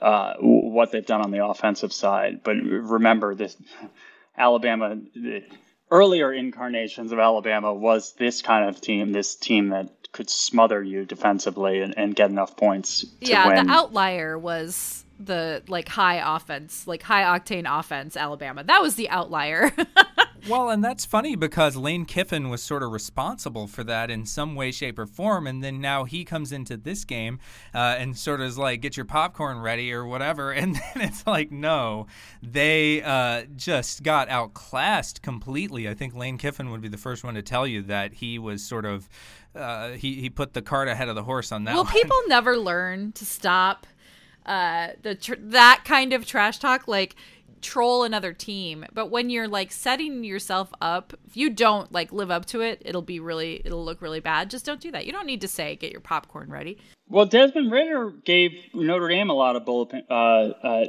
uh, 0.00 0.34
what 0.40 0.90
they've 0.90 1.06
done 1.06 1.22
on 1.22 1.30
the 1.30 1.44
offensive 1.44 1.92
side. 1.92 2.40
But 2.42 2.56
remember, 2.56 3.34
this 3.34 3.56
Alabama, 4.36 4.98
earlier 5.92 6.32
incarnations 6.32 7.12
of 7.12 7.18
Alabama 7.18 7.72
was 7.72 8.14
this 8.14 8.40
kind 8.40 8.68
of 8.68 8.80
team, 8.80 9.12
this 9.12 9.36
team 9.36 9.68
that 9.68 9.90
could 10.10 10.30
smother 10.30 10.82
you 10.82 11.04
defensively 11.04 11.82
and, 11.82 11.96
and 11.96 12.16
get 12.16 12.30
enough 12.30 12.56
points. 12.56 13.04
yeah, 13.20 13.46
win. 13.46 13.66
the 13.66 13.72
outlier 13.72 14.38
was 14.38 15.04
the 15.24 15.62
like 15.68 15.88
high 15.88 16.36
offense, 16.36 16.86
like 16.86 17.02
high 17.02 17.22
octane 17.38 17.66
offense, 17.68 18.16
Alabama. 18.16 18.64
That 18.64 18.82
was 18.82 18.96
the 18.96 19.08
outlier. 19.08 19.72
Well, 20.48 20.70
and 20.70 20.82
that's 20.82 21.04
funny 21.04 21.36
because 21.36 21.76
Lane 21.76 22.04
Kiffin 22.04 22.48
was 22.48 22.62
sort 22.64 22.82
of 22.82 22.90
responsible 22.90 23.68
for 23.68 23.84
that 23.84 24.10
in 24.10 24.26
some 24.26 24.56
way, 24.56 24.72
shape, 24.72 24.98
or 24.98 25.06
form. 25.06 25.46
And 25.46 25.62
then 25.62 25.80
now 25.80 26.02
he 26.02 26.24
comes 26.24 26.50
into 26.50 26.76
this 26.76 27.04
game 27.04 27.38
uh, 27.72 27.94
and 27.98 28.18
sort 28.18 28.40
of 28.40 28.48
is 28.48 28.58
like, 28.58 28.80
get 28.80 28.96
your 28.96 29.06
popcorn 29.06 29.60
ready 29.60 29.92
or 29.92 30.04
whatever. 30.04 30.52
And 30.62 30.76
then 30.76 31.02
it's 31.08 31.26
like, 31.26 31.50
no, 31.50 32.06
they 32.42 33.02
uh, 33.02 33.44
just 33.56 34.02
got 34.02 34.28
outclassed 34.28 35.22
completely. 35.22 35.88
I 35.88 35.94
think 35.94 36.14
Lane 36.14 36.38
Kiffin 36.38 36.70
would 36.70 36.80
be 36.80 36.88
the 36.88 36.96
first 36.98 37.24
one 37.24 37.34
to 37.34 37.42
tell 37.42 37.66
you 37.66 37.82
that 37.82 38.14
he 38.14 38.38
was 38.38 38.64
sort 38.64 38.84
of, 38.84 39.08
uh, 39.54 39.90
he, 39.90 40.20
he 40.20 40.30
put 40.30 40.54
the 40.54 40.62
cart 40.62 40.88
ahead 40.88 41.08
of 41.08 41.14
the 41.14 41.24
horse 41.24 41.50
on 41.52 41.64
that 41.64 41.74
Will 41.74 41.84
one. 41.84 41.92
people 41.92 42.16
never 42.28 42.56
learn 42.56 43.12
to 43.12 43.24
stop 43.24 43.86
uh, 44.46 44.88
the 45.02 45.14
tr- 45.14 45.34
that 45.38 45.82
kind 45.84 46.12
of 46.12 46.26
trash 46.26 46.58
talk? 46.58 46.86
Like 46.88 47.16
troll 47.60 48.02
another 48.02 48.32
team 48.32 48.84
but 48.92 49.06
when 49.06 49.30
you're 49.30 49.46
like 49.46 49.70
setting 49.70 50.24
yourself 50.24 50.72
up 50.80 51.14
if 51.28 51.36
you 51.36 51.48
don't 51.48 51.92
like 51.92 52.12
live 52.12 52.28
up 52.28 52.44
to 52.44 52.60
it 52.60 52.82
it'll 52.84 53.00
be 53.02 53.20
really 53.20 53.62
it'll 53.64 53.84
look 53.84 54.02
really 54.02 54.18
bad 54.18 54.50
just 54.50 54.66
don't 54.66 54.80
do 54.80 54.90
that 54.90 55.06
you 55.06 55.12
don't 55.12 55.26
need 55.26 55.40
to 55.40 55.46
say 55.46 55.76
get 55.76 55.92
your 55.92 56.00
popcorn 56.00 56.50
ready 56.50 56.76
Well, 57.08 57.24
Desmond 57.24 57.70
Ridder 57.70 58.10
gave 58.24 58.50
Notre 58.74 59.08
Dame 59.08 59.30
a 59.30 59.34
lot 59.34 59.54
of 59.54 59.64
bulletin, 59.64 60.02
uh, 60.10 60.14
uh, 60.14 60.84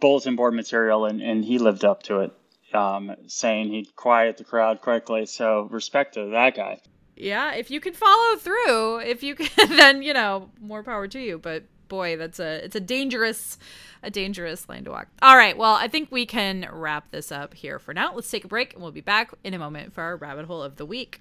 bulletin 0.00 0.34
board 0.34 0.54
material, 0.54 1.04
and, 1.04 1.20
and 1.20 1.44
he 1.44 1.58
lived 1.58 1.84
up 1.84 2.02
to 2.04 2.20
it, 2.20 2.32
um, 2.74 3.14
saying 3.26 3.68
he'd 3.72 3.94
quiet 3.94 4.38
the 4.38 4.44
crowd 4.44 4.80
quickly. 4.80 5.26
So 5.26 5.68
respect 5.70 6.14
to 6.14 6.30
that 6.30 6.56
guy. 6.56 6.80
yeah 7.16 7.52
if 7.52 7.70
you 7.70 7.80
can 7.80 7.92
follow 7.92 8.36
through 8.38 9.00
if 9.00 9.22
you 9.22 9.34
can 9.34 9.48
then 9.76 10.02
you 10.02 10.14
know 10.14 10.48
more 10.60 10.82
power 10.82 11.06
to 11.06 11.20
you 11.20 11.38
but 11.38 11.64
boy 11.92 12.16
that's 12.16 12.40
a 12.40 12.64
it's 12.64 12.74
a 12.74 12.80
dangerous 12.80 13.58
a 14.02 14.10
dangerous 14.10 14.66
lane 14.66 14.82
to 14.82 14.90
walk 14.90 15.08
all 15.20 15.36
right 15.36 15.58
well 15.58 15.74
i 15.74 15.86
think 15.86 16.10
we 16.10 16.24
can 16.24 16.66
wrap 16.72 17.10
this 17.10 17.30
up 17.30 17.52
here 17.52 17.78
for 17.78 17.92
now 17.92 18.14
let's 18.14 18.30
take 18.30 18.46
a 18.46 18.48
break 18.48 18.72
and 18.72 18.82
we'll 18.82 18.90
be 18.90 19.02
back 19.02 19.30
in 19.44 19.52
a 19.52 19.58
moment 19.58 19.92
for 19.92 20.00
our 20.00 20.16
rabbit 20.16 20.46
hole 20.46 20.62
of 20.62 20.76
the 20.76 20.86
week 20.86 21.20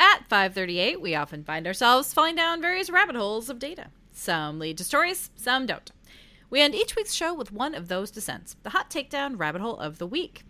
At 0.00 0.24
538, 0.28 1.00
we 1.00 1.14
often 1.14 1.42
find 1.42 1.66
ourselves 1.66 2.14
falling 2.14 2.36
down 2.36 2.62
various 2.62 2.88
rabbit 2.88 3.16
holes 3.16 3.50
of 3.50 3.58
data. 3.58 3.88
Some 4.12 4.58
lead 4.58 4.78
to 4.78 4.84
stories, 4.84 5.30
some 5.36 5.66
don't. 5.66 5.90
We 6.48 6.60
end 6.62 6.74
each 6.74 6.96
week's 6.96 7.12
show 7.12 7.34
with 7.34 7.52
one 7.52 7.74
of 7.74 7.88
those 7.88 8.10
descents, 8.10 8.56
the 8.62 8.70
hot 8.70 8.90
takedown 8.90 9.38
rabbit 9.38 9.60
hole 9.60 9.76
of 9.76 9.98
the 9.98 10.06
week. 10.06 10.44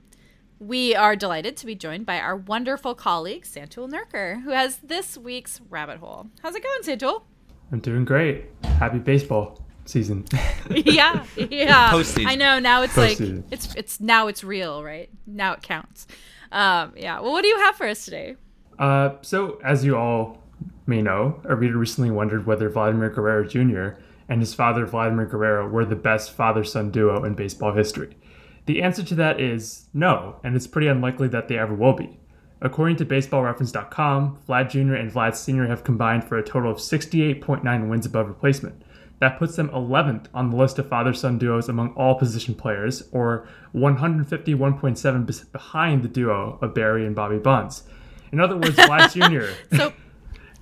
We 0.60 0.94
are 0.94 1.14
delighted 1.14 1.56
to 1.58 1.66
be 1.66 1.76
joined 1.76 2.04
by 2.04 2.18
our 2.18 2.34
wonderful 2.34 2.94
colleague, 2.94 3.44
Santul 3.44 3.88
Nerkar, 3.88 4.42
who 4.42 4.50
has 4.50 4.78
this 4.78 5.16
week's 5.16 5.60
rabbit 5.70 5.98
hole. 5.98 6.26
How's 6.42 6.56
it 6.56 6.64
going, 6.64 6.82
Santul? 6.82 7.22
I'm 7.70 7.78
doing 7.78 8.04
great. 8.04 8.46
Happy 8.64 8.98
baseball 8.98 9.62
season. 9.84 10.24
yeah, 10.70 11.24
yeah. 11.36 11.92
Postseason. 11.92 12.26
I 12.26 12.34
know 12.34 12.58
now 12.58 12.82
it's 12.82 12.96
like 12.96 13.20
it's 13.20 13.72
it's 13.76 14.00
now 14.00 14.26
it's 14.26 14.42
real, 14.42 14.82
right? 14.82 15.08
Now 15.28 15.52
it 15.52 15.62
counts. 15.62 16.08
Um, 16.50 16.92
yeah. 16.96 17.20
Well, 17.20 17.30
what 17.30 17.42
do 17.42 17.48
you 17.48 17.58
have 17.58 17.76
for 17.76 17.86
us 17.86 18.04
today? 18.04 18.34
Uh, 18.80 19.10
so, 19.22 19.60
as 19.64 19.84
you 19.84 19.96
all 19.96 20.42
may 20.86 21.02
know, 21.02 21.40
a 21.44 21.54
reader 21.54 21.78
recently 21.78 22.10
wondered 22.10 22.46
whether 22.46 22.68
Vladimir 22.68 23.10
Guerrero 23.10 23.44
Jr. 23.44 24.00
and 24.28 24.40
his 24.40 24.54
father 24.54 24.86
Vladimir 24.86 25.26
Guerrero 25.26 25.68
were 25.68 25.84
the 25.84 25.96
best 25.96 26.32
father-son 26.32 26.90
duo 26.90 27.22
in 27.24 27.34
baseball 27.34 27.74
history. 27.74 28.16
The 28.68 28.82
answer 28.82 29.02
to 29.02 29.14
that 29.14 29.40
is 29.40 29.88
no, 29.94 30.36
and 30.44 30.54
it's 30.54 30.66
pretty 30.66 30.88
unlikely 30.88 31.28
that 31.28 31.48
they 31.48 31.56
ever 31.56 31.74
will 31.74 31.94
be. 31.94 32.20
According 32.60 32.96
to 32.96 33.06
BaseballReference.com, 33.06 34.40
Vlad 34.46 34.68
Jr. 34.68 34.92
and 34.92 35.10
Vlad 35.10 35.34
Sr. 35.34 35.66
have 35.68 35.84
combined 35.84 36.24
for 36.24 36.36
a 36.36 36.44
total 36.44 36.70
of 36.70 36.76
68.9 36.76 37.88
wins 37.88 38.04
above 38.04 38.28
replacement. 38.28 38.82
That 39.20 39.38
puts 39.38 39.56
them 39.56 39.70
11th 39.70 40.26
on 40.34 40.50
the 40.50 40.56
list 40.58 40.78
of 40.78 40.86
father 40.86 41.14
son 41.14 41.38
duos 41.38 41.70
among 41.70 41.94
all 41.94 42.16
position 42.16 42.54
players, 42.54 43.08
or 43.10 43.48
151.7 43.74 45.24
bes- 45.24 45.44
behind 45.44 46.02
the 46.02 46.08
duo 46.08 46.58
of 46.60 46.74
Barry 46.74 47.06
and 47.06 47.16
Bobby 47.16 47.38
Bonds. 47.38 47.84
In 48.32 48.38
other 48.38 48.54
words, 48.56 48.76
Vlad 48.76 49.12
Jr. 49.70 49.76
So, 49.76 49.94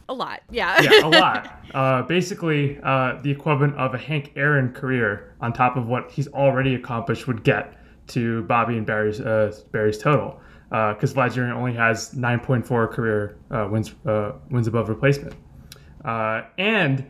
a 0.09 0.15
lot. 0.15 0.43
Yeah. 0.49 0.81
yeah, 0.83 1.05
a 1.05 1.09
lot. 1.09 1.53
Uh, 1.75 2.01
basically, 2.03 2.79
uh, 2.85 3.19
the 3.23 3.31
equivalent 3.31 3.75
of 3.75 3.93
a 3.93 3.99
Hank 3.99 4.33
Aaron 4.37 4.73
career 4.73 5.35
on 5.43 5.53
top 5.53 5.77
of 5.77 5.89
what 5.89 6.11
he's 6.11 6.29
already 6.29 6.75
accomplished 6.75 7.27
would 7.27 7.45
get 7.45 7.75
to 8.09 8.43
Bobby 8.45 8.77
and 8.77 8.87
Barry's 8.87 9.21
uh, 9.21 9.53
Barry's 9.73 9.99
total. 9.99 10.41
Because 10.69 11.15
Vlad 11.15 11.33
Jr. 11.33 11.55
only 11.55 11.73
has 11.75 12.13
9.4 12.13 12.91
career 12.91 13.39
uh, 13.53 13.69
wins 13.71 13.95
uh, 14.05 14.33
wins 14.51 14.67
above 14.67 14.89
replacement. 14.89 15.35
Uh, 16.05 16.43
and 16.59 17.05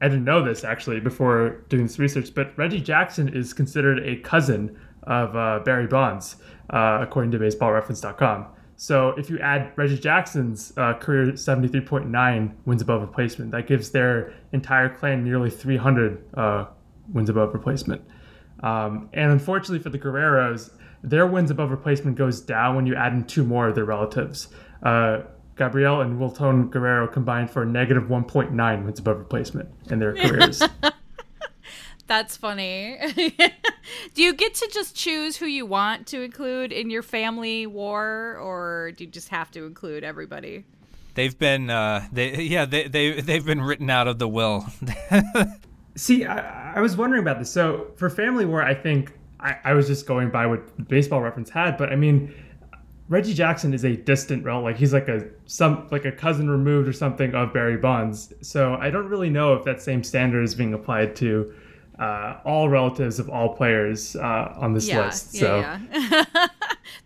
I 0.00 0.08
didn't 0.08 0.24
know 0.24 0.42
this 0.44 0.64
actually 0.64 0.98
before 1.00 1.64
doing 1.68 1.84
this 1.84 1.98
research, 1.98 2.34
but 2.34 2.52
Reggie 2.58 2.80
Jackson 2.80 3.28
is 3.28 3.52
considered 3.52 4.04
a 4.04 4.16
cousin 4.16 4.76
of 5.04 5.36
uh, 5.36 5.60
Barry 5.64 5.86
Bonds, 5.86 6.36
uh, 6.70 6.98
according 7.00 7.30
to 7.32 7.38
BaseballReference.com. 7.38 8.46
So 8.76 9.10
if 9.10 9.30
you 9.30 9.38
add 9.38 9.72
Reggie 9.76 9.98
Jackson's 9.98 10.72
uh, 10.76 10.94
career 10.94 11.26
73.9 11.32 12.52
wins 12.64 12.82
above 12.82 13.00
replacement, 13.02 13.52
that 13.52 13.68
gives 13.68 13.90
their 13.90 14.34
entire 14.52 14.88
clan 14.88 15.22
nearly 15.22 15.50
300 15.50 16.24
uh, 16.34 16.66
wins 17.12 17.30
above 17.30 17.54
replacement. 17.54 18.02
Um, 18.62 19.08
and 19.12 19.32
unfortunately 19.32 19.80
for 19.80 19.90
the 19.90 19.98
Guerreros, 19.98 20.70
their 21.02 21.26
wins 21.26 21.50
above 21.50 21.70
replacement 21.70 22.16
goes 22.16 22.40
down 22.40 22.76
when 22.76 22.86
you 22.86 22.94
add 22.94 23.12
in 23.12 23.24
two 23.24 23.44
more 23.44 23.68
of 23.68 23.74
their 23.74 23.84
relatives. 23.84 24.48
Uh, 24.82 25.22
Gabriel 25.56 26.00
and 26.00 26.18
Wilton 26.18 26.68
Guerrero 26.68 27.06
combined 27.06 27.50
for 27.50 27.62
a 27.62 27.66
negative 27.66 28.04
1.9 28.04 28.84
wins 28.84 28.98
above 28.98 29.18
replacement 29.18 29.68
in 29.90 29.98
their 29.98 30.14
careers. 30.14 30.62
That's 32.06 32.36
funny. 32.36 32.98
do 34.14 34.22
you 34.22 34.34
get 34.34 34.54
to 34.54 34.68
just 34.72 34.94
choose 34.94 35.36
who 35.36 35.46
you 35.46 35.64
want 35.66 36.06
to 36.08 36.22
include 36.22 36.72
in 36.72 36.90
your 36.90 37.02
family 37.02 37.66
war, 37.66 38.36
or 38.36 38.92
do 38.96 39.04
you 39.04 39.10
just 39.10 39.28
have 39.28 39.50
to 39.52 39.64
include 39.64 40.04
everybody? 40.04 40.64
They've 41.14 41.38
been, 41.38 41.70
uh, 41.70 42.06
they, 42.12 42.42
yeah, 42.42 42.64
they, 42.64 42.88
they, 42.88 43.20
they've 43.20 43.44
been 43.44 43.62
written 43.62 43.88
out 43.90 44.08
of 44.08 44.18
the 44.18 44.28
will. 44.28 44.66
See, 45.94 46.24
I, 46.24 46.76
I 46.76 46.80
was 46.80 46.96
wondering 46.96 47.22
about 47.22 47.38
this. 47.38 47.50
So 47.50 47.88
for 47.96 48.08
Family 48.08 48.44
War, 48.44 48.62
I 48.62 48.74
think 48.74 49.12
I, 49.40 49.56
I 49.64 49.72
was 49.74 49.86
just 49.86 50.06
going 50.06 50.30
by 50.30 50.46
what 50.46 50.88
Baseball 50.88 51.20
Reference 51.20 51.50
had, 51.50 51.76
but 51.76 51.92
I 51.92 51.96
mean, 51.96 52.34
Reggie 53.08 53.34
Jackson 53.34 53.74
is 53.74 53.84
a 53.84 53.96
distant 53.96 54.44
relative. 54.44 54.64
Like 54.64 54.76
he's 54.76 54.92
like 54.92 55.08
a 55.08 55.28
some 55.44 55.86
like 55.90 56.06
a 56.06 56.12
cousin 56.12 56.48
removed 56.48 56.88
or 56.88 56.92
something 56.92 57.34
of 57.34 57.52
Barry 57.52 57.76
Bonds. 57.76 58.32
So 58.40 58.76
I 58.76 58.90
don't 58.90 59.08
really 59.08 59.28
know 59.28 59.54
if 59.54 59.64
that 59.64 59.82
same 59.82 60.02
standard 60.02 60.42
is 60.42 60.54
being 60.54 60.72
applied 60.72 61.14
to 61.16 61.52
uh, 61.98 62.38
all 62.44 62.68
relatives 62.68 63.18
of 63.18 63.28
all 63.28 63.54
players 63.54 64.16
uh, 64.16 64.54
on 64.56 64.72
this 64.72 64.88
yeah, 64.88 65.04
list. 65.04 65.34
yeah, 65.34 65.40
so 65.40 65.56
yeah. 65.92 66.46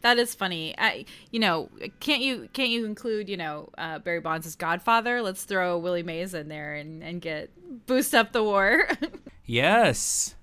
that 0.06 0.18
is 0.18 0.36
funny. 0.36 0.72
I, 0.78 1.04
you 1.32 1.40
know, 1.40 1.68
can't 1.98 2.22
you 2.22 2.48
can't 2.52 2.68
you 2.68 2.84
include 2.86 3.28
you 3.28 3.36
know 3.36 3.70
uh, 3.76 3.98
Barry 3.98 4.20
Bonds' 4.20 4.46
as 4.46 4.54
godfather? 4.54 5.20
Let's 5.20 5.42
throw 5.42 5.78
Willie 5.78 6.04
Mays 6.04 6.32
in 6.32 6.48
there 6.48 6.74
and 6.74 7.02
and 7.02 7.20
get 7.20 7.50
boost 7.86 8.14
up 8.14 8.32
the 8.32 8.42
war. 8.42 8.88
yes. 9.44 10.36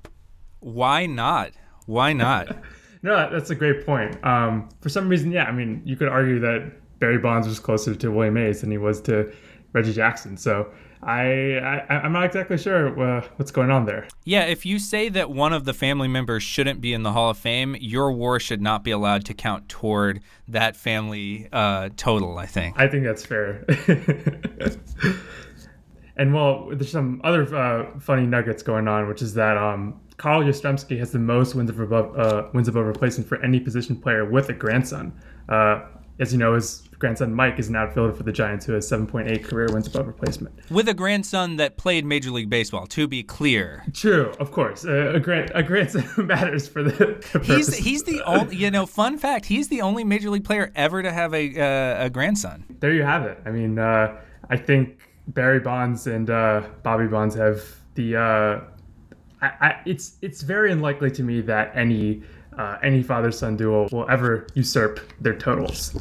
Why 0.59 1.05
not? 1.05 1.51
Why 1.85 2.11
not? 2.11 2.57
no, 3.03 3.29
that's 3.31 3.51
a 3.51 3.55
great 3.55 3.85
point. 3.85 4.21
Um, 4.25 4.67
for 4.81 4.89
some 4.89 5.07
reason, 5.07 5.31
yeah, 5.31 5.45
I 5.45 5.53
mean, 5.53 5.81
you 5.85 5.95
could 5.95 6.09
argue 6.09 6.39
that 6.39 6.71
Barry 6.99 7.17
Bonds 7.17 7.47
was 7.47 7.59
closer 7.59 7.95
to 7.95 8.11
Willie 8.11 8.29
Mays 8.29 8.61
than 8.61 8.71
he 8.71 8.77
was 8.77 8.99
to 9.01 9.31
Reggie 9.71 9.93
Jackson. 9.93 10.35
So 10.35 10.69
I, 11.05 11.57
I 11.89 11.95
I'm 12.03 12.13
not 12.13 12.25
exactly 12.25 12.57
sure 12.57 12.99
uh, 12.99 13.27
what's 13.37 13.51
going 13.51 13.71
on 13.71 13.85
there. 13.85 14.07
Yeah, 14.25 14.43
if 14.43 14.65
you 14.65 14.79
say 14.79 15.09
that 15.09 15.29
one 15.29 15.53
of 15.53 15.65
the 15.65 15.73
family 15.73 16.07
members 16.07 16.43
shouldn't 16.43 16.81
be 16.81 16.93
in 16.93 17.03
the 17.03 17.11
Hall 17.11 17.29
of 17.29 17.37
Fame, 17.37 17.75
your 17.79 18.11
war 18.11 18.39
should 18.39 18.61
not 18.61 18.83
be 18.83 18.91
allowed 18.91 19.25
to 19.25 19.33
count 19.33 19.69
toward 19.69 20.21
that 20.47 20.75
family 20.75 21.47
uh, 21.51 21.89
total, 21.97 22.37
I 22.37 22.45
think. 22.45 22.79
I 22.79 22.87
think 22.87 23.03
that's 23.03 23.25
fair. 23.25 23.65
and 26.17 26.33
well, 26.33 26.69
there's 26.69 26.91
some 26.91 27.21
other 27.23 27.43
uh, 27.55 27.99
funny 27.99 28.25
nuggets 28.25 28.63
going 28.63 28.87
on, 28.87 29.07
which 29.07 29.21
is 29.21 29.33
that 29.33 29.57
um, 29.57 29.99
Carl 30.17 30.41
Yastrzemski 30.43 30.97
has 30.99 31.11
the 31.11 31.19
most 31.19 31.55
wins 31.55 31.69
above 31.69 32.17
uh, 32.17 32.47
wins 32.53 32.67
above 32.67 32.85
replacement 32.85 33.27
for 33.27 33.41
any 33.43 33.59
position 33.59 33.95
player 33.95 34.25
with 34.25 34.49
a 34.49 34.53
grandson. 34.53 35.13
As 36.19 36.31
you 36.31 36.37
know, 36.37 36.53
his 36.53 36.83
grandson 36.99 37.33
Mike 37.33 37.59
is 37.59 37.69
an 37.69 37.75
outfielder 37.75 38.13
for 38.13 38.23
the 38.23 38.31
Giants 38.31 38.65
who 38.65 38.73
has 38.73 38.89
7.8 38.89 39.43
career 39.43 39.67
wins 39.73 39.87
above 39.87 40.07
replacement. 40.07 40.53
With 40.69 40.87
a 40.87 40.93
grandson 40.93 41.57
that 41.57 41.75
played 41.75 42.05
Major 42.05 42.31
League 42.31 42.49
Baseball, 42.49 42.85
to 42.87 43.07
be 43.07 43.23
clear. 43.23 43.83
True, 43.93 44.31
of 44.39 44.51
course. 44.51 44.85
Uh, 44.85 45.13
a 45.15 45.19
grand 45.19 45.51
a 45.55 45.63
grandson 45.63 46.05
matters 46.27 46.67
for 46.67 46.83
the. 46.83 46.91
the 47.33 47.39
he's 47.39 47.75
he's 47.75 48.03
the 48.03 48.21
only 48.23 48.55
you 48.55 48.71
know 48.71 48.85
fun 48.85 49.17
fact. 49.17 49.45
He's 49.45 49.67
the 49.67 49.81
only 49.81 50.03
Major 50.03 50.29
League 50.29 50.45
player 50.45 50.71
ever 50.75 51.01
to 51.01 51.11
have 51.11 51.33
a 51.33 51.59
uh, 51.59 52.05
a 52.05 52.09
grandson. 52.09 52.65
There 52.79 52.93
you 52.93 53.03
have 53.03 53.23
it. 53.23 53.39
I 53.45 53.51
mean, 53.51 53.79
uh, 53.79 54.19
I 54.49 54.57
think 54.57 54.99
Barry 55.27 55.59
Bonds 55.59 56.07
and 56.07 56.29
uh, 56.29 56.61
Bobby 56.83 57.07
Bonds 57.07 57.35
have 57.35 57.63
the. 57.95 58.15
Uh, 58.15 58.61
I, 59.41 59.47
I, 59.59 59.81
it's 59.85 60.17
it's 60.21 60.41
very 60.41 60.71
unlikely 60.71 61.11
to 61.11 61.23
me 61.23 61.41
that 61.41 61.75
any 61.75 62.23
uh, 62.57 62.77
any 62.83 63.03
father 63.03 63.31
son 63.31 63.57
duo 63.57 63.87
will 63.91 64.09
ever 64.09 64.47
usurp 64.53 64.99
their 65.19 65.35
totals. 65.35 65.99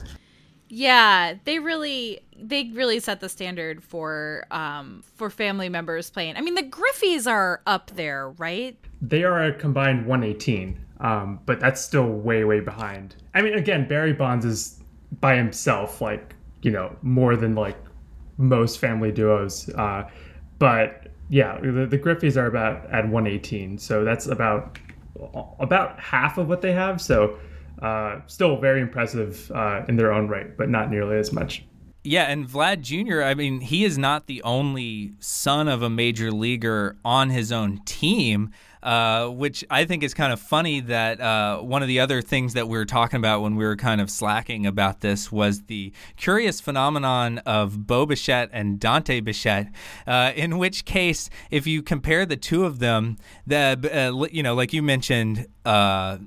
Yeah, 0.74 1.34
they 1.44 1.59
really 1.59 2.20
they 2.34 2.70
really 2.72 2.98
set 2.98 3.20
the 3.20 3.28
standard 3.28 3.84
for 3.84 4.46
um 4.50 5.05
for 5.16 5.28
family 5.28 5.68
members 5.68 6.11
playing. 6.11 6.36
I 6.36 6.40
mean, 6.40 6.55
the 6.55 6.62
Griffeys 6.62 7.30
are 7.30 7.61
up 7.66 7.90
there, 7.94 8.30
right? 8.30 8.78
They 9.03 9.22
are 9.22 9.44
a 9.44 9.53
combined 9.53 10.07
118, 10.07 10.80
um, 11.00 11.40
but 11.44 11.61
that's 11.61 11.80
still 11.80 12.07
way 12.07 12.44
way 12.44 12.61
behind. 12.61 13.16
I 13.34 13.42
mean, 13.42 13.53
again, 13.53 13.86
Barry 13.86 14.14
Bonds 14.14 14.46
is 14.46 14.80
by 15.20 15.36
himself, 15.36 16.00
like 16.00 16.34
you 16.62 16.70
know, 16.70 16.96
more 17.03 17.36
than 17.36 17.55
like 17.55 17.76
most 18.38 18.78
family 18.78 19.12
duos. 19.12 19.68
Uh, 19.70 20.09
but 20.59 21.09
yeah, 21.28 21.59
the, 21.61 21.86
the 21.86 21.98
Griffeys 21.98 22.36
are 22.36 22.46
about 22.46 22.86
at 22.86 23.09
118, 23.09 23.76
so 23.76 24.05
that's 24.05 24.26
about 24.26 24.78
about 25.58 26.00
half 26.00 26.38
of 26.38 26.48
what 26.48 26.62
they 26.62 26.72
have. 26.72 27.00
So 27.00 27.38
uh, 27.80 28.20
still 28.26 28.56
very 28.58 28.80
impressive 28.80 29.50
uh, 29.54 29.82
in 29.88 29.96
their 29.96 30.12
own 30.12 30.28
right, 30.28 30.56
but 30.56 30.68
not 30.68 30.90
nearly 30.90 31.18
as 31.18 31.32
much. 31.32 31.64
Yeah, 32.04 32.24
and 32.24 32.48
Vlad 32.48 32.80
Jr., 32.80 33.22
I 33.22 33.34
mean, 33.34 33.60
he 33.60 33.84
is 33.84 33.96
not 33.96 34.26
the 34.26 34.42
only 34.42 35.12
son 35.20 35.68
of 35.68 35.82
a 35.82 35.90
major 35.90 36.32
leaguer 36.32 36.96
on 37.04 37.30
his 37.30 37.52
own 37.52 37.80
team. 37.84 38.50
Uh, 38.83 39.28
which 39.28 39.64
I 39.70 39.85
think 39.85 40.03
is 40.03 40.12
kind 40.12 40.33
of 40.33 40.41
funny 40.41 40.80
that 40.80 41.20
uh, 41.20 41.59
one 41.61 41.83
of 41.83 41.89
the 41.89 42.01
other 42.01 42.20
things 42.20 42.55
that 42.55 42.66
we 42.66 42.76
were 42.76 42.85
talking 42.85 43.16
about 43.16 43.41
when 43.41 43.55
we 43.55 43.64
were 43.64 43.76
kind 43.76 44.01
of 44.01 44.11
slacking 44.11 44.66
about 44.66 45.03
this 45.03 45.30
was 45.30 45.62
the 45.64 45.93
curious 46.16 46.61
phenomenon 46.61 47.39
of 47.39 47.87
Beau 47.87 48.07
Bichette 48.07 48.51
and 48.53 48.80
Dante 48.80 49.20
Bichette, 49.20 49.68
uh, 50.05 50.33
in 50.35 50.59
which 50.59 50.85
case, 50.85 51.30
if 51.51 51.64
you 51.64 51.80
compare 51.80 52.26
the 52.26 52.37
two 52.37 52.64
of 52.64 52.80
them, 52.80 53.18
the 53.47 53.89
uh, 53.93 54.26
you 54.33 54.43
know, 54.43 54.55
like 54.55 54.72
you 54.72 54.83
mentioned, 54.83 55.47
uh, 55.64 56.18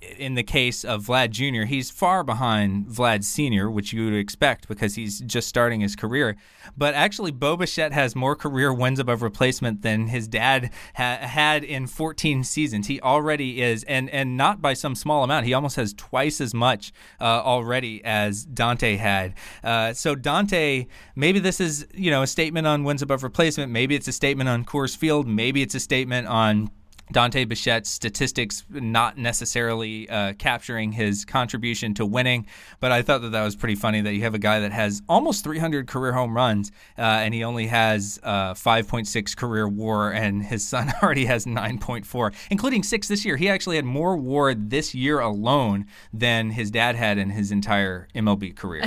in 0.00 0.34
the 0.34 0.42
case 0.42 0.84
of 0.84 1.06
Vlad 1.06 1.30
Jr., 1.30 1.66
he's 1.66 1.90
far 1.90 2.22
behind 2.22 2.86
Vlad 2.86 3.24
Sr., 3.24 3.68
which 3.70 3.92
you 3.92 4.04
would 4.04 4.14
expect 4.14 4.68
because 4.68 4.94
he's 4.94 5.20
just 5.20 5.48
starting 5.48 5.80
his 5.80 5.96
career. 5.96 6.36
But 6.76 6.94
actually, 6.94 7.32
Bo 7.32 7.58
has 7.58 8.14
more 8.14 8.36
career 8.36 8.72
wins 8.72 9.00
above 9.00 9.22
replacement 9.22 9.82
than 9.82 10.08
his 10.08 10.28
dad 10.28 10.70
ha- 10.94 11.18
had 11.20 11.64
in 11.64 11.86
14 11.88 12.44
seasons. 12.44 12.86
He 12.86 13.00
already 13.00 13.60
is, 13.60 13.82
and 13.84 14.08
and 14.10 14.36
not 14.36 14.62
by 14.62 14.74
some 14.74 14.94
small 14.94 15.24
amount. 15.24 15.46
He 15.46 15.54
almost 15.54 15.76
has 15.76 15.92
twice 15.94 16.40
as 16.40 16.54
much 16.54 16.92
uh, 17.20 17.24
already 17.24 18.04
as 18.04 18.44
Dante 18.44 18.96
had. 18.96 19.34
Uh, 19.64 19.92
so 19.92 20.14
Dante, 20.14 20.86
maybe 21.16 21.40
this 21.40 21.60
is 21.60 21.86
you 21.92 22.10
know 22.10 22.22
a 22.22 22.26
statement 22.26 22.66
on 22.66 22.84
wins 22.84 23.02
above 23.02 23.24
replacement. 23.24 23.72
Maybe 23.72 23.96
it's 23.96 24.06
a 24.06 24.12
statement 24.12 24.48
on 24.48 24.64
Coors 24.64 24.96
Field. 24.96 25.26
Maybe 25.26 25.62
it's 25.62 25.74
a 25.74 25.80
statement 25.80 26.28
on 26.28 26.70
Dante 27.12 27.44
Bichette's 27.44 27.88
statistics 27.88 28.64
not 28.70 29.18
necessarily 29.18 30.08
uh, 30.08 30.34
capturing 30.34 30.92
his 30.92 31.24
contribution 31.24 31.94
to 31.94 32.06
winning, 32.06 32.46
but 32.80 32.92
I 32.92 33.02
thought 33.02 33.22
that 33.22 33.32
that 33.32 33.44
was 33.44 33.56
pretty 33.56 33.74
funny 33.74 34.00
that 34.00 34.14
you 34.14 34.22
have 34.22 34.34
a 34.34 34.38
guy 34.38 34.60
that 34.60 34.72
has 34.72 35.02
almost 35.08 35.44
300 35.44 35.86
career 35.86 36.12
home 36.12 36.34
runs 36.34 36.70
uh, 36.98 37.02
and 37.02 37.34
he 37.34 37.44
only 37.44 37.66
has 37.66 38.18
uh, 38.22 38.54
5.6 38.54 39.36
career 39.36 39.68
WAR, 39.68 40.12
and 40.12 40.42
his 40.42 40.66
son 40.66 40.92
already 41.02 41.26
has 41.26 41.46
9.4, 41.46 42.34
including 42.50 42.82
six 42.82 43.08
this 43.08 43.24
year. 43.24 43.36
He 43.36 43.48
actually 43.48 43.76
had 43.76 43.84
more 43.84 44.16
WAR 44.16 44.54
this 44.54 44.94
year 44.94 45.20
alone 45.20 45.86
than 46.12 46.50
his 46.50 46.70
dad 46.70 46.96
had 46.96 47.18
in 47.18 47.30
his 47.30 47.50
entire 47.50 48.08
MLB 48.14 48.54
career. 48.54 48.84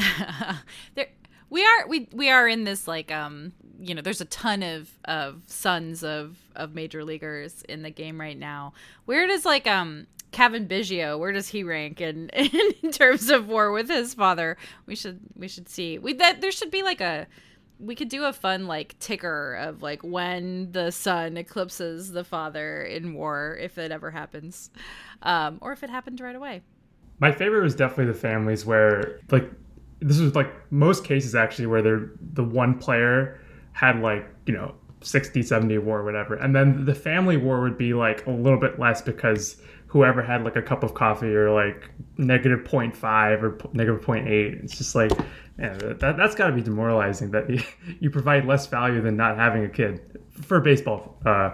there, 0.96 1.08
we 1.50 1.64
are 1.66 1.88
we 1.88 2.08
we 2.14 2.30
are 2.30 2.48
in 2.48 2.64
this 2.64 2.88
like 2.88 3.12
um 3.12 3.52
you 3.82 3.96
know 3.96 4.02
there's 4.02 4.22
a 4.22 4.26
ton 4.26 4.62
of 4.64 4.90
of 5.06 5.42
sons 5.48 6.04
of 6.04 6.38
of 6.56 6.76
major 6.76 7.04
leaguers 7.04 7.64
in 7.68 7.82
the 7.82 7.90
game 7.90 8.20
right 8.20 8.38
now 8.38 8.74
where 9.06 9.28
does 9.28 9.44
like 9.46 9.68
um 9.68 10.08
Cavan 10.32 10.66
Biggio, 10.66 11.20
where 11.20 11.34
does 11.34 11.50
he 11.50 11.64
rank 11.64 12.00
in, 12.00 12.30
in 12.30 12.92
terms 12.92 13.30
of 13.30 13.48
war 13.48 13.72
with 13.72 13.90
his 13.90 14.14
father? 14.14 14.58
We 14.86 14.96
should 14.96 15.20
we 15.36 15.48
should 15.48 15.68
see. 15.68 15.98
We 15.98 16.14
that 16.14 16.42
there 16.42 16.52
should 16.52 16.72
be 16.72 16.84
like 16.84 17.02
a 17.02 17.28
we 17.80 17.96
could 17.96 18.10
do 18.10 18.24
a 18.26 18.34
fun 18.34 18.68
like 18.68 18.98
ticker 19.00 19.56
of 19.56 19.82
like 19.82 20.04
when 20.04 20.72
the 20.72 20.92
son 20.92 21.36
eclipses 21.36 22.12
the 22.12 22.24
father 22.24 22.84
in 22.84 23.14
war 23.14 23.58
if 23.60 23.78
it 23.78 23.92
ever 23.92 24.12
happens, 24.12 24.70
um, 25.24 25.58
or 25.62 25.74
if 25.74 25.84
it 25.84 25.90
happened 25.90 26.20
right 26.22 26.36
away. 26.36 26.62
My 27.20 27.32
favorite 27.32 27.64
was 27.64 27.76
definitely 27.76 28.14
the 28.14 28.20
families 28.20 28.66
where 28.66 29.20
like 29.32 29.50
this 30.00 30.20
was 30.20 30.34
like 30.34 30.52
most 30.72 31.04
cases 31.04 31.36
actually 31.36 31.68
where 31.68 31.82
they're 31.82 32.12
the 32.34 32.44
one 32.44 32.78
player 32.78 33.41
had 33.74 34.00
like 34.00 34.28
you 34.46 34.54
know 34.54 34.76
60 35.02 35.42
70 35.42 35.78
war 35.80 36.04
whatever. 36.04 36.36
And 36.36 36.56
then 36.56 36.86
the 36.86 36.96
family 36.96 37.38
war 37.38 37.62
would 37.62 37.78
be 37.78 37.94
like 37.94 38.26
a 38.28 38.32
little 38.32 38.60
bit 38.60 38.80
less 38.80 39.02
because 39.02 39.62
whoever 39.88 40.22
had 40.22 40.44
like 40.44 40.56
a 40.56 40.62
cup 40.62 40.84
of 40.84 40.94
coffee 40.94 41.34
or 41.36 41.52
like 41.52 41.90
negative 42.18 42.60
0.5 42.60 43.42
or 43.42 43.58
negative 43.74 44.02
0.8 44.06 44.64
it's 44.64 44.78
just 44.78 44.96
like 44.96 45.12
yeah, 45.60 45.74
that, 45.74 46.16
that's 46.18 46.34
got 46.34 46.48
to 46.48 46.54
be 46.54 46.62
demoralizing 46.62 47.32
that 47.32 47.50
you, 47.50 47.62
you 48.00 48.10
provide 48.10 48.46
less 48.46 48.68
value 48.68 49.02
than 49.02 49.18
not 49.18 49.38
having 49.38 49.66
a 49.66 49.70
kid 49.70 50.20
for 50.42 50.60
baseball 50.62 51.18
uh, 51.26 51.52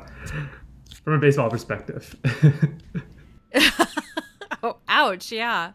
from 1.04 1.14
a 1.14 1.18
baseball 1.18 1.50
perspective. 1.50 2.16
Oh 4.64 4.78
ouch 4.88 5.32
yeah. 5.32 5.74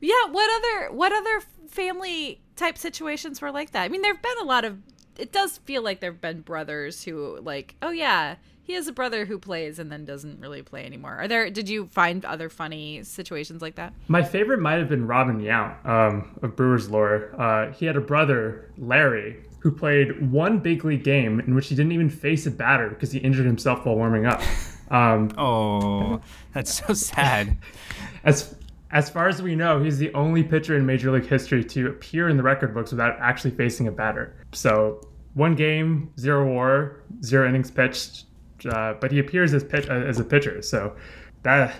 Yeah 0.00 0.26
what 0.30 0.50
other 0.50 0.92
what 0.92 1.12
other 1.12 1.40
family 1.68 2.42
type 2.54 2.76
situations 2.76 3.40
were 3.40 3.50
like 3.50 3.70
that? 3.72 3.82
I 3.82 3.88
mean 3.88 4.02
there 4.02 4.12
have 4.12 4.22
been 4.22 4.38
a 4.42 4.44
lot 4.44 4.64
of 4.64 4.78
it 5.18 5.32
does 5.32 5.58
feel 5.58 5.82
like 5.82 6.00
there 6.00 6.12
have 6.12 6.20
been 6.20 6.40
brothers 6.40 7.04
who 7.04 7.38
like, 7.40 7.74
oh 7.82 7.90
yeah, 7.90 8.36
he 8.62 8.74
has 8.74 8.86
a 8.86 8.92
brother 8.92 9.24
who 9.24 9.38
plays 9.38 9.78
and 9.78 9.90
then 9.90 10.04
doesn't 10.04 10.40
really 10.40 10.62
play 10.62 10.84
anymore. 10.86 11.16
Are 11.16 11.28
there? 11.28 11.50
Did 11.50 11.68
you 11.68 11.86
find 11.86 12.24
other 12.24 12.48
funny 12.48 13.02
situations 13.02 13.60
like 13.60 13.74
that? 13.74 13.92
My 14.08 14.22
favorite 14.22 14.60
might 14.60 14.78
have 14.78 14.88
been 14.88 15.06
Robin 15.06 15.40
Yount 15.40 15.84
um, 15.86 16.38
of 16.42 16.54
Brewers 16.56 16.88
lore. 16.88 17.34
Uh, 17.40 17.72
he 17.72 17.86
had 17.86 17.96
a 17.96 18.00
brother 18.00 18.70
Larry 18.78 19.44
who 19.58 19.70
played 19.70 20.30
one 20.30 20.58
big 20.58 20.84
league 20.84 21.04
game 21.04 21.40
in 21.40 21.54
which 21.54 21.68
he 21.68 21.74
didn't 21.74 21.92
even 21.92 22.10
face 22.10 22.46
a 22.46 22.50
batter 22.50 22.88
because 22.88 23.12
he 23.12 23.18
injured 23.18 23.46
himself 23.46 23.84
while 23.84 23.96
warming 23.96 24.26
up. 24.26 24.42
Um, 24.90 25.30
oh, 25.38 26.20
that's 26.52 26.84
so 26.84 26.94
sad. 26.94 27.56
as 28.24 28.54
as 28.92 29.08
far 29.08 29.28
as 29.28 29.40
we 29.40 29.56
know, 29.56 29.82
he's 29.82 29.98
the 29.98 30.12
only 30.12 30.42
pitcher 30.42 30.76
in 30.76 30.84
Major 30.84 31.10
League 31.10 31.26
history 31.26 31.64
to 31.64 31.88
appear 31.88 32.28
in 32.28 32.36
the 32.36 32.42
record 32.42 32.74
books 32.74 32.90
without 32.90 33.18
actually 33.20 33.52
facing 33.52 33.88
a 33.88 33.92
batter. 33.92 34.36
So 34.52 35.00
one 35.34 35.54
game, 35.54 36.12
zero 36.18 36.46
WAR, 36.52 37.00
zero 37.24 37.48
innings 37.48 37.70
pitched, 37.70 38.26
uh, 38.66 38.94
but 39.00 39.10
he 39.10 39.18
appears 39.18 39.54
as 39.54 39.64
pitch, 39.64 39.88
uh, 39.88 39.94
as 39.94 40.20
a 40.20 40.24
pitcher. 40.24 40.60
So 40.60 40.94
that 41.42 41.74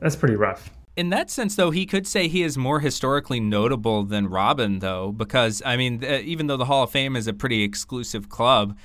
that's 0.00 0.16
pretty 0.16 0.36
rough. 0.36 0.70
In 0.96 1.10
that 1.10 1.28
sense, 1.28 1.56
though, 1.56 1.72
he 1.72 1.86
could 1.86 2.06
say 2.06 2.28
he 2.28 2.44
is 2.44 2.56
more 2.56 2.78
historically 2.78 3.40
notable 3.40 4.04
than 4.04 4.28
Robin, 4.28 4.78
though, 4.78 5.10
because 5.10 5.60
I 5.66 5.76
mean, 5.76 6.04
uh, 6.04 6.20
even 6.22 6.46
though 6.46 6.56
the 6.56 6.66
Hall 6.66 6.84
of 6.84 6.90
Fame 6.90 7.16
is 7.16 7.26
a 7.26 7.32
pretty 7.32 7.64
exclusive 7.64 8.28
club, 8.28 8.78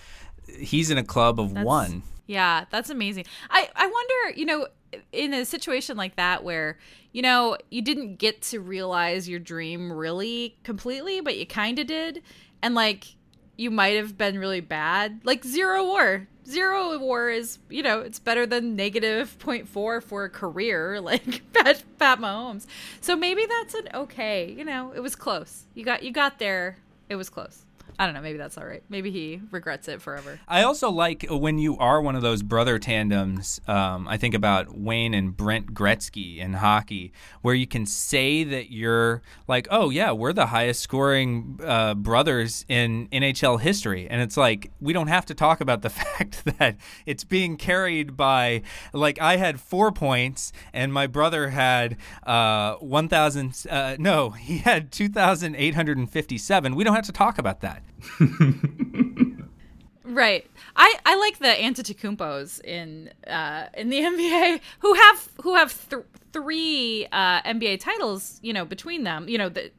he's 0.58 0.90
in 0.90 0.98
a 0.98 1.04
club 1.04 1.40
of 1.40 1.54
that's, 1.54 1.66
one. 1.66 2.02
Yeah, 2.26 2.66
that's 2.72 2.90
amazing. 2.90 3.26
I 3.52 3.70
I 3.76 3.86
wonder, 3.86 4.40
you 4.40 4.48
know, 4.48 4.68
in 5.12 5.34
a 5.34 5.46
situation 5.46 5.98
like 5.98 6.16
that 6.16 6.44
where 6.44 6.78
you 7.12 7.22
know 7.22 7.58
you 7.70 7.82
didn't 7.82 8.16
get 8.16 8.42
to 8.42 8.60
realize 8.60 9.30
your 9.30 9.40
dream 9.40 9.92
really 9.92 10.58
completely 10.64 11.22
but 11.22 11.38
you 11.38 11.46
kind 11.46 11.78
of 11.80 11.88
did 11.88 12.22
and 12.62 12.76
like 12.76 13.16
you 13.60 13.70
might 13.70 13.98
have 13.98 14.18
been 14.18 14.40
really 14.40 14.62
bad. 14.62 15.20
Like 15.26 15.44
zero 15.44 15.84
war. 15.84 16.30
Zero 16.48 16.98
war 16.98 17.30
is 17.30 17.60
you 17.70 17.84
know 17.84 18.00
it's 18.00 18.18
better 18.18 18.46
than 18.46 18.78
negative 18.78 19.38
0.4 19.38 20.02
for 20.02 20.24
a 20.24 20.30
career 20.30 21.02
like 21.04 21.42
pat, 21.54 21.84
pat 22.00 22.20
mahomes. 22.20 22.66
So 23.02 23.18
maybe 23.18 23.46
that's 23.46 23.74
an 23.74 23.90
okay 23.94 24.50
you 24.58 24.64
know 24.64 24.94
it 24.96 25.02
was 25.02 25.16
close. 25.16 25.66
You 25.76 25.84
got 25.84 26.04
you 26.04 26.12
got 26.12 26.40
there. 26.40 26.78
It 27.10 27.18
was 27.18 27.30
close 27.30 27.66
I 28.00 28.06
don't 28.06 28.14
know. 28.14 28.22
Maybe 28.22 28.38
that's 28.38 28.58
all 28.58 28.66
right. 28.66 28.82
Maybe 28.88 29.12
he 29.12 29.42
regrets 29.52 29.90
it 29.90 30.02
forever. 30.02 30.40
I 30.48 30.64
also 30.64 30.90
like 30.90 31.26
when 31.30 31.60
you 31.60 31.78
are 31.80 32.02
one 32.02 32.16
of 32.16 32.22
those 32.22 32.42
brother 32.42 32.80
tandems. 32.80 33.60
Um, 33.68 34.08
I 34.08 34.16
think 34.16 34.34
about 34.34 34.78
Wayne 34.78 35.14
and 35.14 35.36
Brent 35.36 35.74
Gretzky 35.74 36.38
in 36.38 36.54
hockey, 36.54 37.12
where 37.42 37.54
you 37.54 37.68
can 37.68 37.86
say 37.86 38.46
that 38.46 38.72
you're 38.72 39.22
like, 39.50 39.68
oh 39.70 39.90
yeah, 39.90 40.14
we're 40.14 40.32
the 40.32 40.46
highest 40.46 40.80
scoring 40.80 41.60
uh, 41.62 41.94
brothers 41.94 42.64
in 42.70 43.10
NHL 43.10 43.60
history, 43.60 44.08
and 44.10 44.22
it's 44.22 44.38
like 44.38 44.72
we 44.80 44.94
don't 44.94 45.08
have 45.08 45.26
to 45.26 45.34
talk 45.34 45.60
about 45.60 45.82
the 45.82 45.90
fact 45.90 46.46
that 46.58 46.78
it's 47.06 47.26
being 47.26 47.58
carried 47.58 48.16
by 48.16 48.62
like 48.94 49.20
I 49.20 49.36
had 49.36 49.60
four 49.60 49.92
points 49.92 50.54
and 50.72 50.94
my 50.94 51.06
brother 51.06 51.50
had 51.50 51.98
uh, 52.26 52.76
one 52.76 53.10
thousand. 53.10 53.66
Uh, 53.70 53.98
no, 54.00 54.30
he 54.30 54.60
had 54.60 54.90
two 54.94 55.10
thousand 55.10 55.56
eight 55.56 55.76
hundred 55.76 55.98
and 55.98 56.10
fifty-seven. 56.10 56.76
We 56.76 56.86
don't 56.86 56.96
have 56.96 57.06
to 57.08 57.12
talk 57.12 57.38
about 57.38 57.60
that. 57.60 57.84
Right. 60.10 60.50
I, 60.76 60.96
I 61.06 61.16
like 61.18 61.38
the 61.38 61.46
Antetokounmpos 61.48 62.64
in 62.64 63.12
uh, 63.28 63.68
in 63.76 63.90
the 63.90 63.98
NBA 64.00 64.60
who 64.80 64.94
have 64.96 65.30
who 65.44 65.56
have 65.56 65.90
th- 65.90 66.04
three 66.34 67.08
uh, 67.12 67.42
NBA 67.44 67.80
titles, 67.80 68.40
you 68.42 68.52
know, 68.52 68.66
between 68.66 69.04
them. 69.04 69.30
You 69.30 69.38
know, 69.38 69.50
the 69.50 69.72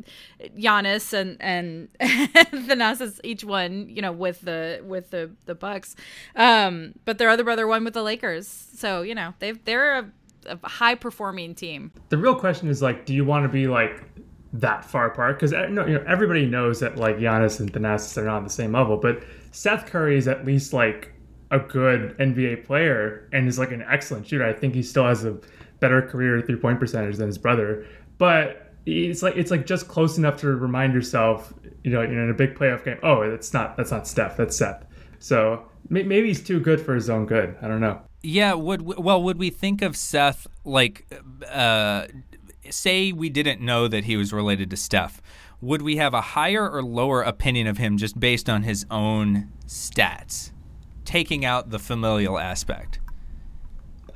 Giannis 0.56 1.12
and 1.12 1.36
and 1.40 1.88
Thanasis 2.00 3.18
each 3.24 3.42
one, 3.42 3.88
you 3.88 4.02
know, 4.02 4.12
with 4.12 4.42
the 4.42 4.80
with 4.84 5.10
the 5.10 5.32
the 5.46 5.56
Bucks. 5.56 5.96
Um, 6.36 6.94
but 7.04 7.18
their 7.18 7.28
other 7.28 7.44
brother 7.44 7.66
won 7.66 7.82
with 7.84 7.94
the 7.94 8.02
Lakers. 8.02 8.46
So 8.46 9.02
you 9.02 9.16
know, 9.16 9.34
they 9.40 9.52
they're 9.52 9.98
a, 9.98 10.10
a 10.46 10.68
high 10.68 10.94
performing 10.94 11.56
team. 11.56 11.90
The 12.10 12.18
real 12.18 12.36
question 12.36 12.68
is 12.68 12.80
like, 12.82 13.04
do 13.04 13.14
you 13.14 13.24
want 13.24 13.44
to 13.44 13.48
be 13.48 13.66
like 13.66 14.04
that 14.52 14.84
far 14.84 15.06
apart 15.06 15.38
because 15.38 15.52
you 15.52 15.68
know 15.68 16.04
everybody 16.06 16.44
knows 16.44 16.80
that 16.80 16.96
like 16.96 17.16
Giannis 17.18 17.60
and 17.60 17.72
Thanasis 17.72 18.16
are 18.18 18.24
not 18.24 18.36
on 18.38 18.44
the 18.44 18.50
same 18.50 18.72
level, 18.72 18.96
but 18.96 19.22
Seth 19.52 19.86
Curry 19.86 20.16
is 20.16 20.26
at 20.26 20.44
least 20.44 20.72
like 20.72 21.12
a 21.50 21.58
good 21.58 22.16
NBA 22.18 22.64
player 22.64 23.28
and 23.32 23.48
is 23.48 23.58
like 23.58 23.72
an 23.72 23.84
excellent 23.88 24.26
shooter. 24.26 24.44
I 24.44 24.52
think 24.52 24.74
he 24.74 24.82
still 24.82 25.06
has 25.06 25.24
a 25.24 25.38
better 25.80 26.02
career 26.02 26.40
three 26.40 26.56
point 26.56 26.80
percentage 26.80 27.16
than 27.16 27.26
his 27.26 27.38
brother, 27.38 27.86
but 28.18 28.72
it's 28.86 29.22
like 29.22 29.36
it's 29.36 29.50
like 29.50 29.66
just 29.66 29.88
close 29.88 30.18
enough 30.18 30.40
to 30.40 30.48
remind 30.48 30.94
yourself, 30.94 31.52
you 31.84 31.90
know, 31.90 32.02
in 32.02 32.30
a 32.30 32.34
big 32.34 32.54
playoff 32.54 32.84
game. 32.84 32.98
Oh, 33.02 33.28
that's 33.30 33.52
not 33.52 33.76
that's 33.76 33.90
not 33.90 34.06
Steph, 34.06 34.36
that's 34.36 34.56
Seth. 34.56 34.84
So 35.18 35.64
maybe 35.88 36.28
he's 36.28 36.42
too 36.42 36.60
good 36.60 36.80
for 36.80 36.94
his 36.94 37.10
own 37.10 37.26
good. 37.26 37.56
I 37.62 37.68
don't 37.68 37.80
know. 37.80 38.00
Yeah, 38.22 38.54
would 38.54 38.82
well 38.82 39.22
would 39.22 39.38
we 39.38 39.50
think 39.50 39.82
of 39.82 39.96
Seth 39.96 40.46
like 40.64 41.12
uh 41.50 42.06
say 42.72 43.12
we 43.12 43.28
didn't 43.28 43.60
know 43.60 43.88
that 43.88 44.04
he 44.04 44.16
was 44.16 44.32
related 44.32 44.70
to 44.70 44.76
Steph, 44.76 45.20
would 45.60 45.82
we 45.82 45.96
have 45.96 46.14
a 46.14 46.20
higher 46.20 46.68
or 46.68 46.82
lower 46.82 47.22
opinion 47.22 47.66
of 47.66 47.78
him 47.78 47.96
just 47.96 48.18
based 48.18 48.48
on 48.48 48.62
his 48.62 48.86
own 48.90 49.52
stats, 49.66 50.52
taking 51.04 51.44
out 51.44 51.70
the 51.70 51.78
familial 51.78 52.38
aspect? 52.38 53.00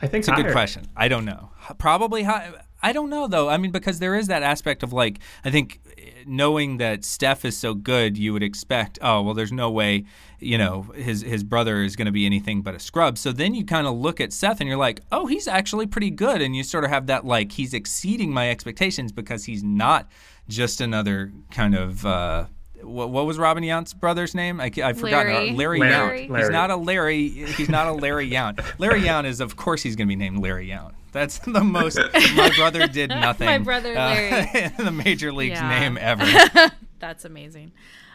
I 0.00 0.06
think 0.06 0.22
it's 0.22 0.28
a 0.28 0.42
good 0.42 0.52
question. 0.52 0.86
I 0.96 1.08
don't 1.08 1.24
know. 1.24 1.50
Probably 1.78 2.24
high. 2.24 2.52
I 2.84 2.92
don't 2.92 3.08
know 3.08 3.26
though. 3.26 3.48
I 3.48 3.56
mean, 3.56 3.70
because 3.70 3.98
there 3.98 4.14
is 4.14 4.26
that 4.26 4.42
aspect 4.42 4.82
of 4.82 4.92
like 4.92 5.18
I 5.42 5.50
think 5.50 5.80
knowing 6.26 6.76
that 6.76 7.02
Steph 7.02 7.46
is 7.46 7.56
so 7.56 7.72
good, 7.72 8.18
you 8.18 8.34
would 8.34 8.42
expect, 8.42 8.98
oh 9.00 9.22
well, 9.22 9.32
there's 9.32 9.52
no 9.52 9.70
way, 9.70 10.04
you 10.38 10.58
know, 10.58 10.82
his 10.94 11.22
his 11.22 11.42
brother 11.42 11.82
is 11.82 11.96
going 11.96 12.06
to 12.06 12.12
be 12.12 12.26
anything 12.26 12.60
but 12.60 12.74
a 12.74 12.78
scrub. 12.78 13.16
So 13.16 13.32
then 13.32 13.54
you 13.54 13.64
kind 13.64 13.86
of 13.86 13.96
look 13.96 14.20
at 14.20 14.34
Seth 14.34 14.60
and 14.60 14.68
you're 14.68 14.78
like, 14.78 15.00
oh, 15.10 15.24
he's 15.26 15.48
actually 15.48 15.86
pretty 15.86 16.10
good, 16.10 16.42
and 16.42 16.54
you 16.54 16.62
sort 16.62 16.84
of 16.84 16.90
have 16.90 17.06
that 17.06 17.24
like 17.24 17.52
he's 17.52 17.72
exceeding 17.72 18.30
my 18.30 18.50
expectations 18.50 19.12
because 19.12 19.46
he's 19.46 19.64
not 19.64 20.06
just 20.46 20.82
another 20.82 21.32
kind 21.50 21.74
of. 21.74 22.04
Uh, 22.04 22.46
what, 22.84 23.10
what, 23.10 23.26
was 23.26 23.38
Robin 23.38 23.62
Yount's 23.64 23.92
brother's 23.92 24.34
name? 24.34 24.60
I, 24.60 24.70
I 24.82 24.92
forgot. 24.92 25.26
Larry. 25.26 25.52
Larry, 25.52 25.78
Larry. 25.80 26.26
Yount. 26.26 26.30
Larry. 26.30 26.42
He's 26.42 26.50
not 26.50 26.70
a 26.70 26.76
Larry. 26.76 27.28
He's 27.28 27.68
not 27.68 27.86
a 27.88 27.92
Larry 27.92 28.30
Yount. 28.30 28.64
Larry 28.78 29.00
Yount 29.02 29.26
is, 29.26 29.40
of 29.40 29.56
course, 29.56 29.82
he's 29.82 29.96
going 29.96 30.06
to 30.06 30.12
be 30.12 30.16
named 30.16 30.38
Larry 30.38 30.68
Yount. 30.68 30.92
That's 31.12 31.38
the 31.38 31.62
most. 31.62 31.98
My 32.34 32.50
brother 32.56 32.86
did 32.86 33.08
nothing. 33.10 33.46
My 33.46 33.58
brother 33.58 33.94
Larry. 33.94 34.70
Uh, 34.78 34.82
the 34.84 34.90
major 34.92 35.32
leagues 35.32 35.60
Yeah. 35.60 35.68
name 35.68 35.98
ever. 36.00 36.24
That's 36.98 37.24
amazing. 37.24 37.72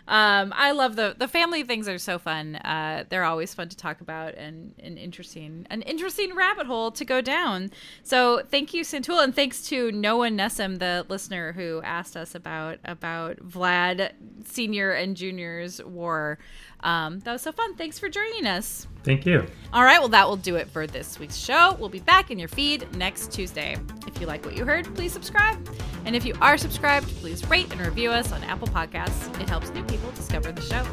Um, 0.10 0.52
I 0.56 0.72
love 0.72 0.96
the 0.96 1.16
the 1.18 1.28
family 1.28 1.64
things 1.64 1.88
are 1.88 2.00
so 2.00 2.18
fun. 2.18 2.56
Uh, 2.56 3.04
they're 3.10 3.24
always 3.24 3.54
fun 3.54 3.70
to 3.70 3.78
talk 3.78 4.02
about 4.02 4.34
and, 4.34 4.74
and 4.80 4.98
interesting, 4.98 5.68
an 5.70 5.84
interesting 5.84 6.36
rabbit 6.36 6.66
hole 6.66 6.90
to 6.92 7.06
go 7.06 7.22
down. 7.22 7.70
So 8.02 8.42
thank 8.50 8.74
you, 8.74 8.84
Santul, 8.84 9.24
and 9.24 9.36
thanks 9.36 9.62
to 9.68 9.92
Noah 9.92 10.30
Nessem, 10.30 10.80
the 10.80 11.06
listener 11.10 11.54
who 11.54 11.82
asked 11.84 12.18
us 12.18 12.34
about 12.34 12.80
about 12.84 13.38
Vlad 13.38 14.14
Senior 14.46 14.92
and 14.94 15.16
Junior's 15.16 15.82
war. 15.84 16.40
Um, 16.82 17.20
that 17.20 17.32
was 17.34 17.42
so 17.42 17.52
fun. 17.52 17.76
Thanks 17.76 18.00
for 18.00 18.10
joining 18.10 18.46
us. 18.46 18.88
Thank 19.04 19.26
you. 19.26 19.46
All 19.74 19.84
right, 19.84 20.00
well, 20.00 20.10
that 20.10 20.28
will 20.28 20.38
do 20.38 20.56
it 20.56 20.68
for 20.70 20.86
this 20.86 21.20
week's 21.20 21.38
show. 21.38 21.76
We'll 21.80 21.90
be 21.90 22.00
back 22.00 22.32
in 22.32 22.40
your 22.40 22.48
feed 22.50 22.88
next 22.96 23.32
Tuesday. 23.32 23.78
If 24.08 24.20
you 24.20 24.28
like 24.28 24.46
what 24.46 24.58
you 24.58 24.66
heard, 24.66 24.94
please 24.96 25.14
subscribe. 25.14 25.58
And 26.06 26.16
if 26.16 26.26
you 26.26 26.34
are 26.42 26.58
subscribed, 26.58 27.08
please 27.20 27.48
rate 27.50 27.72
and 27.72 27.82
review 27.82 28.12
us 28.12 28.32
on 28.32 28.44
Apple 28.44 28.68
Podcasts. 28.68 29.40
It 29.42 29.50
helps 29.50 29.70
new 29.70 29.84
people 29.84 30.12
discover 30.12 30.52
the 30.52 30.62
show. 30.62 30.86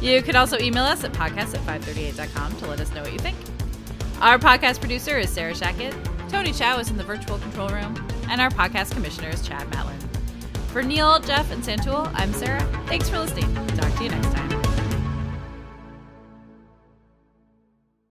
You 0.00 0.22
can 0.22 0.36
also 0.36 0.58
email 0.58 0.84
us 0.84 1.04
at 1.04 1.12
podcast 1.12 1.54
at 1.54 1.82
538.com 1.82 2.56
to 2.56 2.66
let 2.66 2.80
us 2.80 2.92
know 2.94 3.02
what 3.02 3.12
you 3.12 3.18
think. 3.18 3.36
Our 4.20 4.38
podcast 4.38 4.80
producer 4.80 5.18
is 5.18 5.30
Sarah 5.30 5.54
Shachat. 5.54 6.28
Tony 6.28 6.52
Chow 6.52 6.78
is 6.78 6.90
in 6.90 6.96
the 6.96 7.04
virtual 7.04 7.38
control 7.38 7.68
room. 7.68 7.96
And 8.28 8.40
our 8.40 8.50
podcast 8.50 8.92
commissioner 8.92 9.28
is 9.28 9.46
Chad 9.46 9.66
Matlin. 9.70 10.00
For 10.68 10.82
Neil, 10.82 11.18
Jeff, 11.20 11.50
and 11.50 11.62
Santul, 11.62 12.10
I'm 12.14 12.32
Sarah. 12.32 12.60
Thanks 12.86 13.08
for 13.08 13.18
listening. 13.18 13.52
Talk 13.68 13.94
to 13.96 14.04
you 14.04 14.10
next 14.10 14.32
time. 14.34 14.57